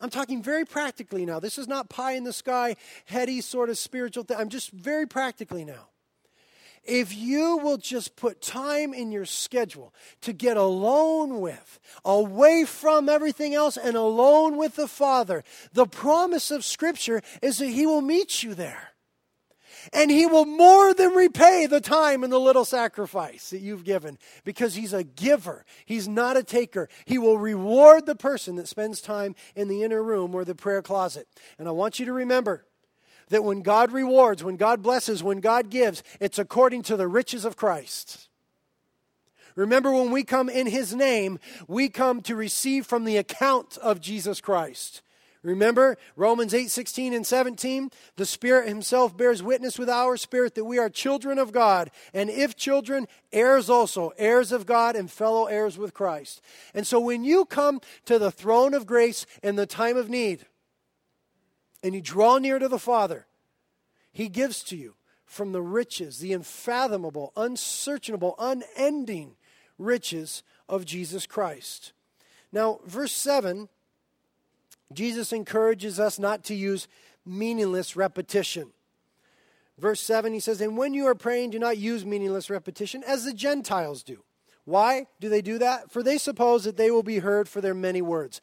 I'm 0.01 0.11
talking 0.11 0.43
very 0.43 0.65
practically 0.65 1.25
now. 1.25 1.41
This 1.41 1.59
is 1.59 1.67
not 1.67 1.89
pie 1.89 2.13
in 2.13 2.25
the 2.25 2.33
sky, 2.33 2.77
heady 3.07 3.41
sort 3.41 3.71
of 3.71 3.79
spiritual 3.79 4.25
thing. 4.25 4.37
I'm 4.37 4.51
just 4.51 4.71
very 4.71 5.07
practically 5.07 5.65
now. 5.65 5.89
If 6.87 7.15
you 7.17 7.59
will 7.59 7.77
just 7.77 8.17
put 8.17 8.41
time 8.41 8.93
in 8.95 9.13
your 9.13 9.25
schedule 9.25 9.95
to 10.23 10.33
get 10.33 10.57
alone 10.57 11.41
with, 11.41 11.81
away 12.05 12.65
from 12.65 13.09
everything 13.09 13.55
else, 13.55 13.77
and 13.77 13.97
alone 13.97 14.57
with 14.57 14.77
the 14.77 14.89
Father, 14.89 15.45
the 15.73 15.87
promise 15.87 16.51
of 16.51 16.65
Scripture 16.65 17.23
is 17.43 17.59
that 17.59 17.69
He 17.69 17.87
will 17.87 18.03
meet 18.03 18.43
you 18.43 18.55
there. 18.55 18.91
And 19.93 20.11
He 20.11 20.27
will 20.27 20.47
more 20.47 20.95
than 20.95 21.13
repay 21.13 21.67
the 21.67 21.81
time 21.81 22.25
and 22.25 22.33
the 22.33 22.39
little 22.39 22.65
sacrifice 22.65 23.51
that 23.51 23.61
you've 23.61 23.85
given 23.85 24.19
because 24.45 24.75
He's 24.75 24.93
a 24.93 25.05
giver. 25.05 25.65
He's 25.85 26.09
not 26.09 26.37
a 26.37 26.43
taker. 26.43 26.89
He 27.05 27.19
will 27.19 27.39
reward 27.39 28.07
the 28.07 28.15
person 28.15 28.57
that 28.57 28.69
spends 28.69 29.01
time 29.01 29.35
in 29.55 29.69
the 29.69 29.83
inner 29.83 30.03
room 30.03 30.35
or 30.35 30.45
the 30.45 30.55
prayer 30.55 30.83
closet. 30.83 31.29
And 31.59 31.69
I 31.69 31.73
want 31.73 31.99
you 31.99 32.07
to 32.07 32.13
remember, 32.13 32.65
that 33.35 33.43
when 33.43 33.63
God 33.63 33.91
rewards, 33.91 34.45
when 34.45 34.55
God 34.55 34.81
blesses, 34.81 35.21
when 35.21 35.41
God 35.41 35.69
gives, 35.69 36.05
it's 36.21 36.39
according 36.39 36.83
to 36.83 36.97
the 36.97 37.09
riches 37.09 37.45
of 37.45 37.57
Christ. 37.57 38.29
Remember, 39.57 39.93
when 39.93 40.13
we 40.13 40.23
come 40.23 40.49
in 40.49 40.69
His 40.69 40.95
name, 40.95 41.41
we 41.67 41.89
come 41.89 42.23
to 42.23 42.37
receive 42.37 42.87
from 42.87 43.05
the 43.05 43.17
account 43.17 43.77
of 43.79 44.01
Jesus 44.01 44.41
Christ. 44.41 45.03
Remember 45.43 45.99
Romans 46.15 46.55
8, 46.55 46.71
16 46.71 47.13
and 47.13 47.27
17? 47.27 47.91
The 48.15 48.25
Spirit 48.25 48.69
Himself 48.69 49.17
bears 49.17 49.43
witness 49.43 49.81
with 49.81 49.91
our 49.91 50.17
spirit 50.17 50.55
that 50.55 50.65
we 50.65 50.79
are 50.79 50.89
children 50.89 51.41
of 51.41 51.51
God, 51.51 51.91
and 52.15 52.31
if 52.31 52.55
children, 52.55 53.09
heirs 53.33 53.69
also, 53.69 54.13
heirs 54.17 54.53
of 54.53 54.65
God 54.65 54.95
and 54.95 55.11
fellow 55.11 55.47
heirs 55.47 55.77
with 55.77 55.93
Christ. 55.93 56.41
And 56.73 56.87
so 56.87 57.01
when 57.01 57.25
you 57.25 57.47
come 57.47 57.81
to 58.05 58.17
the 58.17 58.31
throne 58.31 58.75
of 58.75 58.87
grace 58.87 59.27
in 59.43 59.57
the 59.57 59.67
time 59.67 59.97
of 59.97 60.09
need, 60.09 60.47
and 61.85 61.95
you 61.95 62.01
draw 62.01 62.39
near 62.39 62.59
to 62.59 62.67
the 62.67 62.79
Father, 62.79 63.27
He 64.11 64.29
gives 64.29 64.63
to 64.65 64.77
you 64.77 64.95
from 65.27 65.53
the 65.53 65.63
riches, 65.63 66.19
the 66.19 66.33
unfathomable, 66.33 67.33
unsearchable, 67.37 68.35
unending 68.39 69.37
riches 69.79 70.43
of 70.69 70.87
Jesus 70.87 71.27
Christ. 71.27 71.93
Now, 72.51 72.81
verse 72.87 73.13
7, 73.13 73.69
Jesus 74.93 75.33
encourages 75.33 76.01
us 76.01 76.19
not 76.19 76.43
to 76.45 76.55
use 76.55 76.89
meaningless 77.27 77.97
repetition. 77.97 78.73
Verse 79.79 80.01
7, 80.01 80.33
he 80.33 80.41
says, 80.41 80.61
And 80.61 80.79
when 80.79 80.95
you 80.95 81.07
are 81.07 81.15
praying, 81.15 81.51
do 81.51 81.59
not 81.59 81.77
use 81.77 82.07
meaningless 82.07 82.49
repetition 82.49 83.03
as 83.07 83.25
the 83.25 83.35
Gentiles 83.35 84.03
do. 84.03 84.23
Why 84.65 85.09
do 85.21 85.29
they 85.29 85.43
do 85.43 85.59
that? 85.59 85.91
For 85.91 86.03
they 86.03 86.17
suppose 86.17 86.65
that 86.65 86.77
they 86.77 86.91
will 86.91 87.03
be 87.03 87.19
heard 87.19 87.49
for 87.49 87.61
their 87.61 87.75
many 87.75 88.01
words 88.01 88.41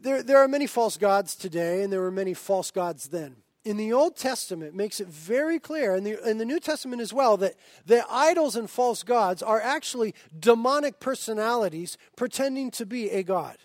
there, 0.00 0.22
there 0.22 0.38
are 0.38 0.48
many 0.48 0.66
false 0.66 0.96
gods 0.96 1.34
today, 1.34 1.82
and 1.82 1.92
there 1.92 2.00
were 2.00 2.10
many 2.10 2.34
false 2.34 2.70
gods 2.70 3.08
then. 3.08 3.36
In 3.64 3.76
the 3.76 3.92
Old 3.92 4.16
Testament, 4.16 4.74
makes 4.74 5.00
it 5.00 5.08
very 5.08 5.58
clear, 5.58 5.94
and 5.94 6.06
the, 6.06 6.28
in 6.28 6.38
the 6.38 6.44
New 6.44 6.60
Testament 6.60 7.02
as 7.02 7.12
well, 7.12 7.36
that 7.38 7.54
the 7.84 8.04
idols 8.08 8.56
and 8.56 8.70
false 8.70 9.02
gods 9.02 9.42
are 9.42 9.60
actually 9.60 10.14
demonic 10.38 11.00
personalities 11.00 11.98
pretending 12.16 12.70
to 12.72 12.86
be 12.86 13.10
a 13.10 13.22
god. 13.22 13.58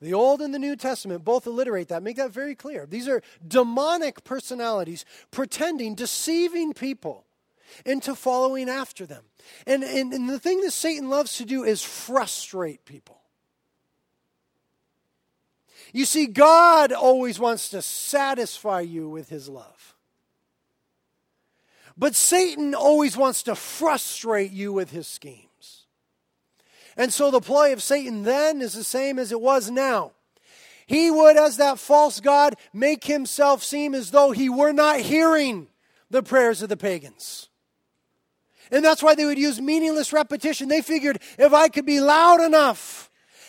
The 0.00 0.14
Old 0.14 0.40
and 0.40 0.52
the 0.52 0.58
New 0.58 0.76
Testament 0.76 1.24
both 1.24 1.46
alliterate 1.46 1.88
that, 1.88 2.02
make 2.02 2.16
that 2.16 2.30
very 2.30 2.54
clear. 2.54 2.86
These 2.86 3.08
are 3.08 3.22
demonic 3.46 4.24
personalities 4.24 5.04
pretending, 5.30 5.94
deceiving 5.94 6.72
people 6.72 7.24
into 7.84 8.14
following 8.14 8.68
after 8.68 9.06
them. 9.06 9.24
And, 9.66 9.82
and, 9.82 10.12
and 10.12 10.28
the 10.28 10.38
thing 10.38 10.60
that 10.62 10.72
Satan 10.72 11.08
loves 11.08 11.36
to 11.38 11.44
do 11.44 11.64
is 11.64 11.82
frustrate 11.82 12.84
people. 12.84 13.20
You 15.92 16.04
see, 16.04 16.26
God 16.26 16.92
always 16.92 17.38
wants 17.38 17.68
to 17.70 17.82
satisfy 17.82 18.80
you 18.80 19.08
with 19.08 19.28
his 19.28 19.48
love. 19.48 19.94
But 21.96 22.14
Satan 22.14 22.74
always 22.74 23.16
wants 23.16 23.42
to 23.44 23.54
frustrate 23.54 24.52
you 24.52 24.72
with 24.72 24.90
his 24.90 25.06
schemes. 25.06 25.86
And 26.96 27.12
so 27.12 27.30
the 27.30 27.40
ploy 27.40 27.72
of 27.72 27.82
Satan 27.82 28.22
then 28.22 28.60
is 28.60 28.74
the 28.74 28.84
same 28.84 29.18
as 29.18 29.32
it 29.32 29.40
was 29.40 29.70
now. 29.70 30.12
He 30.86 31.10
would, 31.10 31.36
as 31.36 31.56
that 31.56 31.78
false 31.78 32.20
God, 32.20 32.54
make 32.72 33.04
himself 33.04 33.62
seem 33.64 33.94
as 33.94 34.10
though 34.10 34.30
he 34.30 34.48
were 34.48 34.72
not 34.72 35.00
hearing 35.00 35.68
the 36.10 36.22
prayers 36.22 36.62
of 36.62 36.68
the 36.68 36.76
pagans. 36.76 37.48
And 38.70 38.84
that's 38.84 39.02
why 39.02 39.14
they 39.14 39.24
would 39.24 39.38
use 39.38 39.60
meaningless 39.60 40.12
repetition. 40.12 40.68
They 40.68 40.82
figured 40.82 41.20
if 41.38 41.52
I 41.52 41.68
could 41.68 41.86
be 41.86 42.00
loud 42.00 42.40
enough, 42.40 43.05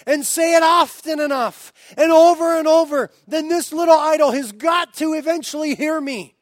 and 0.08 0.26
say 0.26 0.56
it 0.56 0.64
often 0.64 1.20
enough 1.20 1.72
and 1.98 2.12
over 2.12 2.58
and 2.58 2.68
over, 2.68 3.12
then 3.28 3.50
this 3.50 3.72
little 3.72 3.94
idol 3.94 4.32
has 4.32 4.52
got 4.54 4.94
to 4.96 5.14
eventually 5.14 5.76
hear 5.76 6.02
me. 6.02 6.34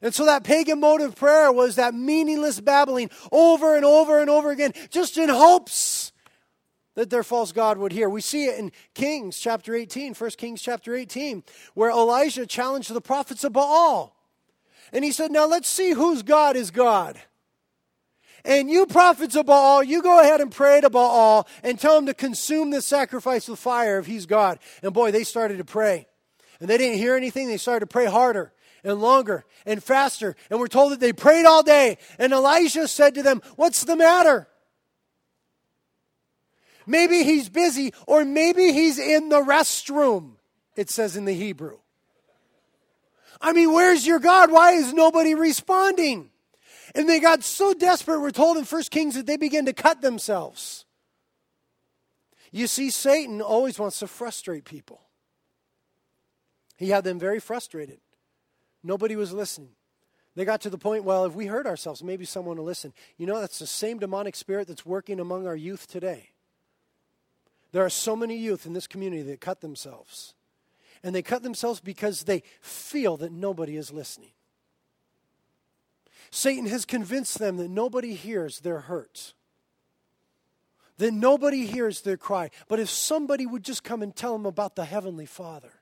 And 0.00 0.14
so 0.14 0.26
that 0.26 0.44
pagan 0.44 0.78
mode 0.78 1.00
of 1.00 1.16
prayer 1.16 1.50
was 1.50 1.74
that 1.74 1.94
meaningless 1.94 2.60
babbling 2.60 3.10
over 3.32 3.74
and 3.74 3.84
over 3.84 4.20
and 4.20 4.30
over 4.30 4.52
again, 4.52 4.72
just 4.90 5.18
in 5.18 5.28
hopes 5.28 6.12
that 6.94 7.10
their 7.10 7.24
false 7.24 7.50
God 7.50 7.78
would 7.78 7.92
hear. 7.92 8.08
We 8.08 8.20
see 8.20 8.46
it 8.46 8.58
in 8.58 8.70
Kings 8.94 9.38
chapter 9.38 9.74
18, 9.74 10.14
1 10.14 10.30
Kings 10.32 10.62
chapter 10.62 10.94
18, 10.94 11.42
where 11.74 11.90
Elijah 11.90 12.46
challenged 12.46 12.92
the 12.92 13.00
prophets 13.00 13.42
of 13.42 13.54
Baal. 13.54 14.14
And 14.92 15.04
he 15.04 15.12
said, 15.12 15.32
Now 15.32 15.46
let's 15.46 15.68
see 15.68 15.92
whose 15.92 16.22
God 16.22 16.56
is 16.56 16.70
God. 16.70 17.20
And 18.44 18.70
you 18.70 18.86
prophets 18.86 19.34
of 19.34 19.46
Baal, 19.46 19.82
you 19.82 20.02
go 20.02 20.20
ahead 20.20 20.40
and 20.40 20.50
pray 20.50 20.80
to 20.80 20.90
Baal 20.90 21.46
and 21.62 21.78
tell 21.78 21.98
him 21.98 22.06
to 22.06 22.14
consume 22.14 22.70
this 22.70 22.86
sacrifice 22.86 23.48
with 23.48 23.58
fire 23.58 23.98
if 23.98 24.06
he's 24.06 24.26
God. 24.26 24.58
And 24.82 24.92
boy, 24.92 25.10
they 25.10 25.24
started 25.24 25.58
to 25.58 25.64
pray. 25.64 26.06
And 26.60 26.68
they 26.68 26.78
didn't 26.78 26.98
hear 26.98 27.16
anything. 27.16 27.48
They 27.48 27.56
started 27.56 27.80
to 27.80 27.92
pray 27.92 28.06
harder 28.06 28.52
and 28.84 29.00
longer 29.00 29.44
and 29.66 29.82
faster. 29.82 30.36
And 30.50 30.58
we're 30.58 30.68
told 30.68 30.92
that 30.92 31.00
they 31.00 31.12
prayed 31.12 31.46
all 31.46 31.62
day. 31.62 31.98
And 32.18 32.32
Elijah 32.32 32.88
said 32.88 33.14
to 33.14 33.22
them, 33.22 33.42
What's 33.56 33.84
the 33.84 33.96
matter? 33.96 34.48
Maybe 36.86 37.22
he's 37.22 37.50
busy, 37.50 37.92
or 38.06 38.24
maybe 38.24 38.72
he's 38.72 38.98
in 38.98 39.28
the 39.28 39.42
restroom, 39.42 40.36
it 40.74 40.88
says 40.88 41.16
in 41.16 41.26
the 41.26 41.34
Hebrew. 41.34 41.76
I 43.42 43.52
mean, 43.52 43.72
where's 43.72 44.06
your 44.06 44.18
God? 44.18 44.50
Why 44.50 44.72
is 44.72 44.94
nobody 44.94 45.34
responding? 45.34 46.30
And 46.94 47.08
they 47.08 47.20
got 47.20 47.44
so 47.44 47.74
desperate, 47.74 48.20
we're 48.20 48.30
told 48.30 48.56
in 48.56 48.64
1 48.64 48.82
Kings, 48.84 49.14
that 49.14 49.26
they 49.26 49.36
began 49.36 49.66
to 49.66 49.72
cut 49.72 50.00
themselves. 50.00 50.84
You 52.50 52.66
see, 52.66 52.90
Satan 52.90 53.42
always 53.42 53.78
wants 53.78 53.98
to 53.98 54.06
frustrate 54.06 54.64
people. 54.64 55.00
He 56.76 56.90
had 56.90 57.04
them 57.04 57.18
very 57.18 57.40
frustrated. 57.40 58.00
Nobody 58.82 59.16
was 59.16 59.32
listening. 59.32 59.70
They 60.34 60.44
got 60.44 60.60
to 60.62 60.70
the 60.70 60.78
point, 60.78 61.04
well, 61.04 61.24
if 61.24 61.34
we 61.34 61.46
hurt 61.46 61.66
ourselves, 61.66 62.02
maybe 62.02 62.24
someone 62.24 62.56
will 62.56 62.64
listen. 62.64 62.92
You 63.16 63.26
know, 63.26 63.40
that's 63.40 63.58
the 63.58 63.66
same 63.66 63.98
demonic 63.98 64.36
spirit 64.36 64.68
that's 64.68 64.86
working 64.86 65.18
among 65.18 65.46
our 65.46 65.56
youth 65.56 65.88
today. 65.88 66.30
There 67.72 67.84
are 67.84 67.90
so 67.90 68.14
many 68.14 68.36
youth 68.36 68.64
in 68.64 68.72
this 68.72 68.86
community 68.86 69.22
that 69.24 69.40
cut 69.40 69.60
themselves. 69.60 70.34
And 71.02 71.14
they 71.14 71.22
cut 71.22 71.42
themselves 71.42 71.80
because 71.80 72.22
they 72.22 72.42
feel 72.60 73.16
that 73.18 73.32
nobody 73.32 73.76
is 73.76 73.92
listening. 73.92 74.30
Satan 76.30 76.66
has 76.66 76.84
convinced 76.84 77.38
them 77.38 77.56
that 77.56 77.70
nobody 77.70 78.14
hears 78.14 78.60
their 78.60 78.80
hurt, 78.80 79.34
that 80.98 81.12
nobody 81.12 81.66
hears 81.66 82.02
their 82.02 82.16
cry. 82.16 82.50
But 82.68 82.80
if 82.80 82.90
somebody 82.90 83.46
would 83.46 83.62
just 83.62 83.84
come 83.84 84.02
and 84.02 84.14
tell 84.14 84.32
them 84.32 84.46
about 84.46 84.76
the 84.76 84.84
Heavenly 84.84 85.26
Father, 85.26 85.72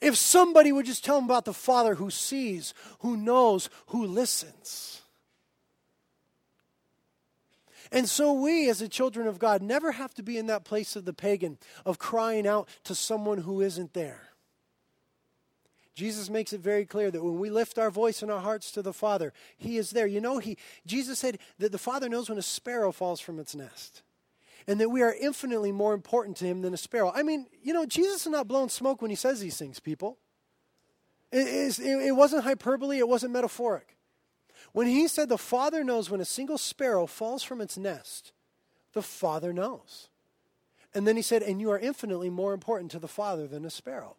if 0.00 0.16
somebody 0.16 0.70
would 0.70 0.86
just 0.86 1.04
tell 1.04 1.16
them 1.16 1.24
about 1.24 1.44
the 1.44 1.52
Father 1.52 1.96
who 1.96 2.10
sees, 2.10 2.72
who 3.00 3.16
knows, 3.16 3.68
who 3.86 4.06
listens. 4.06 5.02
And 7.90 8.08
so 8.08 8.32
we, 8.32 8.68
as 8.68 8.78
the 8.80 8.88
children 8.88 9.26
of 9.26 9.38
God, 9.38 9.62
never 9.62 9.92
have 9.92 10.14
to 10.14 10.22
be 10.22 10.36
in 10.38 10.46
that 10.46 10.64
place 10.64 10.94
of 10.94 11.04
the 11.04 11.12
pagan, 11.12 11.58
of 11.84 11.98
crying 11.98 12.46
out 12.46 12.68
to 12.84 12.94
someone 12.94 13.38
who 13.38 13.60
isn't 13.60 13.94
there. 13.94 14.27
Jesus 15.98 16.30
makes 16.30 16.52
it 16.52 16.60
very 16.60 16.86
clear 16.86 17.10
that 17.10 17.24
when 17.24 17.40
we 17.40 17.50
lift 17.50 17.76
our 17.76 17.90
voice 17.90 18.22
and 18.22 18.30
our 18.30 18.38
hearts 18.38 18.70
to 18.70 18.82
the 18.82 18.92
Father, 18.92 19.32
He 19.56 19.78
is 19.78 19.90
there. 19.90 20.06
You 20.06 20.20
know, 20.20 20.38
he, 20.38 20.56
Jesus 20.86 21.18
said 21.18 21.38
that 21.58 21.72
the 21.72 21.78
Father 21.78 22.08
knows 22.08 22.28
when 22.28 22.38
a 22.38 22.42
sparrow 22.42 22.92
falls 22.92 23.18
from 23.18 23.40
its 23.40 23.52
nest 23.52 24.02
and 24.68 24.80
that 24.80 24.90
we 24.90 25.02
are 25.02 25.12
infinitely 25.12 25.72
more 25.72 25.94
important 25.94 26.36
to 26.36 26.44
Him 26.44 26.62
than 26.62 26.72
a 26.72 26.76
sparrow. 26.76 27.10
I 27.12 27.24
mean, 27.24 27.46
you 27.64 27.72
know, 27.72 27.84
Jesus 27.84 28.26
is 28.26 28.30
not 28.30 28.46
blowing 28.46 28.68
smoke 28.68 29.02
when 29.02 29.10
He 29.10 29.16
says 29.16 29.40
these 29.40 29.56
things, 29.56 29.80
people. 29.80 30.18
It, 31.32 32.14
wasn't 32.14 32.44
hyperbole, 32.44 32.98
it 32.98 33.08
wasn't 33.08 33.32
metaphoric. 33.32 33.96
When 34.70 34.86
He 34.86 35.08
said 35.08 35.28
the 35.28 35.36
Father 35.36 35.82
knows 35.82 36.10
when 36.10 36.20
a 36.20 36.24
single 36.24 36.58
sparrow 36.58 37.06
falls 37.06 37.42
from 37.42 37.60
its 37.60 37.76
nest, 37.76 38.30
the 38.92 39.02
Father 39.02 39.52
knows. 39.52 40.10
And 40.94 41.08
then 41.08 41.16
He 41.16 41.22
said, 41.22 41.42
and 41.42 41.60
you 41.60 41.72
are 41.72 41.78
infinitely 41.78 42.30
more 42.30 42.54
important 42.54 42.92
to 42.92 43.00
the 43.00 43.08
Father 43.08 43.48
than 43.48 43.64
a 43.64 43.70
sparrow. 43.70 44.14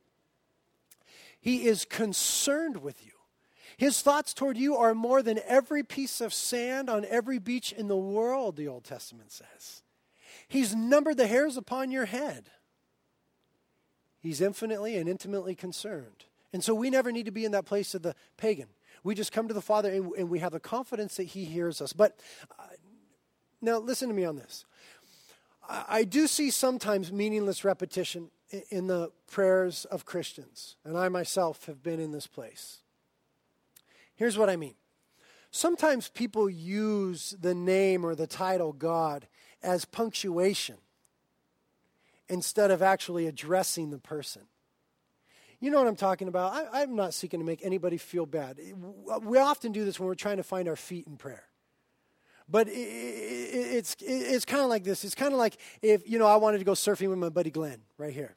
He 1.41 1.65
is 1.65 1.85
concerned 1.85 2.77
with 2.77 3.05
you. 3.05 3.11
His 3.77 4.01
thoughts 4.01 4.33
toward 4.33 4.57
you 4.57 4.75
are 4.75 4.93
more 4.93 5.23
than 5.23 5.39
every 5.47 5.83
piece 5.83 6.19
of 6.19 6.33
sand 6.33 6.89
on 6.89 7.05
every 7.05 7.39
beach 7.39 7.71
in 7.71 7.87
the 7.87 7.97
world, 7.97 8.57
the 8.57 8.67
Old 8.67 8.83
Testament 8.83 9.31
says. 9.31 9.83
He's 10.47 10.75
numbered 10.75 11.17
the 11.17 11.27
hairs 11.27 11.55
upon 11.55 11.91
your 11.91 12.05
head. 12.05 12.49
He's 14.19 14.41
infinitely 14.41 14.97
and 14.97 15.07
intimately 15.07 15.55
concerned. 15.55 16.25
And 16.51 16.63
so 16.63 16.75
we 16.75 16.89
never 16.89 17.11
need 17.11 17.27
to 17.27 17.31
be 17.31 17.45
in 17.45 17.53
that 17.53 17.65
place 17.65 17.93
of 17.95 18.01
the 18.01 18.15
pagan, 18.35 18.67
we 19.03 19.15
just 19.15 19.31
come 19.31 19.47
to 19.47 19.53
the 19.53 19.61
Father 19.61 19.89
and, 19.89 20.11
and 20.17 20.29
we 20.29 20.39
have 20.39 20.51
the 20.51 20.59
confidence 20.59 21.15
that 21.15 21.23
He 21.23 21.45
hears 21.45 21.81
us. 21.81 21.93
But 21.93 22.19
uh, 22.59 22.63
now, 23.61 23.77
listen 23.79 24.09
to 24.09 24.13
me 24.13 24.25
on 24.25 24.35
this. 24.35 24.65
I, 25.67 25.85
I 25.89 26.03
do 26.03 26.27
see 26.27 26.51
sometimes 26.51 27.11
meaningless 27.11 27.63
repetition 27.63 28.29
in, 28.69 28.87
the 28.87 29.11
prayers 29.29 29.85
of 29.85 30.05
Christians, 30.05 30.75
and 30.83 30.97
I 30.97 31.09
myself 31.09 31.65
have 31.65 31.83
been 31.83 31.99
in 31.99 32.11
this 32.11 32.27
place. 32.27 32.79
Here's 34.15 34.37
what 34.37 34.49
I 34.49 34.55
mean. 34.55 34.75
Sometimes 35.51 36.09
people 36.09 36.49
use 36.49 37.35
the 37.39 37.55
name 37.55 38.05
or 38.05 38.15
the 38.15 38.27
title 38.27 38.73
God 38.73 39.27
as 39.63 39.85
punctuation 39.85 40.77
instead 42.27 42.71
of 42.71 42.81
actually 42.81 43.27
addressing 43.27 43.89
the 43.89 43.97
person. 43.97 44.43
You 45.59 45.71
know 45.71 45.79
what 45.79 45.87
I'm 45.87 45.95
talking 45.95 46.27
about? 46.27 46.53
I, 46.73 46.83
am 46.83 46.95
not 46.95 47.13
seeking 47.13 47.39
to 47.39 47.45
make 47.45 47.65
anybody 47.65 47.97
feel 47.97 48.25
bad. 48.25 48.59
We 49.23 49.39
often 49.39 49.71
do 49.71 49.83
this 49.83 49.99
when 49.99 50.07
we're 50.07 50.15
trying 50.15 50.37
to 50.37 50.43
find 50.43 50.69
our 50.69 50.77
feet 50.77 51.05
in 51.07 51.17
prayer. 51.17 51.43
But 52.47 52.67
it, 52.67 52.71
it, 52.71 53.75
it's, 53.75 53.95
it's 53.99 54.45
kind 54.45 54.63
of 54.63 54.69
like 54.69 54.83
this. 54.83 55.03
It's 55.03 55.15
kind 55.15 55.33
of 55.33 55.39
like 55.39 55.57
if, 55.81 56.09
you 56.09 56.17
know, 56.17 56.27
I 56.27 56.37
wanted 56.37 56.59
to 56.59 56.63
go 56.63 56.71
surfing 56.71 57.09
with 57.09 57.19
my 57.19 57.29
buddy 57.29 57.51
Glenn 57.51 57.81
right 57.97 58.13
here. 58.13 58.35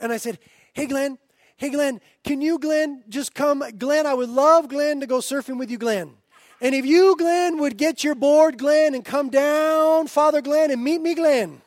And 0.00 0.12
I 0.12 0.16
said, 0.16 0.38
hey, 0.72 0.86
Glenn, 0.86 1.18
hey, 1.56 1.68
Glenn, 1.68 2.00
can 2.24 2.40
you, 2.40 2.58
Glenn, 2.58 3.04
just 3.08 3.34
come? 3.34 3.62
Glenn, 3.78 4.06
I 4.06 4.14
would 4.14 4.30
love 4.30 4.68
Glenn 4.68 5.00
to 5.00 5.06
go 5.06 5.18
surfing 5.18 5.58
with 5.58 5.70
you, 5.70 5.78
Glenn. 5.78 6.14
And 6.62 6.74
if 6.74 6.84
you, 6.84 7.16
Glenn, 7.16 7.58
would 7.58 7.76
get 7.76 8.02
your 8.02 8.14
board, 8.14 8.58
Glenn, 8.58 8.94
and 8.94 9.04
come 9.04 9.30
down, 9.30 10.06
Father 10.08 10.42
Glenn, 10.42 10.70
and 10.70 10.82
meet 10.82 11.00
me, 11.00 11.14
Glenn. 11.14 11.62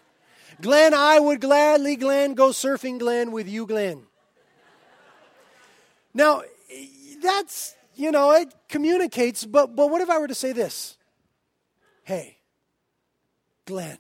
Glenn, 0.61 0.93
I 0.93 1.19
would 1.19 1.41
gladly, 1.41 1.95
Glenn, 1.95 2.33
go 2.33 2.49
surfing, 2.49 2.99
Glenn, 2.99 3.31
with 3.31 3.47
you, 3.47 3.65
Glenn. 3.65 4.03
Now, 6.13 6.43
that's, 7.21 7.75
you 7.95 8.11
know, 8.11 8.31
it 8.31 8.53
communicates, 8.69 9.45
but, 9.45 9.75
but 9.75 9.89
what 9.89 10.01
if 10.01 10.09
I 10.09 10.19
were 10.19 10.27
to 10.27 10.35
say 10.35 10.53
this? 10.53 10.97
Hey, 12.03 12.37
Glenn, 13.65 13.97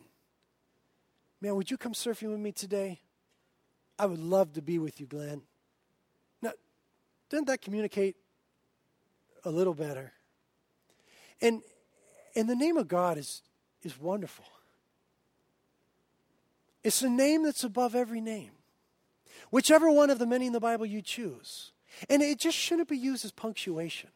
man, 1.41 1.55
would 1.55 1.71
you 1.71 1.77
come 1.77 1.93
surfing 1.93 2.29
with 2.29 2.39
me 2.39 2.51
today? 2.51 3.02
I 3.97 4.05
would 4.05 4.19
love 4.19 4.53
to 4.53 4.61
be 4.61 4.79
with 4.79 4.99
you, 4.99 5.05
Glenn. 5.05 5.41
Now, 6.41 6.51
doesn't 7.29 7.47
that 7.47 7.61
communicate 7.61 8.15
a 9.43 9.51
little 9.51 9.73
better? 9.73 10.13
And, 11.41 11.61
and 12.35 12.49
the 12.49 12.55
name 12.55 12.77
of 12.77 12.87
God 12.87 13.17
is, 13.17 13.41
is 13.83 13.99
wonderful. 13.99 14.45
It's 16.83 17.01
a 17.01 17.09
name 17.09 17.43
that's 17.43 17.63
above 17.63 17.95
every 17.95 18.21
name. 18.21 18.51
Whichever 19.49 19.89
one 19.89 20.09
of 20.09 20.19
the 20.19 20.25
many 20.25 20.47
in 20.47 20.53
the 20.53 20.59
Bible 20.59 20.85
you 20.85 21.01
choose. 21.01 21.71
And 22.09 22.21
it 22.21 22.39
just 22.39 22.57
shouldn't 22.57 22.89
be 22.89 22.97
used 22.97 23.23
as 23.23 23.31
punctuation. 23.31 24.09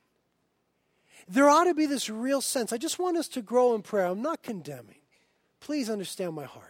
There 1.28 1.50
ought 1.50 1.66
to 1.66 1.74
be 1.74 1.86
this 1.86 2.10
real 2.10 2.42
sense. 2.42 2.72
I 2.72 2.78
just 2.78 3.00
want 3.00 3.18
us 3.18 3.28
to 3.30 3.42
grow 3.42 3.76
in 3.76 3.82
prayer. 3.82 4.06
I'm 4.06 4.22
not 4.22 4.42
condemning. 4.42 5.02
Please 5.60 5.90
understand 5.90 6.34
my 6.34 6.46
heart. 6.46 6.67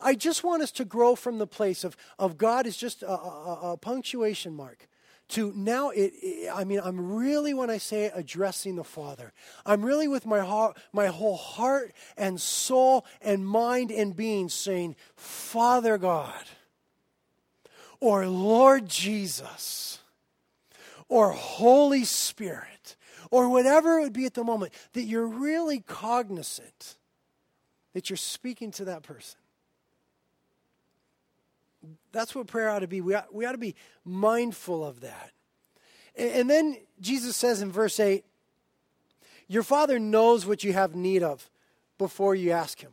I 0.00 0.14
just 0.14 0.44
want 0.44 0.62
us 0.62 0.70
to 0.72 0.84
grow 0.84 1.14
from 1.14 1.38
the 1.38 1.46
place 1.46 1.84
of, 1.84 1.96
of 2.18 2.36
God 2.38 2.66
is 2.66 2.76
just 2.76 3.02
a, 3.02 3.10
a, 3.10 3.72
a 3.72 3.76
punctuation 3.76 4.54
mark 4.54 4.88
to 5.30 5.52
now 5.56 5.90
it, 5.90 6.12
it, 6.22 6.50
i 6.52 6.64
mean 6.64 6.80
i'm 6.84 7.14
really 7.14 7.54
when 7.54 7.70
i 7.70 7.78
say 7.78 8.10
addressing 8.14 8.76
the 8.76 8.84
father. 8.84 9.32
I'm 9.64 9.84
really 9.84 10.08
with 10.08 10.26
my 10.26 10.40
heart 10.40 10.76
my 10.92 11.06
whole 11.06 11.36
heart 11.36 11.92
and 12.16 12.40
soul 12.40 13.06
and 13.20 13.46
mind 13.46 13.90
and 13.90 14.14
being 14.14 14.48
saying 14.48 14.96
father 15.16 15.98
god 15.98 16.44
or 18.00 18.26
lord 18.26 18.88
jesus 18.88 20.00
or 21.08 21.30
holy 21.30 22.04
spirit 22.04 22.96
or 23.30 23.48
whatever 23.48 23.98
it 23.98 24.02
would 24.02 24.12
be 24.12 24.26
at 24.26 24.34
the 24.34 24.44
moment 24.44 24.72
that 24.92 25.04
you're 25.04 25.26
really 25.26 25.80
cognizant 25.80 26.96
that 27.94 28.10
you're 28.10 28.16
speaking 28.16 28.70
to 28.72 28.84
that 28.84 29.02
person 29.02 29.39
that's 32.12 32.34
what 32.34 32.46
prayer 32.46 32.70
ought 32.70 32.80
to 32.80 32.88
be. 32.88 33.00
We 33.00 33.14
ought, 33.14 33.32
we 33.34 33.44
ought 33.44 33.52
to 33.52 33.58
be 33.58 33.74
mindful 34.04 34.84
of 34.84 35.00
that. 35.00 35.32
And, 36.16 36.30
and 36.30 36.50
then 36.50 36.76
Jesus 37.00 37.36
says 37.36 37.62
in 37.62 37.70
verse 37.70 38.00
8, 38.00 38.24
Your 39.48 39.62
Father 39.62 39.98
knows 39.98 40.46
what 40.46 40.64
you 40.64 40.72
have 40.72 40.94
need 40.94 41.22
of 41.22 41.50
before 41.98 42.34
you 42.34 42.50
ask 42.50 42.80
Him. 42.80 42.92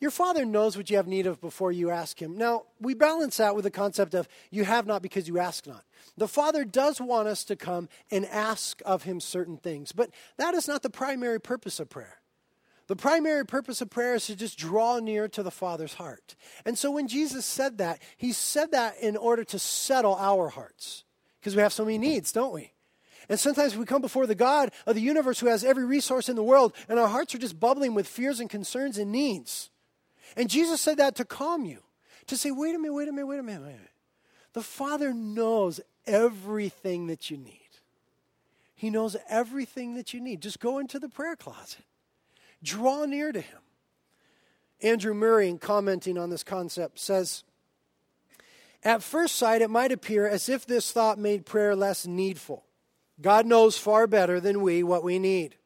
Your 0.00 0.10
Father 0.10 0.44
knows 0.44 0.76
what 0.76 0.90
you 0.90 0.96
have 0.96 1.06
need 1.06 1.28
of 1.28 1.40
before 1.40 1.70
you 1.70 1.90
ask 1.90 2.20
Him. 2.20 2.36
Now, 2.36 2.64
we 2.80 2.92
balance 2.92 3.36
that 3.36 3.54
with 3.54 3.62
the 3.62 3.70
concept 3.70 4.14
of 4.14 4.28
you 4.50 4.64
have 4.64 4.84
not 4.84 5.00
because 5.00 5.28
you 5.28 5.38
ask 5.38 5.64
not. 5.66 5.84
The 6.16 6.26
Father 6.26 6.64
does 6.64 7.00
want 7.00 7.28
us 7.28 7.44
to 7.44 7.54
come 7.54 7.88
and 8.10 8.26
ask 8.26 8.82
of 8.84 9.04
Him 9.04 9.20
certain 9.20 9.56
things, 9.56 9.92
but 9.92 10.10
that 10.38 10.54
is 10.54 10.66
not 10.66 10.82
the 10.82 10.90
primary 10.90 11.40
purpose 11.40 11.78
of 11.78 11.88
prayer. 11.88 12.18
The 12.88 12.96
primary 12.96 13.46
purpose 13.46 13.80
of 13.80 13.90
prayer 13.90 14.14
is 14.14 14.26
to 14.26 14.36
just 14.36 14.58
draw 14.58 14.98
near 14.98 15.28
to 15.28 15.42
the 15.42 15.50
Father's 15.50 15.94
heart. 15.94 16.34
And 16.64 16.76
so 16.76 16.90
when 16.90 17.08
Jesus 17.08 17.46
said 17.46 17.78
that, 17.78 18.02
he 18.16 18.32
said 18.32 18.72
that 18.72 18.98
in 19.00 19.16
order 19.16 19.44
to 19.44 19.58
settle 19.58 20.16
our 20.16 20.48
hearts. 20.48 21.04
Because 21.40 21.56
we 21.56 21.62
have 21.62 21.72
so 21.72 21.84
many 21.84 21.98
needs, 21.98 22.32
don't 22.32 22.52
we? 22.52 22.72
And 23.28 23.38
sometimes 23.38 23.76
we 23.76 23.84
come 23.84 24.02
before 24.02 24.26
the 24.26 24.34
God 24.34 24.72
of 24.86 24.94
the 24.94 25.00
universe 25.00 25.40
who 25.40 25.46
has 25.46 25.64
every 25.64 25.84
resource 25.84 26.28
in 26.28 26.36
the 26.36 26.42
world, 26.42 26.74
and 26.88 26.98
our 26.98 27.08
hearts 27.08 27.34
are 27.34 27.38
just 27.38 27.58
bubbling 27.58 27.94
with 27.94 28.06
fears 28.06 28.40
and 28.40 28.50
concerns 28.50 28.98
and 28.98 29.12
needs. 29.12 29.70
And 30.36 30.50
Jesus 30.50 30.80
said 30.80 30.98
that 30.98 31.14
to 31.16 31.24
calm 31.24 31.64
you, 31.64 31.78
to 32.26 32.36
say, 32.36 32.50
wait 32.50 32.74
a 32.74 32.78
minute, 32.78 32.94
wait 32.94 33.08
a 33.08 33.12
minute, 33.12 33.26
wait 33.26 33.38
a 33.38 33.42
minute, 33.42 33.62
wait 33.62 33.70
a 33.70 33.74
minute. 33.74 33.90
The 34.52 34.62
Father 34.62 35.14
knows 35.14 35.80
everything 36.06 37.06
that 37.06 37.30
you 37.30 37.36
need. 37.36 37.58
He 38.74 38.90
knows 38.90 39.16
everything 39.28 39.94
that 39.94 40.12
you 40.12 40.20
need. 40.20 40.42
Just 40.42 40.58
go 40.58 40.78
into 40.78 40.98
the 40.98 41.08
prayer 41.08 41.36
closet. 41.36 41.84
Draw 42.62 43.06
near 43.06 43.32
to 43.32 43.40
him. 43.40 43.58
Andrew 44.82 45.14
Murray, 45.14 45.48
in 45.48 45.58
commenting 45.58 46.18
on 46.18 46.30
this 46.30 46.42
concept, 46.42 46.98
says 46.98 47.44
At 48.82 49.02
first 49.02 49.36
sight, 49.36 49.62
it 49.62 49.70
might 49.70 49.92
appear 49.92 50.26
as 50.26 50.48
if 50.48 50.66
this 50.66 50.90
thought 50.90 51.18
made 51.18 51.46
prayer 51.46 51.76
less 51.76 52.06
needful. 52.06 52.64
God 53.20 53.46
knows 53.46 53.78
far 53.78 54.06
better 54.06 54.40
than 54.40 54.62
we 54.62 54.82
what 54.82 55.04
we 55.04 55.18
need. 55.18 55.56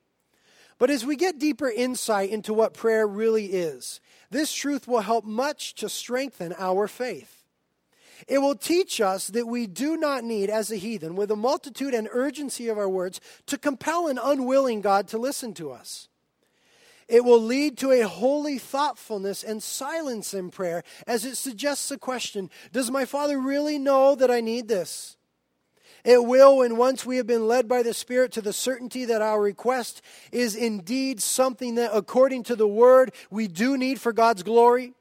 But 0.78 0.90
as 0.90 1.06
we 1.06 1.16
get 1.16 1.38
deeper 1.38 1.70
insight 1.70 2.30
into 2.30 2.52
what 2.52 2.74
prayer 2.74 3.06
really 3.06 3.46
is, 3.46 4.00
this 4.30 4.52
truth 4.52 4.86
will 4.86 5.00
help 5.00 5.24
much 5.24 5.74
to 5.76 5.88
strengthen 5.88 6.54
our 6.58 6.86
faith. 6.86 7.44
It 8.28 8.38
will 8.38 8.56
teach 8.56 9.00
us 9.00 9.28
that 9.28 9.46
we 9.46 9.66
do 9.66 9.96
not 9.96 10.24
need, 10.24 10.50
as 10.50 10.70
a 10.70 10.76
heathen, 10.76 11.16
with 11.16 11.28
the 11.28 11.36
multitude 11.36 11.94
and 11.94 12.08
urgency 12.10 12.68
of 12.68 12.78
our 12.78 12.88
words, 12.88 13.20
to 13.46 13.58
compel 13.58 14.08
an 14.08 14.18
unwilling 14.22 14.80
God 14.80 15.08
to 15.08 15.18
listen 15.18 15.54
to 15.54 15.70
us. 15.70 16.08
It 17.08 17.24
will 17.24 17.40
lead 17.40 17.78
to 17.78 17.92
a 17.92 18.02
holy 18.02 18.58
thoughtfulness 18.58 19.44
and 19.44 19.62
silence 19.62 20.34
in 20.34 20.50
prayer 20.50 20.82
as 21.06 21.24
it 21.24 21.36
suggests 21.36 21.90
a 21.90 21.98
question 21.98 22.50
Does 22.72 22.90
my 22.90 23.04
Father 23.04 23.38
really 23.38 23.78
know 23.78 24.14
that 24.16 24.30
I 24.30 24.40
need 24.40 24.68
this? 24.68 25.16
It 26.04 26.24
will, 26.24 26.58
when 26.58 26.76
once 26.76 27.04
we 27.04 27.16
have 27.16 27.26
been 27.26 27.48
led 27.48 27.66
by 27.66 27.82
the 27.82 27.92
Spirit 27.92 28.30
to 28.32 28.40
the 28.40 28.52
certainty 28.52 29.04
that 29.06 29.22
our 29.22 29.42
request 29.42 30.02
is 30.30 30.54
indeed 30.54 31.20
something 31.20 31.74
that, 31.76 31.90
according 31.92 32.44
to 32.44 32.54
the 32.54 32.68
Word, 32.68 33.12
we 33.28 33.48
do 33.48 33.76
need 33.76 34.00
for 34.00 34.12
God's 34.12 34.44
glory, 34.44 34.94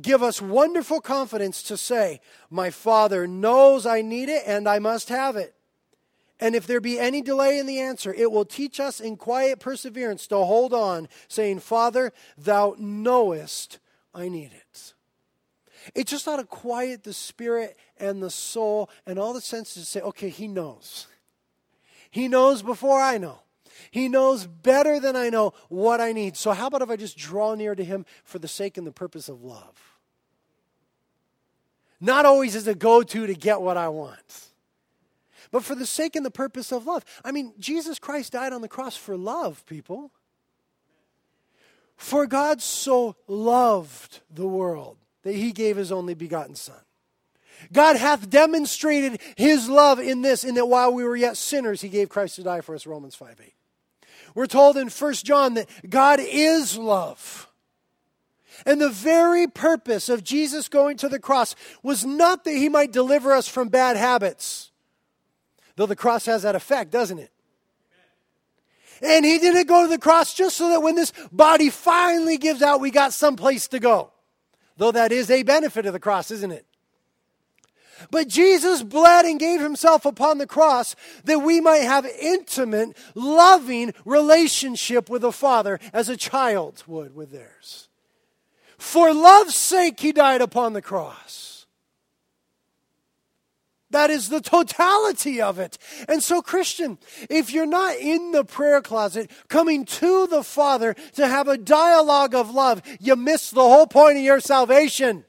give 0.00 0.22
us 0.22 0.40
wonderful 0.40 1.02
confidence 1.02 1.62
to 1.64 1.76
say, 1.76 2.20
My 2.48 2.70
Father 2.70 3.26
knows 3.26 3.84
I 3.84 4.00
need 4.00 4.30
it 4.30 4.42
and 4.46 4.66
I 4.66 4.78
must 4.78 5.10
have 5.10 5.36
it. 5.36 5.54
And 6.40 6.54
if 6.54 6.66
there 6.66 6.80
be 6.80 6.98
any 6.98 7.20
delay 7.20 7.58
in 7.58 7.66
the 7.66 7.80
answer, 7.80 8.14
it 8.14 8.30
will 8.30 8.44
teach 8.44 8.78
us 8.78 9.00
in 9.00 9.16
quiet 9.16 9.58
perseverance 9.58 10.26
to 10.28 10.36
hold 10.36 10.72
on, 10.72 11.08
saying, 11.26 11.60
Father, 11.60 12.12
thou 12.36 12.76
knowest 12.78 13.78
I 14.14 14.28
need 14.28 14.52
it. 14.52 14.94
It's 15.94 16.10
just 16.10 16.26
not 16.26 16.36
to 16.36 16.44
quiet 16.44 17.02
the 17.02 17.12
spirit 17.12 17.76
and 17.98 18.22
the 18.22 18.30
soul 18.30 18.90
and 19.06 19.18
all 19.18 19.32
the 19.32 19.40
senses 19.40 19.84
to 19.84 19.88
say, 19.88 20.00
okay, 20.00 20.28
he 20.28 20.46
knows. 20.46 21.06
He 22.10 22.28
knows 22.28 22.62
before 22.62 23.00
I 23.00 23.18
know. 23.18 23.40
He 23.90 24.08
knows 24.08 24.46
better 24.46 25.00
than 25.00 25.16
I 25.16 25.30
know 25.30 25.54
what 25.68 26.00
I 26.00 26.12
need. 26.12 26.36
So, 26.36 26.52
how 26.52 26.66
about 26.66 26.82
if 26.82 26.90
I 26.90 26.96
just 26.96 27.16
draw 27.16 27.54
near 27.54 27.74
to 27.74 27.84
him 27.84 28.06
for 28.24 28.38
the 28.38 28.48
sake 28.48 28.76
and 28.76 28.86
the 28.86 28.92
purpose 28.92 29.28
of 29.28 29.42
love? 29.42 29.98
Not 32.00 32.26
always 32.26 32.56
as 32.56 32.66
a 32.66 32.74
go 32.74 33.02
to 33.02 33.26
to 33.26 33.34
get 33.34 33.60
what 33.60 33.76
I 33.76 33.88
want 33.88 34.47
but 35.50 35.64
for 35.64 35.74
the 35.74 35.86
sake 35.86 36.16
and 36.16 36.24
the 36.24 36.30
purpose 36.30 36.72
of 36.72 36.86
love. 36.86 37.04
I 37.24 37.32
mean, 37.32 37.54
Jesus 37.58 37.98
Christ 37.98 38.32
died 38.32 38.52
on 38.52 38.62
the 38.62 38.68
cross 38.68 38.96
for 38.96 39.16
love, 39.16 39.64
people. 39.66 40.12
For 41.96 42.26
God 42.26 42.62
so 42.62 43.16
loved 43.26 44.20
the 44.30 44.46
world 44.46 44.98
that 45.22 45.34
he 45.34 45.52
gave 45.52 45.76
his 45.76 45.90
only 45.90 46.14
begotten 46.14 46.54
Son. 46.54 46.78
God 47.72 47.96
hath 47.96 48.30
demonstrated 48.30 49.20
his 49.36 49.68
love 49.68 49.98
in 49.98 50.22
this, 50.22 50.44
in 50.44 50.54
that 50.54 50.66
while 50.66 50.92
we 50.92 51.02
were 51.02 51.16
yet 51.16 51.36
sinners, 51.36 51.80
he 51.80 51.88
gave 51.88 52.08
Christ 52.08 52.36
to 52.36 52.44
die 52.44 52.60
for 52.60 52.74
us, 52.74 52.86
Romans 52.86 53.16
5 53.16 53.40
8. 53.42 53.52
We're 54.34 54.46
told 54.46 54.76
in 54.76 54.88
1 54.88 55.12
John 55.14 55.54
that 55.54 55.68
God 55.88 56.20
is 56.22 56.78
love. 56.78 57.48
And 58.66 58.80
the 58.80 58.88
very 58.88 59.46
purpose 59.46 60.08
of 60.08 60.24
Jesus 60.24 60.68
going 60.68 60.96
to 60.98 61.08
the 61.08 61.20
cross 61.20 61.54
was 61.82 62.04
not 62.04 62.44
that 62.44 62.54
he 62.54 62.68
might 62.68 62.92
deliver 62.92 63.32
us 63.32 63.48
from 63.48 63.68
bad 63.68 63.96
habits. 63.96 64.67
Though 65.78 65.86
the 65.86 65.94
cross 65.94 66.26
has 66.26 66.42
that 66.42 66.56
effect, 66.56 66.90
doesn't 66.90 67.20
it? 67.20 67.30
And 69.00 69.24
he 69.24 69.38
didn't 69.38 69.68
go 69.68 69.84
to 69.84 69.88
the 69.88 69.96
cross 69.96 70.34
just 70.34 70.56
so 70.56 70.70
that 70.70 70.82
when 70.82 70.96
this 70.96 71.12
body 71.30 71.70
finally 71.70 72.36
gives 72.36 72.62
out, 72.62 72.80
we 72.80 72.90
got 72.90 73.12
someplace 73.12 73.68
to 73.68 73.78
go. 73.78 74.10
Though 74.76 74.90
that 74.90 75.12
is 75.12 75.30
a 75.30 75.44
benefit 75.44 75.86
of 75.86 75.92
the 75.92 76.00
cross, 76.00 76.32
isn't 76.32 76.50
it? 76.50 76.66
But 78.10 78.26
Jesus 78.26 78.82
bled 78.82 79.24
and 79.24 79.38
gave 79.38 79.60
himself 79.60 80.04
upon 80.04 80.38
the 80.38 80.48
cross 80.48 80.96
that 81.26 81.42
we 81.42 81.60
might 81.60 81.82
have 81.82 82.06
intimate, 82.06 82.96
loving 83.14 83.94
relationship 84.04 85.08
with 85.08 85.22
the 85.22 85.30
Father 85.30 85.78
as 85.92 86.08
a 86.08 86.16
child 86.16 86.82
would 86.88 87.14
with 87.14 87.30
theirs. 87.30 87.86
For 88.78 89.14
love's 89.14 89.54
sake, 89.54 90.00
he 90.00 90.10
died 90.10 90.40
upon 90.40 90.72
the 90.72 90.82
cross. 90.82 91.57
That 93.90 94.10
is 94.10 94.28
the 94.28 94.40
totality 94.40 95.40
of 95.40 95.58
it. 95.58 95.78
And 96.08 96.22
so, 96.22 96.42
Christian, 96.42 96.98
if 97.30 97.50
you're 97.52 97.66
not 97.66 97.96
in 97.96 98.32
the 98.32 98.44
prayer 98.44 98.82
closet 98.82 99.30
coming 99.48 99.86
to 99.86 100.26
the 100.26 100.42
Father 100.42 100.94
to 101.14 101.26
have 101.26 101.48
a 101.48 101.56
dialogue 101.56 102.34
of 102.34 102.50
love, 102.50 102.82
you 103.00 103.16
miss 103.16 103.50
the 103.50 103.62
whole 103.62 103.86
point 103.86 104.18
of 104.18 104.22
your 104.22 104.40
salvation. 104.40 105.24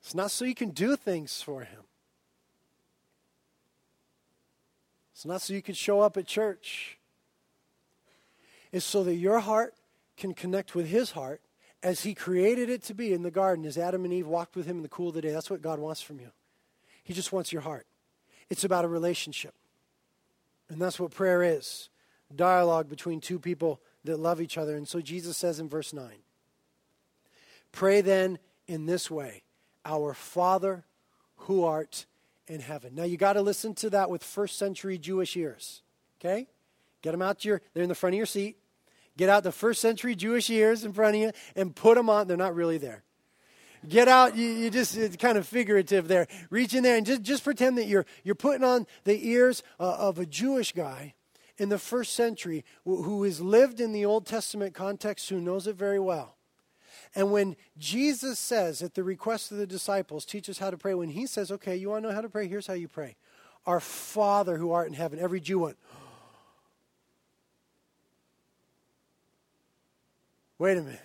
It's 0.00 0.14
not 0.14 0.32
so 0.32 0.44
you 0.44 0.54
can 0.54 0.70
do 0.70 0.96
things 0.96 1.40
for 1.40 1.62
Him. 1.62 1.82
It's 5.12 5.24
not 5.24 5.40
so 5.40 5.54
you 5.54 5.62
can 5.62 5.74
show 5.74 6.00
up 6.00 6.16
at 6.16 6.26
church. 6.26 6.98
It's 8.72 8.84
so 8.84 9.04
that 9.04 9.14
your 9.14 9.38
heart 9.38 9.74
can 10.16 10.34
connect 10.34 10.74
with 10.74 10.88
His 10.88 11.12
heart 11.12 11.40
as 11.86 12.02
He 12.02 12.14
created 12.14 12.68
it 12.68 12.82
to 12.82 12.94
be 12.94 13.12
in 13.12 13.22
the 13.22 13.30
garden, 13.30 13.64
as 13.64 13.78
Adam 13.78 14.04
and 14.04 14.12
Eve 14.12 14.26
walked 14.26 14.56
with 14.56 14.66
Him 14.66 14.78
in 14.78 14.82
the 14.82 14.88
cool 14.88 15.10
of 15.10 15.14
the 15.14 15.20
day. 15.20 15.30
That's 15.30 15.48
what 15.48 15.62
God 15.62 15.78
wants 15.78 16.02
from 16.02 16.18
you. 16.18 16.32
He 17.04 17.14
just 17.14 17.32
wants 17.32 17.52
your 17.52 17.62
heart. 17.62 17.86
It's 18.50 18.64
about 18.64 18.84
a 18.84 18.88
relationship. 18.88 19.54
And 20.68 20.82
that's 20.82 20.98
what 20.98 21.12
prayer 21.12 21.44
is 21.44 21.88
dialogue 22.34 22.88
between 22.88 23.20
two 23.20 23.38
people 23.38 23.80
that 24.02 24.18
love 24.18 24.40
each 24.40 24.58
other. 24.58 24.76
And 24.76 24.88
so 24.88 25.00
Jesus 25.00 25.36
says 25.36 25.60
in 25.60 25.68
verse 25.68 25.92
9 25.92 26.10
Pray 27.70 28.00
then 28.00 28.40
in 28.66 28.86
this 28.86 29.08
way 29.08 29.44
our 29.84 30.12
Father 30.12 30.84
who 31.36 31.62
art 31.62 32.06
in 32.48 32.58
heaven. 32.58 32.96
Now 32.96 33.04
you 33.04 33.16
got 33.16 33.34
to 33.34 33.42
listen 33.42 33.74
to 33.76 33.90
that 33.90 34.10
with 34.10 34.24
first 34.24 34.58
century 34.58 34.98
Jewish 34.98 35.36
ears. 35.36 35.82
Okay? 36.18 36.48
Get 37.02 37.12
them 37.12 37.22
out 37.22 37.44
your, 37.44 37.62
they're 37.74 37.84
in 37.84 37.88
the 37.88 37.94
front 37.94 38.14
of 38.14 38.16
your 38.16 38.26
seat. 38.26 38.56
Get 39.16 39.28
out 39.28 39.42
the 39.42 39.52
first 39.52 39.80
century 39.80 40.14
Jewish 40.14 40.50
ears 40.50 40.84
in 40.84 40.92
front 40.92 41.16
of 41.16 41.22
you 41.22 41.32
and 41.54 41.74
put 41.74 41.96
them 41.96 42.10
on. 42.10 42.28
They're 42.28 42.36
not 42.36 42.54
really 42.54 42.78
there. 42.78 43.02
Get 43.88 44.08
out, 44.08 44.36
you, 44.36 44.48
you 44.48 44.70
just, 44.70 44.96
it's 44.96 45.16
kind 45.16 45.38
of 45.38 45.46
figurative 45.46 46.08
there. 46.08 46.26
Reach 46.50 46.74
in 46.74 46.82
there 46.82 46.96
and 46.96 47.06
just, 47.06 47.22
just 47.22 47.44
pretend 47.44 47.78
that 47.78 47.86
you're, 47.86 48.06
you're 48.24 48.34
putting 48.34 48.64
on 48.64 48.86
the 49.04 49.28
ears 49.28 49.62
uh, 49.78 49.94
of 49.98 50.18
a 50.18 50.26
Jewish 50.26 50.72
guy 50.72 51.14
in 51.58 51.68
the 51.68 51.78
first 51.78 52.14
century 52.14 52.64
who, 52.84 53.02
who 53.02 53.22
has 53.22 53.40
lived 53.40 53.80
in 53.80 53.92
the 53.92 54.04
Old 54.04 54.26
Testament 54.26 54.74
context, 54.74 55.28
who 55.28 55.40
knows 55.40 55.66
it 55.66 55.76
very 55.76 56.00
well. 56.00 56.36
And 57.14 57.30
when 57.30 57.56
Jesus 57.78 58.38
says, 58.38 58.82
at 58.82 58.94
the 58.94 59.04
request 59.04 59.52
of 59.52 59.58
the 59.58 59.66
disciples, 59.66 60.24
teach 60.24 60.50
us 60.50 60.58
how 60.58 60.70
to 60.70 60.76
pray, 60.76 60.94
when 60.94 61.10
he 61.10 61.26
says, 61.26 61.50
okay, 61.52 61.76
you 61.76 61.90
want 61.90 62.02
to 62.02 62.08
know 62.08 62.14
how 62.14 62.20
to 62.20 62.28
pray? 62.28 62.48
Here's 62.48 62.66
how 62.66 62.74
you 62.74 62.88
pray 62.88 63.16
Our 63.64 63.80
Father 63.80 64.56
who 64.56 64.72
art 64.72 64.88
in 64.88 64.94
heaven. 64.94 65.18
Every 65.18 65.40
Jew 65.40 65.60
went, 65.60 65.78
wait 70.58 70.78
a 70.78 70.82
minute. 70.82 71.00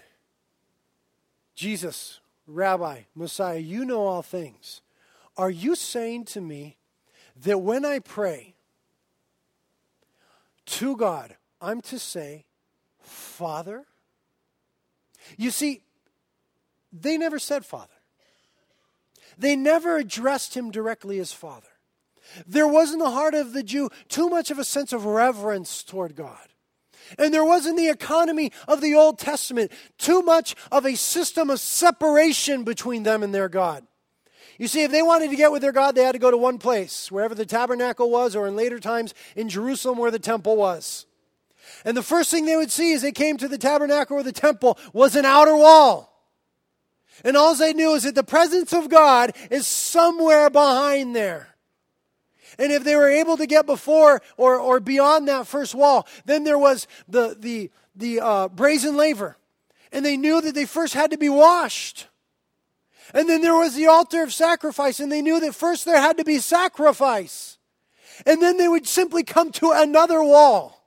Jesus, 1.55 2.19
Rabbi, 2.47 3.01
Messiah, 3.15 3.57
you 3.57 3.85
know 3.85 4.05
all 4.05 4.21
things. 4.21 4.81
Are 5.37 5.49
you 5.49 5.75
saying 5.75 6.25
to 6.25 6.41
me 6.41 6.77
that 7.35 7.59
when 7.59 7.85
I 7.85 7.99
pray 7.99 8.55
to 10.65 10.95
God, 10.95 11.35
I'm 11.61 11.81
to 11.81 11.99
say, 11.99 12.45
Father? 12.99 13.85
You 15.37 15.51
see, 15.51 15.81
they 16.91 17.17
never 17.17 17.39
said 17.39 17.65
Father. 17.65 17.87
They 19.37 19.55
never 19.55 19.97
addressed 19.97 20.55
him 20.55 20.71
directly 20.71 21.19
as 21.19 21.31
Father. 21.31 21.67
There 22.45 22.67
was 22.67 22.93
in 22.93 22.99
the 22.99 23.09
heart 23.09 23.33
of 23.33 23.53
the 23.53 23.63
Jew 23.63 23.89
too 24.07 24.29
much 24.29 24.51
of 24.51 24.59
a 24.59 24.63
sense 24.63 24.93
of 24.93 25.05
reverence 25.05 25.83
toward 25.83 26.15
God. 26.15 26.50
And 27.18 27.34
there 27.34 27.45
was 27.45 27.66
in 27.66 27.76
the 27.76 27.89
economy 27.89 28.51
of 28.68 28.82
the 28.82 28.95
Old 28.95 29.20
Testament 29.20 29.72
too 29.97 30.22
much 30.22 30.55
of 30.72 30.86
a 30.86 30.95
system 30.95 31.49
of 31.49 31.59
separation 31.59 32.64
between 32.64 33.03
them 33.03 33.24
and 33.24 33.34
their 33.34 33.49
God. 33.49 33.86
You 34.57 34.68
see, 34.68 34.84
if 34.84 34.91
they 34.91 35.01
wanted 35.01 35.32
to 35.32 35.36
get 35.36 35.51
with 35.51 35.64
their 35.64 35.72
God, 35.72 35.95
they 35.95 36.03
had 36.03 36.12
to 36.12 36.20
go 36.20 36.30
to 36.30 36.38
one 36.38 36.59
place, 36.59 37.12
wherever 37.12 37.34
the 37.34 37.45
tabernacle 37.45 38.12
was, 38.12 38.36
or 38.36 38.47
in 38.47 38.55
later 38.55 38.80
times 38.80 39.14
in 39.36 39.49
Jerusalem 39.49 39.97
where 39.97 40.12
the 40.12 40.20
temple 40.20 40.55
was. 40.55 41.07
And 41.84 41.97
the 41.97 42.03
first 42.03 42.30
thing 42.30 42.45
they 42.45 42.55
would 42.55 42.72
see 42.72 42.93
as 42.93 43.01
they 43.01 43.12
came 43.12 43.38
to 43.38 43.47
the 43.47 43.57
tabernacle 43.57 44.18
or 44.18 44.24
the 44.24 44.32
temple 44.32 44.78
was 44.93 45.16
an 45.16 45.26
outer 45.26 45.55
wall. 45.55 46.12
And 47.24 47.38
all 47.38 47.55
they 47.55 47.74
knew 47.74 47.93
is 47.93 48.03
that 48.03 48.16
the 48.16 48.24
presence 48.24 48.74
of 48.74 48.89
God 48.89 49.36
is 49.49 49.68
somewhere 49.68 50.49
behind 50.49 51.16
there. 51.16 51.50
And 52.62 52.72
if 52.72 52.84
they 52.84 52.95
were 52.95 53.09
able 53.09 53.38
to 53.38 53.47
get 53.47 53.66
before 53.66 54.22
or, 54.38 54.55
or 54.59 54.80
beyond 54.80 55.28
that 55.28 55.47
first 55.47 55.74
wall, 55.74 56.07
then 56.26 56.43
there 56.43 56.59
was 56.59 56.86
the, 57.07 57.36
the, 57.39 57.72
the 57.95 58.20
uh, 58.20 58.49
brazen 58.49 58.95
laver. 58.95 59.36
And 59.91 60.05
they 60.05 60.16
knew 60.16 60.41
that 60.41 60.53
they 60.53 60.66
first 60.66 60.93
had 60.93 61.09
to 61.09 61.18
be 61.18 61.28
washed. 61.28 62.05
And 63.16 63.28
then 63.28 63.41
there 63.41 63.55
was 63.55 63.74
the 63.74 63.88
altar 63.88 64.22
of 64.22 64.32
sacrifice, 64.32 64.99
and 64.99 65.12
they 65.12 65.24
knew 65.24 65.39
that 65.39 65.55
first 65.55 65.86
there 65.86 65.99
had 65.99 66.18
to 66.18 66.24
be 66.24 66.38
sacrifice. 66.38 67.57
And 68.28 68.39
then 68.43 68.57
they 68.57 68.68
would 68.68 68.88
simply 68.88 69.24
come 69.24 69.51
to 69.53 69.72
another 69.72 70.24
wall. 70.24 70.86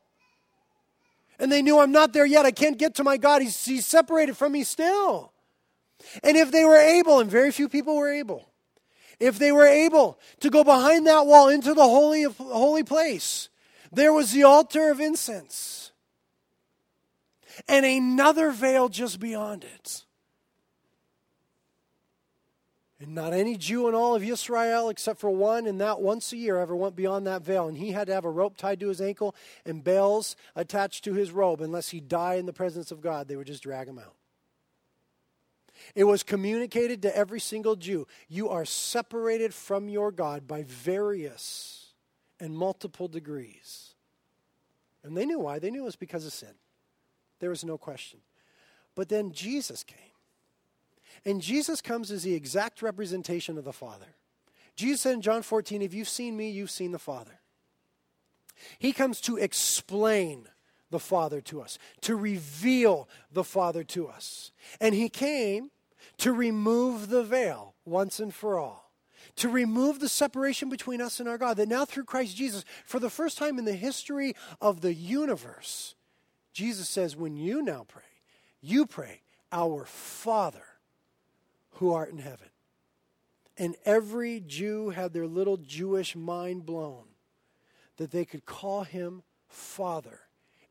And 1.40 1.50
they 1.50 1.60
knew, 1.60 1.80
I'm 1.80 1.90
not 1.90 2.12
there 2.12 2.24
yet. 2.24 2.46
I 2.46 2.52
can't 2.52 2.78
get 2.78 2.94
to 2.94 3.04
my 3.04 3.16
God. 3.16 3.42
He's, 3.42 3.64
he's 3.64 3.84
separated 3.84 4.36
from 4.36 4.52
me 4.52 4.62
still. 4.62 5.32
And 6.22 6.36
if 6.36 6.52
they 6.52 6.64
were 6.64 6.76
able, 6.76 7.18
and 7.18 7.28
very 7.28 7.50
few 7.50 7.68
people 7.68 7.96
were 7.96 8.12
able, 8.12 8.48
if 9.20 9.38
they 9.38 9.52
were 9.52 9.66
able 9.66 10.18
to 10.40 10.50
go 10.50 10.64
behind 10.64 11.06
that 11.06 11.26
wall 11.26 11.48
into 11.48 11.74
the 11.74 11.82
holy, 11.82 12.22
holy 12.24 12.82
place, 12.82 13.48
there 13.92 14.12
was 14.12 14.32
the 14.32 14.42
altar 14.42 14.90
of 14.90 15.00
incense 15.00 15.92
and 17.68 17.84
another 17.86 18.50
veil 18.50 18.88
just 18.88 19.20
beyond 19.20 19.64
it. 19.64 20.04
And 23.00 23.14
not 23.14 23.32
any 23.32 23.56
Jew 23.56 23.88
in 23.88 23.94
all 23.94 24.14
of 24.14 24.22
Israel, 24.22 24.88
except 24.88 25.20
for 25.20 25.28
one, 25.28 25.66
and 25.66 25.80
that 25.80 26.00
once 26.00 26.32
a 26.32 26.36
year 26.36 26.56
ever 26.56 26.74
went 26.74 26.96
beyond 26.96 27.26
that 27.26 27.42
veil. 27.42 27.68
And 27.68 27.76
he 27.76 27.90
had 27.90 28.06
to 28.06 28.14
have 28.14 28.24
a 28.24 28.30
rope 28.30 28.56
tied 28.56 28.80
to 28.80 28.88
his 28.88 29.00
ankle 29.00 29.34
and 29.66 29.84
bells 29.84 30.36
attached 30.56 31.04
to 31.04 31.12
his 31.12 31.30
robe, 31.30 31.60
unless 31.60 31.90
he 31.90 32.00
died 32.00 32.38
in 32.38 32.46
the 32.46 32.52
presence 32.52 32.90
of 32.90 33.00
God. 33.00 33.28
They 33.28 33.36
would 33.36 33.46
just 33.46 33.62
drag 33.62 33.88
him 33.88 33.98
out. 33.98 34.14
It 35.94 36.04
was 36.04 36.22
communicated 36.22 37.02
to 37.02 37.16
every 37.16 37.40
single 37.40 37.76
Jew 37.76 38.06
you 38.28 38.48
are 38.48 38.64
separated 38.64 39.52
from 39.54 39.88
your 39.88 40.12
God 40.12 40.46
by 40.46 40.64
various 40.64 41.92
and 42.40 42.56
multiple 42.56 43.08
degrees. 43.08 43.94
And 45.02 45.16
they 45.16 45.26
knew 45.26 45.38
why. 45.38 45.58
They 45.58 45.70
knew 45.70 45.82
it 45.82 45.86
was 45.86 45.96
because 45.96 46.26
of 46.26 46.32
sin. 46.32 46.54
There 47.40 47.50
was 47.50 47.64
no 47.64 47.76
question. 47.76 48.20
But 48.94 49.08
then 49.08 49.32
Jesus 49.32 49.82
came. 49.82 49.98
And 51.24 51.40
Jesus 51.40 51.80
comes 51.80 52.10
as 52.10 52.22
the 52.22 52.34
exact 52.34 52.82
representation 52.82 53.58
of 53.58 53.64
the 53.64 53.72
Father. 53.72 54.16
Jesus 54.76 55.02
said 55.02 55.14
in 55.14 55.22
John 55.22 55.42
14, 55.42 55.82
If 55.82 55.94
you've 55.94 56.08
seen 56.08 56.36
me, 56.36 56.50
you've 56.50 56.70
seen 56.70 56.92
the 56.92 56.98
Father. 56.98 57.40
He 58.78 58.92
comes 58.92 59.20
to 59.22 59.36
explain 59.36 60.48
the 60.94 61.00
Father 61.00 61.40
to 61.40 61.60
us, 61.60 61.76
to 62.02 62.14
reveal 62.14 63.08
the 63.32 63.42
Father 63.42 63.82
to 63.82 64.06
us. 64.06 64.52
And 64.80 64.94
He 64.94 65.08
came 65.08 65.72
to 66.18 66.32
remove 66.32 67.08
the 67.08 67.24
veil 67.24 67.74
once 67.84 68.20
and 68.20 68.32
for 68.32 68.60
all, 68.60 68.92
to 69.34 69.48
remove 69.48 69.98
the 69.98 70.08
separation 70.08 70.68
between 70.68 71.00
us 71.00 71.18
and 71.18 71.28
our 71.28 71.36
God. 71.36 71.56
That 71.56 71.68
now, 71.68 71.84
through 71.84 72.04
Christ 72.04 72.36
Jesus, 72.36 72.64
for 72.86 73.00
the 73.00 73.10
first 73.10 73.36
time 73.38 73.58
in 73.58 73.64
the 73.64 73.74
history 73.74 74.36
of 74.60 74.82
the 74.82 74.94
universe, 74.94 75.96
Jesus 76.52 76.88
says, 76.88 77.16
When 77.16 77.36
you 77.36 77.60
now 77.60 77.84
pray, 77.88 78.02
you 78.60 78.86
pray, 78.86 79.22
Our 79.50 79.84
Father 79.86 80.64
who 81.72 81.92
art 81.92 82.12
in 82.12 82.18
heaven. 82.18 82.50
And 83.58 83.74
every 83.84 84.38
Jew 84.38 84.90
had 84.90 85.12
their 85.12 85.26
little 85.26 85.56
Jewish 85.56 86.14
mind 86.14 86.64
blown 86.64 87.06
that 87.96 88.12
they 88.12 88.24
could 88.24 88.46
call 88.46 88.84
him 88.84 89.24
Father 89.48 90.20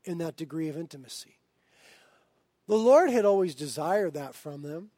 in 0.04 0.18
that 0.18 0.36
degree 0.36 0.68
of 0.68 0.76
intimacy. 0.76 1.38
The 2.66 2.76
Lord 2.76 3.10
had 3.10 3.24
always 3.24 3.54
desired 3.54 4.14
that 4.14 4.34
from 4.34 4.62
them. 4.62 4.90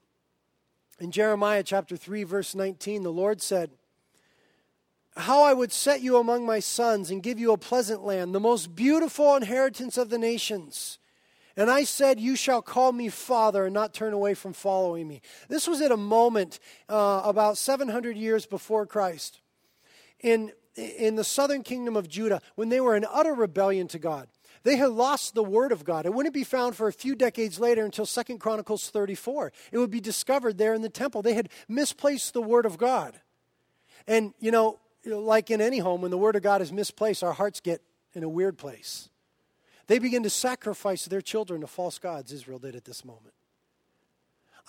In 1.00 1.10
Jeremiah 1.10 1.62
chapter 1.62 1.96
3, 1.96 2.24
verse 2.24 2.54
19, 2.54 3.02
the 3.02 3.10
Lord 3.10 3.42
said, 3.42 3.70
How 5.16 5.42
I 5.42 5.52
would 5.52 5.72
set 5.72 6.00
you 6.00 6.16
among 6.16 6.46
my 6.46 6.60
sons 6.60 7.10
and 7.10 7.22
give 7.22 7.38
you 7.38 7.52
a 7.52 7.58
pleasant 7.58 8.04
land, 8.04 8.34
the 8.34 8.40
most 8.40 8.74
beautiful 8.74 9.36
inheritance 9.36 9.98
of 9.98 10.10
the 10.10 10.18
nations. 10.18 10.98
And 11.56 11.70
I 11.70 11.84
said, 11.84 12.20
You 12.20 12.36
shall 12.36 12.62
call 12.62 12.92
me 12.92 13.08
Father 13.08 13.66
and 13.66 13.74
not 13.74 13.94
turn 13.94 14.12
away 14.12 14.34
from 14.34 14.52
following 14.52 15.08
me. 15.08 15.20
This 15.48 15.66
was 15.66 15.80
at 15.80 15.92
a 15.92 15.96
moment 15.96 16.60
uh, 16.88 17.22
about 17.24 17.58
700 17.58 18.16
years 18.16 18.46
before 18.46 18.86
Christ. 18.86 19.40
In 20.20 20.52
in 20.76 21.16
the 21.16 21.24
southern 21.24 21.62
kingdom 21.62 21.96
of 21.96 22.08
Judah, 22.08 22.40
when 22.54 22.68
they 22.68 22.80
were 22.80 22.96
in 22.96 23.06
utter 23.10 23.34
rebellion 23.34 23.88
to 23.88 23.98
God, 23.98 24.28
they 24.66 24.76
had 24.76 24.90
lost 24.90 25.36
the 25.36 25.44
word 25.44 25.70
of 25.70 25.84
God. 25.84 26.06
It 26.06 26.12
wouldn't 26.12 26.34
be 26.34 26.42
found 26.42 26.74
for 26.74 26.88
a 26.88 26.92
few 26.92 27.14
decades 27.14 27.60
later 27.60 27.84
until 27.84 28.04
Second 28.04 28.40
Chronicles 28.40 28.90
34. 28.90 29.52
It 29.70 29.78
would 29.78 29.92
be 29.92 30.00
discovered 30.00 30.58
there 30.58 30.74
in 30.74 30.82
the 30.82 30.88
temple. 30.88 31.22
They 31.22 31.34
had 31.34 31.50
misplaced 31.68 32.34
the 32.34 32.42
word 32.42 32.66
of 32.66 32.76
God. 32.76 33.20
And, 34.08 34.34
you 34.40 34.50
know, 34.50 34.80
like 35.04 35.52
in 35.52 35.60
any 35.60 35.78
home, 35.78 36.02
when 36.02 36.10
the 36.10 36.18
word 36.18 36.34
of 36.34 36.42
God 36.42 36.62
is 36.62 36.72
misplaced, 36.72 37.22
our 37.22 37.32
hearts 37.32 37.60
get 37.60 37.80
in 38.12 38.24
a 38.24 38.28
weird 38.28 38.58
place. 38.58 39.08
They 39.86 40.00
begin 40.00 40.24
to 40.24 40.30
sacrifice 40.30 41.04
their 41.04 41.20
children 41.20 41.60
to 41.60 41.68
false 41.68 42.00
gods, 42.00 42.32
Israel 42.32 42.58
did 42.58 42.74
at 42.74 42.84
this 42.84 43.04
moment. 43.04 43.34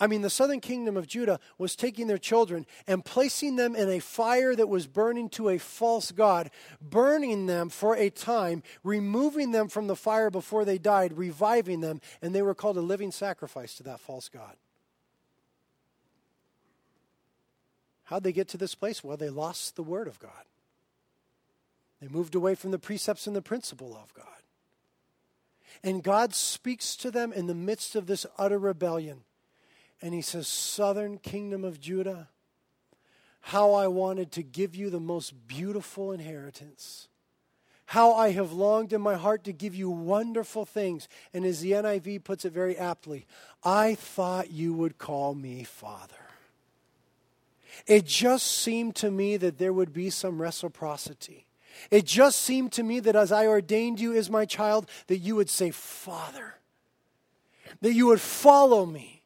I 0.00 0.06
mean, 0.06 0.22
the 0.22 0.30
southern 0.30 0.60
kingdom 0.60 0.96
of 0.96 1.08
Judah 1.08 1.40
was 1.58 1.74
taking 1.74 2.06
their 2.06 2.18
children 2.18 2.66
and 2.86 3.04
placing 3.04 3.56
them 3.56 3.74
in 3.74 3.88
a 3.88 3.98
fire 3.98 4.54
that 4.54 4.68
was 4.68 4.86
burning 4.86 5.28
to 5.30 5.48
a 5.48 5.58
false 5.58 6.12
god, 6.12 6.50
burning 6.80 7.46
them 7.46 7.68
for 7.68 7.96
a 7.96 8.08
time, 8.08 8.62
removing 8.84 9.50
them 9.50 9.68
from 9.68 9.88
the 9.88 9.96
fire 9.96 10.30
before 10.30 10.64
they 10.64 10.78
died, 10.78 11.18
reviving 11.18 11.80
them, 11.80 12.00
and 12.22 12.34
they 12.34 12.42
were 12.42 12.54
called 12.54 12.76
a 12.76 12.82
living 12.82 13.10
sacrifice 13.10 13.74
to 13.74 13.82
that 13.82 13.98
false 13.98 14.28
god. 14.28 14.56
How'd 18.04 18.22
they 18.22 18.32
get 18.32 18.48
to 18.48 18.56
this 18.56 18.74
place? 18.74 19.02
Well, 19.02 19.16
they 19.16 19.28
lost 19.28 19.76
the 19.76 19.82
word 19.82 20.06
of 20.06 20.18
God. 20.18 20.30
They 22.00 22.08
moved 22.08 22.34
away 22.34 22.54
from 22.54 22.70
the 22.70 22.78
precepts 22.78 23.26
and 23.26 23.34
the 23.34 23.42
principle 23.42 23.98
of 24.00 24.14
God. 24.14 24.24
And 25.82 26.02
God 26.02 26.34
speaks 26.34 26.96
to 26.96 27.10
them 27.10 27.32
in 27.32 27.48
the 27.48 27.54
midst 27.54 27.96
of 27.96 28.06
this 28.06 28.24
utter 28.38 28.58
rebellion. 28.58 29.24
And 30.00 30.14
he 30.14 30.22
says, 30.22 30.46
Southern 30.46 31.18
kingdom 31.18 31.64
of 31.64 31.80
Judah, 31.80 32.28
how 33.40 33.72
I 33.72 33.86
wanted 33.86 34.30
to 34.32 34.42
give 34.42 34.74
you 34.74 34.90
the 34.90 35.00
most 35.00 35.48
beautiful 35.48 36.12
inheritance. 36.12 37.08
How 37.86 38.12
I 38.12 38.32
have 38.32 38.52
longed 38.52 38.92
in 38.92 39.00
my 39.00 39.14
heart 39.14 39.44
to 39.44 39.52
give 39.52 39.74
you 39.74 39.88
wonderful 39.88 40.66
things. 40.66 41.08
And 41.32 41.46
as 41.46 41.60
the 41.60 41.72
NIV 41.72 42.22
puts 42.22 42.44
it 42.44 42.52
very 42.52 42.76
aptly, 42.76 43.26
I 43.64 43.94
thought 43.94 44.50
you 44.50 44.74
would 44.74 44.98
call 44.98 45.34
me 45.34 45.64
Father. 45.64 46.14
It 47.86 48.04
just 48.04 48.46
seemed 48.46 48.94
to 48.96 49.10
me 49.10 49.36
that 49.38 49.58
there 49.58 49.72
would 49.72 49.92
be 49.92 50.10
some 50.10 50.40
reciprocity. 50.40 51.46
It 51.90 52.04
just 52.04 52.40
seemed 52.40 52.72
to 52.72 52.82
me 52.82 53.00
that 53.00 53.16
as 53.16 53.32
I 53.32 53.46
ordained 53.46 54.00
you 54.00 54.14
as 54.14 54.28
my 54.28 54.44
child, 54.44 54.88
that 55.06 55.18
you 55.18 55.36
would 55.36 55.48
say, 55.48 55.70
Father, 55.70 56.56
that 57.80 57.92
you 57.92 58.06
would 58.06 58.20
follow 58.20 58.84
me 58.84 59.17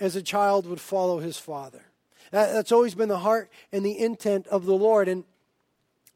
as 0.00 0.16
a 0.16 0.22
child 0.22 0.66
would 0.66 0.80
follow 0.80 1.18
his 1.18 1.38
father. 1.38 1.82
That, 2.30 2.52
that's 2.52 2.72
always 2.72 2.94
been 2.94 3.08
the 3.08 3.18
heart 3.18 3.50
and 3.72 3.84
the 3.84 3.98
intent 3.98 4.46
of 4.48 4.66
the 4.66 4.74
Lord. 4.74 5.08
And 5.08 5.24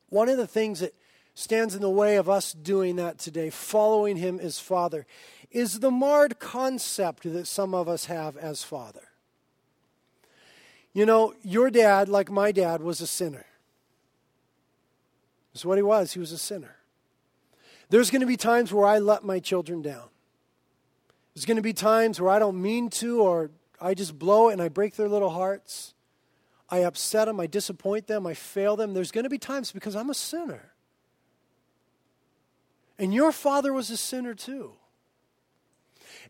one 0.09 0.29
of 0.29 0.37
the 0.37 0.47
things 0.47 0.81
that 0.81 0.95
stands 1.35 1.75
in 1.75 1.83
the 1.83 1.91
way 1.91 2.17
of 2.17 2.29
us 2.29 2.53
doing 2.53 2.97
that 2.97 3.19
today, 3.19 3.51
following 3.51 4.17
him 4.17 4.41
as 4.41 4.59
father, 4.59 5.07
is 5.51 5.81
the 5.81 5.91
marred 5.91 6.39
concept 6.39 7.23
that 7.23 7.47
some 7.47 7.75
of 7.75 7.89
us 7.89 8.07
have 8.07 8.37
as 8.37 8.63
father. 8.63 9.09
You 10.93 11.07
know, 11.07 11.35
your 11.43 11.71
dad, 11.71 12.09
like 12.09 12.31
my 12.31 12.51
dad, 12.51 12.83
was 12.83 13.01
a 13.01 13.07
sinner. 13.07 13.47
That's 15.53 15.65
what 15.65 15.79
he 15.79 15.83
was. 15.83 16.13
He 16.13 16.19
was 16.19 16.33
a 16.33 16.39
sinner. 16.39 16.77
There's 17.91 18.11
going 18.11 18.21
to 18.21 18.27
be 18.27 18.37
times 18.37 18.73
where 18.73 18.87
I 18.87 18.99
let 18.99 19.25
my 19.25 19.39
children 19.39 19.81
down. 19.81 20.09
There's 21.35 21.47
going 21.47 21.57
to 21.57 21.63
be 21.63 21.73
times 21.73 22.21
where 22.21 22.31
I 22.31 22.39
don't 22.39 22.61
mean 22.61 22.91
to 22.91 23.21
or 23.21 23.51
I 23.81 23.95
just 23.95 24.19
blow 24.19 24.49
it 24.49 24.55
and 24.55 24.63
I 24.63 24.69
break 24.69 24.97
their 24.97 25.09
little 25.09 25.31
hearts. 25.31 25.95
I 26.71 26.79
upset 26.79 27.27
them, 27.27 27.41
I 27.41 27.47
disappoint 27.47 28.07
them, 28.07 28.27
I 28.27 28.35
fail 28.35 28.77
them. 28.77 28.93
There's 28.93 29.11
going 29.11 29.25
to 29.25 29.31
be 29.31 29.39
times 29.39 29.73
because 29.73 29.97
I'm 29.97 30.11
a 30.11 30.15
sinner. 30.15 30.73
And 32.99 33.15
your 33.15 33.33
father 33.33 33.73
was 33.73 33.91
a 33.91 33.97
sinner 33.97 34.35
too. 34.35 34.73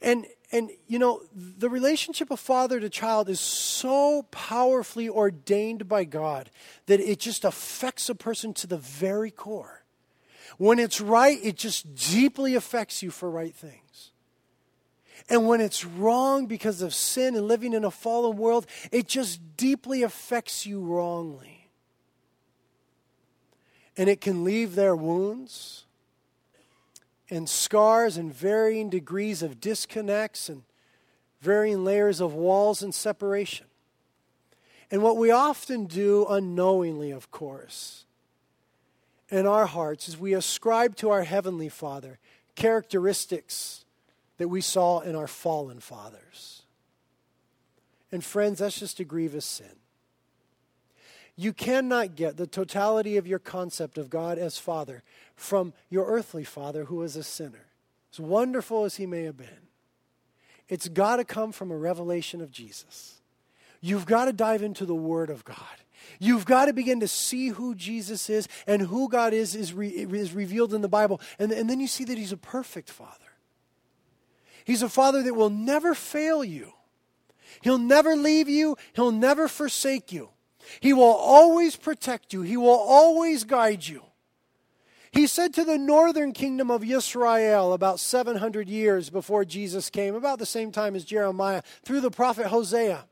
And 0.01 0.27
and 0.53 0.71
you 0.87 0.99
know, 0.99 1.23
the 1.35 1.69
relationship 1.69 2.31
of 2.31 2.41
father 2.41 2.79
to 2.79 2.89
child 2.89 3.29
is 3.29 3.41
so 3.41 4.27
powerfully 4.31 5.09
ordained 5.09 5.89
by 5.89 6.05
God 6.05 6.51
that 6.87 7.01
it 7.01 7.19
just 7.19 7.45
affects 7.45 8.09
a 8.09 8.15
person 8.15 8.55
to 8.55 8.67
the 8.67 8.79
very 8.79 9.31
core. 9.31 9.83
When 10.57 10.79
it's 10.79 11.01
right, 11.01 11.39
it 11.43 11.57
just 11.57 11.95
deeply 11.95 12.55
affects 12.55 13.03
you 13.03 13.11
for 13.11 13.31
right 13.31 13.55
things. 13.55 14.13
And 15.29 15.47
when 15.47 15.61
it's 15.61 15.85
wrong 15.85 16.47
because 16.47 16.83
of 16.83 16.95
sin 16.95 17.35
and 17.35 17.47
living 17.47 17.73
in 17.73 17.85
a 17.85 17.91
fallen 17.91 18.37
world, 18.37 18.67
it 18.93 19.09
just 19.09 19.57
deeply 19.57 20.03
affects 20.03 20.67
you 20.67 20.81
wrongly. 20.81 21.71
And 23.97 24.09
it 24.09 24.21
can 24.21 24.45
leave 24.45 24.75
their 24.75 24.95
wounds 24.95 25.85
and 27.31 27.49
scars 27.49 28.17
and 28.17 28.33
varying 28.33 28.89
degrees 28.89 29.43
of 29.43 29.61
disconnects 29.61 30.49
and 30.49 30.63
varying 31.41 31.85
layers 31.85 32.21
of 32.21 32.35
walls 32.35 32.83
and 32.83 32.95
separation. 32.95 33.67
And 34.91 35.03
what 35.03 35.17
we 35.17 35.31
often 35.31 35.85
do 35.85 36.27
unknowingly, 36.29 37.11
of 37.11 37.31
course, 37.31 38.07
in 39.31 39.47
our 39.47 39.67
hearts 39.67 40.09
is 40.09 40.19
we 40.19 40.33
ascribe 40.33 40.97
to 40.97 41.11
our 41.11 41.25
Heavenly 41.25 41.69
Father 41.69 42.19
characteristics 42.55 43.85
that 44.39 44.49
we 44.49 44.61
saw 44.61 45.01
in 45.01 45.15
our 45.15 45.27
fallen 45.27 45.81
fathers. 45.81 46.63
And 48.11 48.25
friends, 48.25 48.61
that's 48.61 48.79
just 48.79 49.01
a 49.01 49.05
grievous 49.05 49.45
sin. 49.45 49.67
You 51.37 51.53
cannot 51.53 52.17
get 52.17 52.37
the 52.37 52.49
totality 52.49 53.17
of 53.17 53.27
your 53.27 53.39
concept 53.39 53.97
of 53.97 54.11
God 54.11 54.39
as 54.39 54.59
Father 54.59 55.05
from 55.37 55.73
your 55.89 56.07
earthly 56.07 56.43
father 56.43 56.87
who 56.87 57.03
is 57.03 57.15
a 57.15 57.23
sinner, 57.23 57.67
as 58.13 58.19
wonderful 58.19 58.85
as 58.85 58.97
he 58.97 59.07
may 59.07 59.23
have 59.23 59.37
been. 59.37 59.69
It's 60.69 60.89
got 60.89 61.17
to 61.17 61.25
come 61.25 61.53
from 61.53 61.71
a 61.71 61.77
revelation 61.77 62.41
of 62.41 62.51
Jesus. 62.51 63.21
You've 63.81 64.07
got 64.07 64.25
to 64.25 64.33
dive 64.33 64.63
into 64.63 64.85
the 64.85 64.95
Word 64.95 65.31
of 65.31 65.45
God. 65.45 65.57
You've 66.19 66.45
got 66.45 66.65
to 66.65 66.73
begin 66.73 67.01
to 67.01 67.09
see 67.09 67.49
who 67.49 67.75
Jesus 67.75 68.29
is 68.29 68.49
and 68.67 68.83
who 68.83 69.09
God 69.09 69.33
is 69.33 69.55
is, 69.55 69.73
re, 69.73 69.89
is 69.89 70.33
revealed 70.33 70.75
in 70.75 70.81
the 70.81 70.89
Bible. 70.89 71.21
And, 71.39 71.53
and 71.53 71.71
then 71.71 71.81
you 71.81 71.87
see 71.87 72.05
that 72.05 72.19
He's 72.19 72.33
a 72.33 72.37
perfect 72.37 72.91
Father. 72.91 73.28
He's 74.69 74.83
a 74.83 74.89
father 74.91 75.23
that 75.23 75.33
will 75.33 75.49
never 75.49 75.95
fail 75.95 76.45
you. 76.45 76.75
He'll 77.63 77.79
never 77.79 78.15
leave 78.15 78.51
you. 78.51 78.77
He'll 78.93 79.13
never 79.13 79.49
forsake 79.49 80.13
you. 80.13 80.29
He 80.81 80.93
will 80.93 81.05
always 81.05 81.75
protect 81.75 82.35
you. 82.35 82.43
He 82.43 82.59
will 82.59 82.69
always 82.69 83.45
guide 83.45 83.89
you. 83.89 84.03
He 85.11 85.27
said 85.27 85.55
to 85.55 85.65
the 85.65 85.79
northern 85.79 86.33
kingdom 86.33 86.71
of 86.71 86.85
Israel 86.85 87.73
about 87.73 87.99
700 87.99 88.69
years 88.69 89.09
before 89.09 89.47
Jesus 89.47 89.89
came, 89.89 90.15
about 90.15 90.39
the 90.39 90.45
same 90.45 90.71
time 90.71 90.95
as 90.95 91.07
Jeremiah, 91.07 91.63
through 91.83 92.03
the 92.03 92.11
prophet 92.11 92.49
Hosea. 92.49 93.07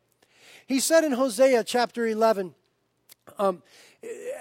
He 0.66 0.78
said 0.78 1.04
in 1.04 1.12
Hosea 1.12 1.64
chapter 1.64 2.06
11, 2.06 2.54
um, 3.38 3.62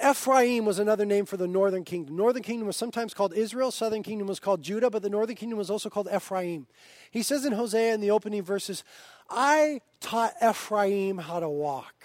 Ephraim 0.04 0.66
was 0.66 0.80
another 0.80 1.06
name 1.06 1.26
for 1.26 1.38
the 1.38 1.48
northern 1.48 1.84
kingdom. 1.84 2.16
Northern 2.16 2.44
kingdom 2.44 2.68
was 2.68 2.76
sometimes 2.76 3.14
called 3.14 3.34
Israel, 3.34 3.72
southern 3.72 4.04
kingdom 4.04 4.28
was 4.28 4.40
called 4.40 4.62
Judah, 4.62 4.90
but 4.90 5.02
the 5.02 5.10
northern 5.10 5.36
kingdom 5.36 5.58
was 5.58 5.70
also 5.70 5.90
called 5.90 6.08
Ephraim. 6.14 6.68
He 7.12 7.24
says 7.24 7.46
in 7.46 7.54
Hosea 7.54 7.94
in 7.94 8.02
the 8.02 8.12
opening 8.12 8.44
verses, 8.44 8.84
I 9.30 9.82
taught 10.02 10.34
Ephraim 10.44 11.18
how 11.18 11.40
to 11.40 11.50
walk, 11.50 11.96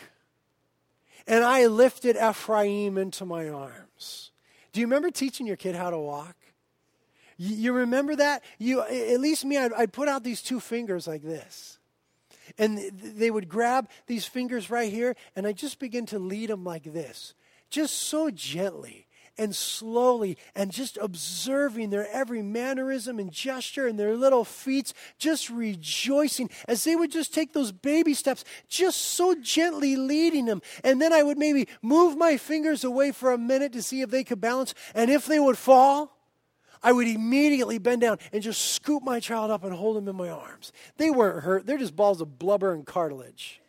and 1.26 1.44
I 1.44 1.66
lifted 1.66 2.16
Ephraim 2.16 2.96
into 2.96 3.24
my 3.26 3.48
arms. 3.48 4.30
Do 4.72 4.80
you 4.80 4.86
remember 4.86 5.10
teaching 5.10 5.46
your 5.46 5.56
kid 5.56 5.74
how 5.74 5.90
to 5.90 5.98
walk? 5.98 6.36
You, 7.42 7.72
remember 7.72 8.16
that? 8.16 8.44
You, 8.58 8.82
at 8.82 9.18
least 9.18 9.46
me, 9.46 9.56
I'd, 9.56 9.72
I'd 9.72 9.92
put 9.94 10.08
out 10.08 10.22
these 10.22 10.42
two 10.42 10.60
fingers 10.60 11.06
like 11.06 11.22
this. 11.22 11.78
And 12.58 12.78
they 12.92 13.30
would 13.30 13.48
grab 13.48 13.88
these 14.06 14.26
fingers 14.26 14.68
right 14.68 14.92
here, 14.92 15.16
and 15.34 15.46
I 15.46 15.52
just 15.52 15.78
begin 15.78 16.04
to 16.06 16.18
lead 16.18 16.50
them 16.50 16.64
like 16.64 16.84
this 16.84 17.32
just 17.70 17.94
so 17.94 18.30
gently 18.30 19.06
and 19.38 19.56
slowly 19.56 20.36
and 20.54 20.70
just 20.70 20.98
observing 20.98 21.88
their 21.88 22.06
every 22.12 22.42
mannerism 22.42 23.18
and 23.18 23.32
gesture 23.32 23.86
and 23.86 23.98
their 23.98 24.14
little 24.14 24.44
feet, 24.44 24.92
just 25.18 25.48
rejoicing 25.48 26.50
as 26.68 26.84
they 26.84 26.94
would 26.94 27.10
just 27.10 27.32
take 27.32 27.54
those 27.54 27.72
baby 27.72 28.12
steps, 28.12 28.44
just 28.68 29.00
so 29.00 29.34
gently 29.34 29.96
leading 29.96 30.44
them. 30.44 30.60
And 30.84 31.00
then 31.00 31.12
I 31.12 31.22
would 31.22 31.38
maybe 31.38 31.68
move 31.80 32.18
my 32.18 32.36
fingers 32.36 32.84
away 32.84 33.12
for 33.12 33.32
a 33.32 33.38
minute 33.38 33.72
to 33.72 33.82
see 33.82 34.02
if 34.02 34.10
they 34.10 34.24
could 34.24 34.42
balance. 34.42 34.74
And 34.94 35.10
if 35.10 35.24
they 35.24 35.40
would 35.40 35.56
fall, 35.56 36.18
I 36.82 36.92
would 36.92 37.08
immediately 37.08 37.78
bend 37.78 38.02
down 38.02 38.18
and 38.32 38.42
just 38.42 38.60
scoop 38.60 39.02
my 39.02 39.20
child 39.20 39.50
up 39.50 39.64
and 39.64 39.72
hold 39.72 39.96
him 39.96 40.08
in 40.08 40.16
my 40.16 40.28
arms. 40.28 40.72
They 40.98 41.10
weren't 41.10 41.44
hurt, 41.44 41.66
they're 41.66 41.78
just 41.78 41.96
balls 41.96 42.20
of 42.20 42.38
blubber 42.38 42.72
and 42.72 42.86
cartilage. 42.86 43.60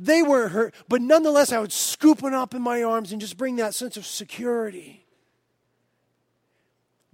They 0.00 0.22
weren't 0.22 0.52
hurt, 0.52 0.74
but 0.88 1.02
nonetheless, 1.02 1.52
I 1.52 1.58
would 1.58 1.72
scoop 1.72 2.22
them 2.22 2.32
up 2.32 2.54
in 2.54 2.62
my 2.62 2.82
arms 2.82 3.12
and 3.12 3.20
just 3.20 3.36
bring 3.36 3.56
that 3.56 3.74
sense 3.74 3.98
of 3.98 4.06
security. 4.06 5.04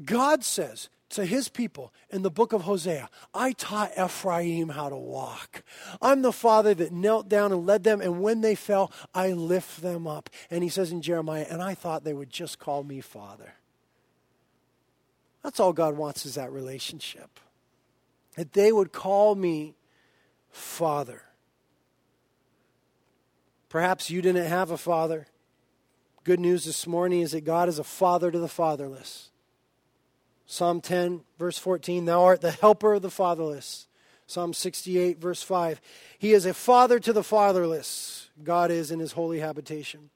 God 0.04 0.44
says 0.44 0.88
to 1.10 1.24
his 1.24 1.48
people 1.48 1.92
in 2.10 2.22
the 2.22 2.30
book 2.30 2.52
of 2.52 2.62
Hosea, 2.62 3.10
I 3.34 3.52
taught 3.52 3.98
Ephraim 3.98 4.68
how 4.68 4.88
to 4.88 4.96
walk. 4.96 5.64
I'm 6.00 6.22
the 6.22 6.32
father 6.32 6.74
that 6.74 6.92
knelt 6.92 7.28
down 7.28 7.50
and 7.50 7.66
led 7.66 7.82
them, 7.82 8.00
and 8.00 8.22
when 8.22 8.40
they 8.40 8.54
fell, 8.54 8.92
I 9.12 9.32
lift 9.32 9.82
them 9.82 10.06
up. 10.06 10.30
And 10.48 10.62
he 10.62 10.68
says 10.68 10.92
in 10.92 11.02
Jeremiah, 11.02 11.46
and 11.50 11.60
I 11.60 11.74
thought 11.74 12.04
they 12.04 12.14
would 12.14 12.30
just 12.30 12.60
call 12.60 12.84
me 12.84 13.00
father. 13.00 13.54
That's 15.42 15.58
all 15.58 15.72
God 15.72 15.96
wants 15.96 16.24
is 16.24 16.36
that 16.36 16.52
relationship. 16.52 17.40
That 18.36 18.52
they 18.52 18.70
would 18.70 18.92
call 18.92 19.34
me 19.34 19.74
father. 20.50 21.22
Perhaps 23.68 24.10
you 24.10 24.22
didn't 24.22 24.46
have 24.46 24.70
a 24.70 24.78
father. 24.78 25.26
Good 26.24 26.40
news 26.40 26.64
this 26.64 26.86
morning 26.86 27.20
is 27.20 27.32
that 27.32 27.44
God 27.44 27.68
is 27.68 27.78
a 27.78 27.84
father 27.84 28.30
to 28.30 28.38
the 28.38 28.48
fatherless. 28.48 29.30
Psalm 30.46 30.80
10, 30.80 31.22
verse 31.38 31.58
14, 31.58 32.04
Thou 32.04 32.22
art 32.22 32.40
the 32.40 32.52
helper 32.52 32.94
of 32.94 33.02
the 33.02 33.10
fatherless. 33.10 33.88
Psalm 34.28 34.52
68, 34.52 35.18
verse 35.18 35.42
5, 35.42 35.80
He 36.18 36.32
is 36.32 36.46
a 36.46 36.54
father 36.54 36.98
to 37.00 37.12
the 37.12 37.22
fatherless. 37.22 38.30
God 38.42 38.70
is 38.70 38.90
in 38.90 38.98
his 38.98 39.12
holy 39.12 39.40
habitation. 39.40 40.10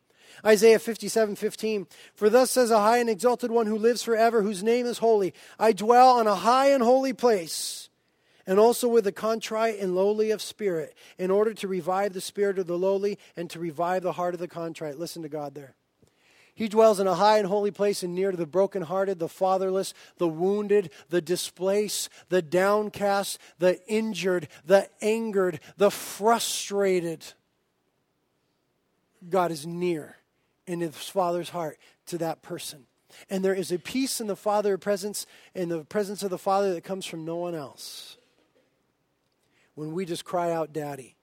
Isaiah 0.45 0.79
57, 0.79 1.37
15, 1.37 1.87
For 2.15 2.31
thus 2.31 2.51
says 2.51 2.71
a 2.71 2.79
high 2.79 2.99
and 2.99 3.11
exalted 3.11 3.51
one 3.51 3.67
who 3.67 3.77
lives 3.77 4.03
forever, 4.03 4.43
whose 4.43 4.63
name 4.63 4.87
is 4.87 4.99
holy. 4.99 5.35
I 5.59 5.73
dwell 5.73 6.11
on 6.11 6.27
a 6.27 6.35
high 6.35 6.71
and 6.71 6.83
holy 6.83 7.13
place, 7.13 7.90
and 8.51 8.59
also 8.59 8.89
with 8.89 9.05
the 9.05 9.13
contrite 9.13 9.79
and 9.79 9.95
lowly 9.95 10.33
of 10.33 10.43
spirit, 10.43 10.97
in 11.19 11.31
order 11.31 11.55
to 11.55 11.69
revive 11.69 12.13
the 12.13 12.21
spirit 12.21 12.59
of 12.59 12.67
the 12.67 12.77
lowly 12.77 13.17
and 13.37 13.49
to 13.49 13.61
revive 13.61 14.03
the 14.03 14.11
heart 14.11 14.35
of 14.35 14.41
the 14.41 14.49
contrite. 14.49 14.99
Listen 14.99 15.23
to 15.23 15.29
God 15.29 15.55
there. 15.55 15.77
He 16.53 16.67
dwells 16.67 16.99
in 16.99 17.07
a 17.07 17.15
high 17.15 17.39
and 17.39 17.47
holy 17.47 17.71
place 17.71 18.03
and 18.03 18.13
near 18.13 18.33
to 18.33 18.37
the 18.37 18.47
brokenhearted, 18.47 19.21
the 19.21 19.29
fatherless, 19.29 19.95
the 20.19 20.27
wounded, 20.27 20.91
the 21.11 21.21
displaced, 21.21 22.09
the 22.29 22.43
downcast, 22.43 23.39
the 23.61 23.79
injured, 23.87 24.49
the 24.67 24.89
angered, 25.01 25.61
the 25.77 25.93
frustrated. 25.93 27.25
God 29.29 29.53
is 29.53 29.65
near 29.65 30.17
in 30.67 30.81
his 30.81 30.97
Father's 30.97 31.51
heart 31.51 31.79
to 32.07 32.19
that 32.19 32.43
person. 32.43 32.87
And 33.31 33.45
there 33.45 33.55
is 33.55 33.71
a 33.71 33.79
peace 33.79 34.21
in 34.21 34.27
the 34.27 34.35
Father 34.35 34.77
presence, 34.77 35.25
in 35.55 35.69
the 35.69 35.85
presence 35.85 36.25
of 36.25 36.31
the 36.31 36.37
Father 36.37 36.75
that 36.75 36.83
comes 36.83 37.07
from 37.07 37.25
no 37.25 37.37
one 37.37 37.55
else. 37.55 38.17
When 39.81 39.93
we 39.93 40.05
just 40.05 40.27
cry 40.27 40.53
out, 40.53 40.75
Daddy. 40.75 41.17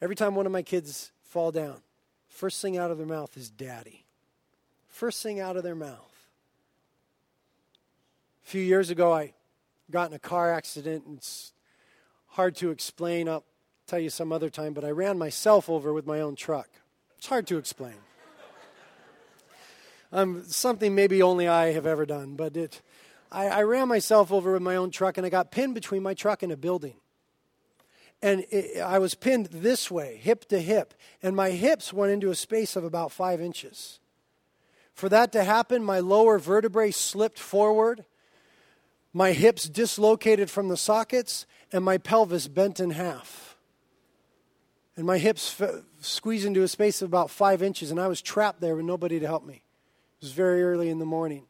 Every 0.00 0.16
time 0.16 0.34
one 0.34 0.46
of 0.46 0.52
my 0.52 0.62
kids 0.62 1.12
fall 1.22 1.52
down, 1.52 1.82
first 2.28 2.62
thing 2.62 2.78
out 2.78 2.90
of 2.90 2.96
their 2.96 3.06
mouth 3.06 3.36
is 3.36 3.50
Daddy 3.50 4.04
first 4.94 5.22
thing 5.22 5.40
out 5.40 5.56
of 5.56 5.64
their 5.64 5.74
mouth. 5.74 6.28
A 8.44 8.48
few 8.48 8.62
years 8.62 8.90
ago, 8.90 9.12
I 9.12 9.34
got 9.90 10.08
in 10.08 10.14
a 10.14 10.20
car 10.20 10.52
accident, 10.52 11.04
and 11.04 11.18
it's 11.18 11.52
hard 12.28 12.54
to 12.56 12.70
explain. 12.70 13.28
I'll 13.28 13.44
tell 13.86 13.98
you 13.98 14.08
some 14.08 14.32
other 14.32 14.48
time, 14.48 14.72
but 14.72 14.84
I 14.84 14.90
ran 14.90 15.18
myself 15.18 15.68
over 15.68 15.92
with 15.92 16.06
my 16.06 16.20
own 16.20 16.36
truck. 16.36 16.68
It's 17.18 17.26
hard 17.26 17.46
to 17.48 17.58
explain. 17.58 17.96
um, 20.12 20.44
something 20.46 20.94
maybe 20.94 21.22
only 21.22 21.48
I 21.48 21.72
have 21.72 21.86
ever 21.86 22.06
done, 22.06 22.36
but 22.36 22.56
it. 22.56 22.80
I, 23.32 23.48
I 23.48 23.62
ran 23.64 23.88
myself 23.88 24.30
over 24.30 24.52
with 24.52 24.62
my 24.62 24.76
own 24.76 24.90
truck, 24.90 25.18
and 25.18 25.26
I 25.26 25.28
got 25.28 25.50
pinned 25.50 25.74
between 25.74 26.04
my 26.04 26.14
truck 26.14 26.44
and 26.44 26.52
a 26.52 26.56
building 26.56 26.94
and 28.24 28.46
it, 28.50 28.80
I 28.80 28.98
was 28.98 29.14
pinned 29.14 29.46
this 29.52 29.90
way, 29.90 30.16
hip 30.16 30.46
to 30.46 30.58
hip, 30.58 30.94
and 31.22 31.36
my 31.36 31.50
hips 31.50 31.92
went 31.92 32.10
into 32.10 32.30
a 32.30 32.34
space 32.34 32.74
of 32.74 32.82
about 32.82 33.12
five 33.12 33.38
inches. 33.38 34.00
For 34.94 35.10
that 35.10 35.30
to 35.32 35.44
happen, 35.44 35.84
my 35.84 36.00
lower 36.00 36.38
vertebrae 36.38 36.90
slipped 36.90 37.38
forward, 37.38 38.06
my 39.12 39.32
hips 39.32 39.68
dislocated 39.68 40.50
from 40.50 40.68
the 40.68 40.76
sockets, 40.78 41.44
and 41.70 41.84
my 41.84 41.98
pelvis 41.98 42.48
bent 42.48 42.80
in 42.80 42.90
half. 42.92 43.58
And 44.96 45.06
my 45.06 45.18
hips 45.18 45.60
f- 45.60 45.82
squeezed 46.00 46.46
into 46.46 46.62
a 46.62 46.68
space 46.68 47.02
of 47.02 47.10
about 47.10 47.30
five 47.30 47.62
inches, 47.62 47.90
and 47.90 48.00
I 48.00 48.08
was 48.08 48.22
trapped 48.22 48.62
there 48.62 48.74
with 48.74 48.86
nobody 48.86 49.20
to 49.20 49.26
help 49.26 49.44
me. 49.44 49.56
It 49.56 50.24
was 50.24 50.32
very 50.32 50.62
early 50.62 50.88
in 50.88 50.98
the 50.98 51.04
morning, 51.04 51.44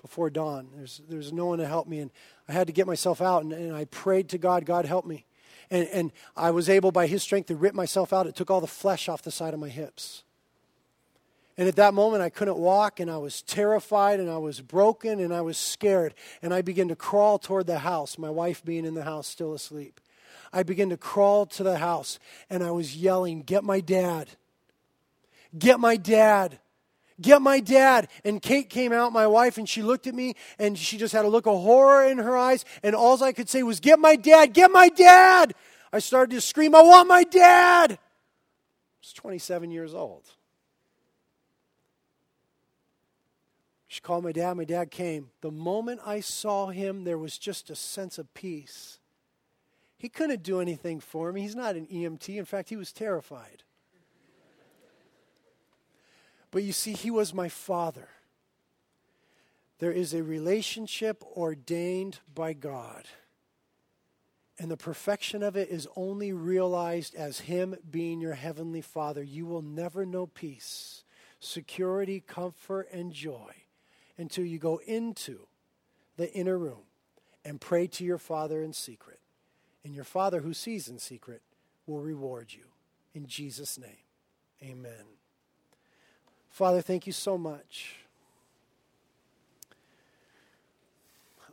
before 0.00 0.30
dawn. 0.30 0.68
There's, 0.76 1.00
there's 1.08 1.32
no 1.32 1.46
one 1.46 1.58
to 1.58 1.66
help 1.66 1.88
me, 1.88 1.98
and 1.98 2.12
I 2.48 2.52
had 2.52 2.68
to 2.68 2.72
get 2.72 2.86
myself 2.86 3.20
out, 3.20 3.42
and, 3.42 3.52
and 3.52 3.74
I 3.74 3.86
prayed 3.86 4.28
to 4.28 4.38
God, 4.38 4.64
God, 4.64 4.84
help 4.84 5.04
me. 5.04 5.26
And, 5.70 5.88
and 5.88 6.12
I 6.36 6.50
was 6.50 6.68
able, 6.68 6.92
by 6.92 7.06
His 7.06 7.22
strength, 7.22 7.46
to 7.46 7.56
rip 7.56 7.74
myself 7.74 8.12
out. 8.12 8.26
It 8.26 8.34
took 8.34 8.50
all 8.50 8.60
the 8.60 8.66
flesh 8.66 9.08
off 9.08 9.22
the 9.22 9.30
side 9.30 9.54
of 9.54 9.60
my 9.60 9.68
hips. 9.68 10.24
And 11.56 11.68
at 11.68 11.76
that 11.76 11.94
moment, 11.94 12.22
I 12.22 12.30
couldn't 12.30 12.56
walk, 12.56 13.00
and 13.00 13.10
I 13.10 13.18
was 13.18 13.42
terrified, 13.42 14.18
and 14.18 14.30
I 14.30 14.38
was 14.38 14.60
broken, 14.60 15.20
and 15.20 15.32
I 15.32 15.42
was 15.42 15.58
scared. 15.58 16.14
And 16.42 16.54
I 16.54 16.62
began 16.62 16.88
to 16.88 16.96
crawl 16.96 17.38
toward 17.38 17.66
the 17.66 17.80
house, 17.80 18.16
my 18.16 18.30
wife 18.30 18.64
being 18.64 18.84
in 18.84 18.94
the 18.94 19.04
house, 19.04 19.26
still 19.26 19.52
asleep. 19.52 20.00
I 20.52 20.62
began 20.62 20.88
to 20.88 20.96
crawl 20.96 21.46
to 21.46 21.62
the 21.62 21.78
house, 21.78 22.18
and 22.48 22.64
I 22.64 22.70
was 22.70 22.96
yelling, 22.96 23.42
Get 23.42 23.62
my 23.62 23.80
dad! 23.80 24.30
Get 25.56 25.78
my 25.78 25.96
dad! 25.96 26.58
Get 27.20 27.42
my 27.42 27.60
dad! 27.60 28.08
And 28.24 28.40
Kate 28.40 28.70
came 28.70 28.92
out, 28.92 29.12
my 29.12 29.26
wife, 29.26 29.58
and 29.58 29.68
she 29.68 29.82
looked 29.82 30.06
at 30.06 30.14
me, 30.14 30.34
and 30.58 30.78
she 30.78 30.96
just 30.96 31.12
had 31.12 31.24
a 31.24 31.28
look 31.28 31.46
of 31.46 31.60
horror 31.60 32.06
in 32.06 32.18
her 32.18 32.36
eyes, 32.36 32.64
and 32.82 32.94
all 32.94 33.22
I 33.22 33.32
could 33.32 33.48
say 33.48 33.62
was, 33.62 33.80
Get 33.80 33.98
my 33.98 34.16
dad! 34.16 34.54
Get 34.54 34.70
my 34.70 34.88
dad! 34.88 35.54
I 35.92 35.98
started 35.98 36.34
to 36.34 36.40
scream, 36.40 36.74
I 36.74 36.82
want 36.82 37.08
my 37.08 37.24
dad! 37.24 37.92
I 37.92 37.98
was 39.02 39.12
27 39.12 39.70
years 39.70 39.94
old. 39.94 40.24
She 43.90 44.00
called 44.00 44.22
my 44.22 44.30
dad. 44.30 44.56
My 44.56 44.64
dad 44.64 44.92
came. 44.92 45.30
The 45.40 45.50
moment 45.50 46.00
I 46.06 46.20
saw 46.20 46.68
him, 46.68 47.02
there 47.02 47.18
was 47.18 47.36
just 47.36 47.70
a 47.70 47.74
sense 47.74 48.18
of 48.18 48.32
peace. 48.34 49.00
He 49.98 50.08
couldn't 50.08 50.44
do 50.44 50.60
anything 50.60 51.00
for 51.00 51.32
me. 51.32 51.40
He's 51.40 51.56
not 51.56 51.74
an 51.74 51.88
EMT. 51.88 52.36
In 52.38 52.44
fact, 52.44 52.68
he 52.68 52.76
was 52.76 52.92
terrified. 52.92 53.64
But 56.50 56.62
you 56.62 56.72
see, 56.72 56.92
he 56.92 57.10
was 57.10 57.32
my 57.32 57.48
father. 57.48 58.08
There 59.78 59.92
is 59.92 60.12
a 60.12 60.22
relationship 60.22 61.24
ordained 61.36 62.20
by 62.34 62.52
God. 62.52 63.04
And 64.58 64.70
the 64.70 64.76
perfection 64.76 65.42
of 65.42 65.56
it 65.56 65.70
is 65.70 65.88
only 65.96 66.34
realized 66.34 67.14
as 67.14 67.40
Him 67.40 67.76
being 67.90 68.20
your 68.20 68.34
heavenly 68.34 68.82
Father. 68.82 69.22
You 69.22 69.46
will 69.46 69.62
never 69.62 70.04
know 70.04 70.26
peace, 70.26 71.02
security, 71.38 72.20
comfort, 72.20 72.86
and 72.92 73.10
joy 73.10 73.54
until 74.18 74.44
you 74.44 74.58
go 74.58 74.78
into 74.86 75.46
the 76.18 76.30
inner 76.34 76.58
room 76.58 76.82
and 77.42 77.58
pray 77.58 77.86
to 77.86 78.04
your 78.04 78.18
Father 78.18 78.62
in 78.62 78.74
secret. 78.74 79.20
And 79.82 79.94
your 79.94 80.04
Father 80.04 80.40
who 80.40 80.52
sees 80.52 80.88
in 80.88 80.98
secret 80.98 81.40
will 81.86 82.02
reward 82.02 82.52
you. 82.52 82.64
In 83.14 83.26
Jesus' 83.26 83.78
name, 83.78 84.04
amen. 84.62 85.19
Father, 86.50 86.82
thank 86.82 87.06
you 87.06 87.12
so 87.12 87.38
much. 87.38 87.96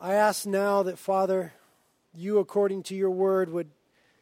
I 0.01 0.15
ask 0.15 0.45
now 0.45 0.83
that, 0.83 0.99
Father, 0.99 1.53
you, 2.13 2.39
according 2.39 2.83
to 2.83 2.95
your 2.95 3.09
word, 3.09 3.49
would 3.49 3.69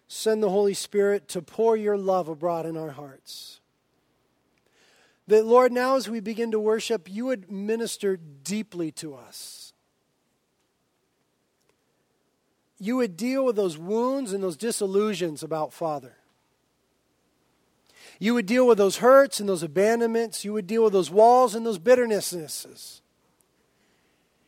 send 0.07 0.43
the 0.43 0.49
Holy 0.49 0.73
Spirit 0.73 1.27
to 1.29 1.41
pour 1.41 1.75
your 1.75 1.97
love 1.97 2.27
abroad 2.27 2.65
in 2.65 2.77
our 2.77 2.91
hearts. 2.91 3.59
That, 5.27 5.45
Lord, 5.45 5.71
now 5.71 5.95
as 5.95 6.07
we 6.07 6.19
begin 6.19 6.51
to 6.51 6.59
worship, 6.59 7.09
you 7.09 7.25
would 7.25 7.51
minister 7.51 8.15
deeply 8.15 8.91
to 8.93 9.15
us. 9.15 9.73
You 12.77 12.97
would 12.97 13.17
deal 13.17 13.43
with 13.43 13.55
those 13.55 13.77
wounds 13.77 14.33
and 14.33 14.43
those 14.43 14.57
disillusions 14.57 15.41
about 15.41 15.73
Father. 15.73 16.17
You 18.19 18.33
would 18.33 18.45
deal 18.45 18.65
with 18.65 18.77
those 18.77 18.97
hurts 18.97 19.39
and 19.39 19.49
those 19.49 19.63
abandonments. 19.63 20.45
You 20.45 20.53
would 20.53 20.67
deal 20.67 20.83
with 20.83 20.93
those 20.93 21.11
walls 21.11 21.55
and 21.55 21.65
those 21.65 21.79
bitternesses. 21.79 23.01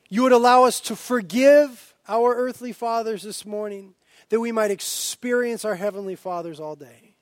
You 0.09 0.23
would 0.23 0.31
allow 0.31 0.63
us 0.63 0.79
to 0.81 0.95
forgive 0.95 1.93
our 2.07 2.35
earthly 2.35 2.71
fathers 2.71 3.23
this 3.23 3.45
morning 3.45 3.93
that 4.29 4.39
we 4.39 4.51
might 4.51 4.71
experience 4.71 5.65
our 5.65 5.75
heavenly 5.75 6.15
fathers 6.15 6.59
all 6.59 6.75
day. 6.75 7.15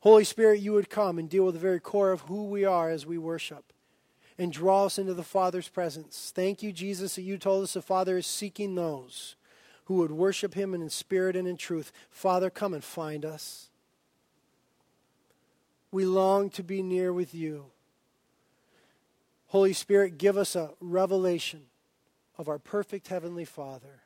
Holy 0.00 0.24
Spirit, 0.24 0.60
you 0.60 0.72
would 0.72 0.88
come 0.88 1.18
and 1.18 1.28
deal 1.28 1.44
with 1.44 1.54
the 1.54 1.60
very 1.60 1.80
core 1.80 2.12
of 2.12 2.22
who 2.22 2.44
we 2.44 2.64
are 2.64 2.90
as 2.90 3.06
we 3.06 3.18
worship 3.18 3.72
and 4.38 4.52
draw 4.52 4.86
us 4.86 4.98
into 4.98 5.12
the 5.12 5.22
Father's 5.22 5.68
presence. 5.68 6.32
Thank 6.34 6.62
you, 6.62 6.72
Jesus, 6.72 7.16
that 7.16 7.22
you 7.22 7.36
told 7.36 7.62
us 7.62 7.74
the 7.74 7.82
Father 7.82 8.16
is 8.16 8.26
seeking 8.26 8.74
those 8.74 9.36
who 9.84 9.96
would 9.96 10.12
worship 10.12 10.54
him 10.54 10.72
in 10.72 10.88
spirit 10.88 11.36
and 11.36 11.46
in 11.46 11.56
truth. 11.56 11.92
Father, 12.10 12.48
come 12.48 12.72
and 12.72 12.82
find 12.82 13.24
us. 13.24 13.69
We 15.92 16.04
long 16.04 16.50
to 16.50 16.62
be 16.62 16.82
near 16.82 17.12
with 17.12 17.34
you. 17.34 17.66
Holy 19.48 19.72
Spirit, 19.72 20.18
give 20.18 20.36
us 20.36 20.54
a 20.54 20.70
revelation 20.80 21.62
of 22.38 22.48
our 22.48 22.58
perfect 22.58 23.08
Heavenly 23.08 23.44
Father. 23.44 24.02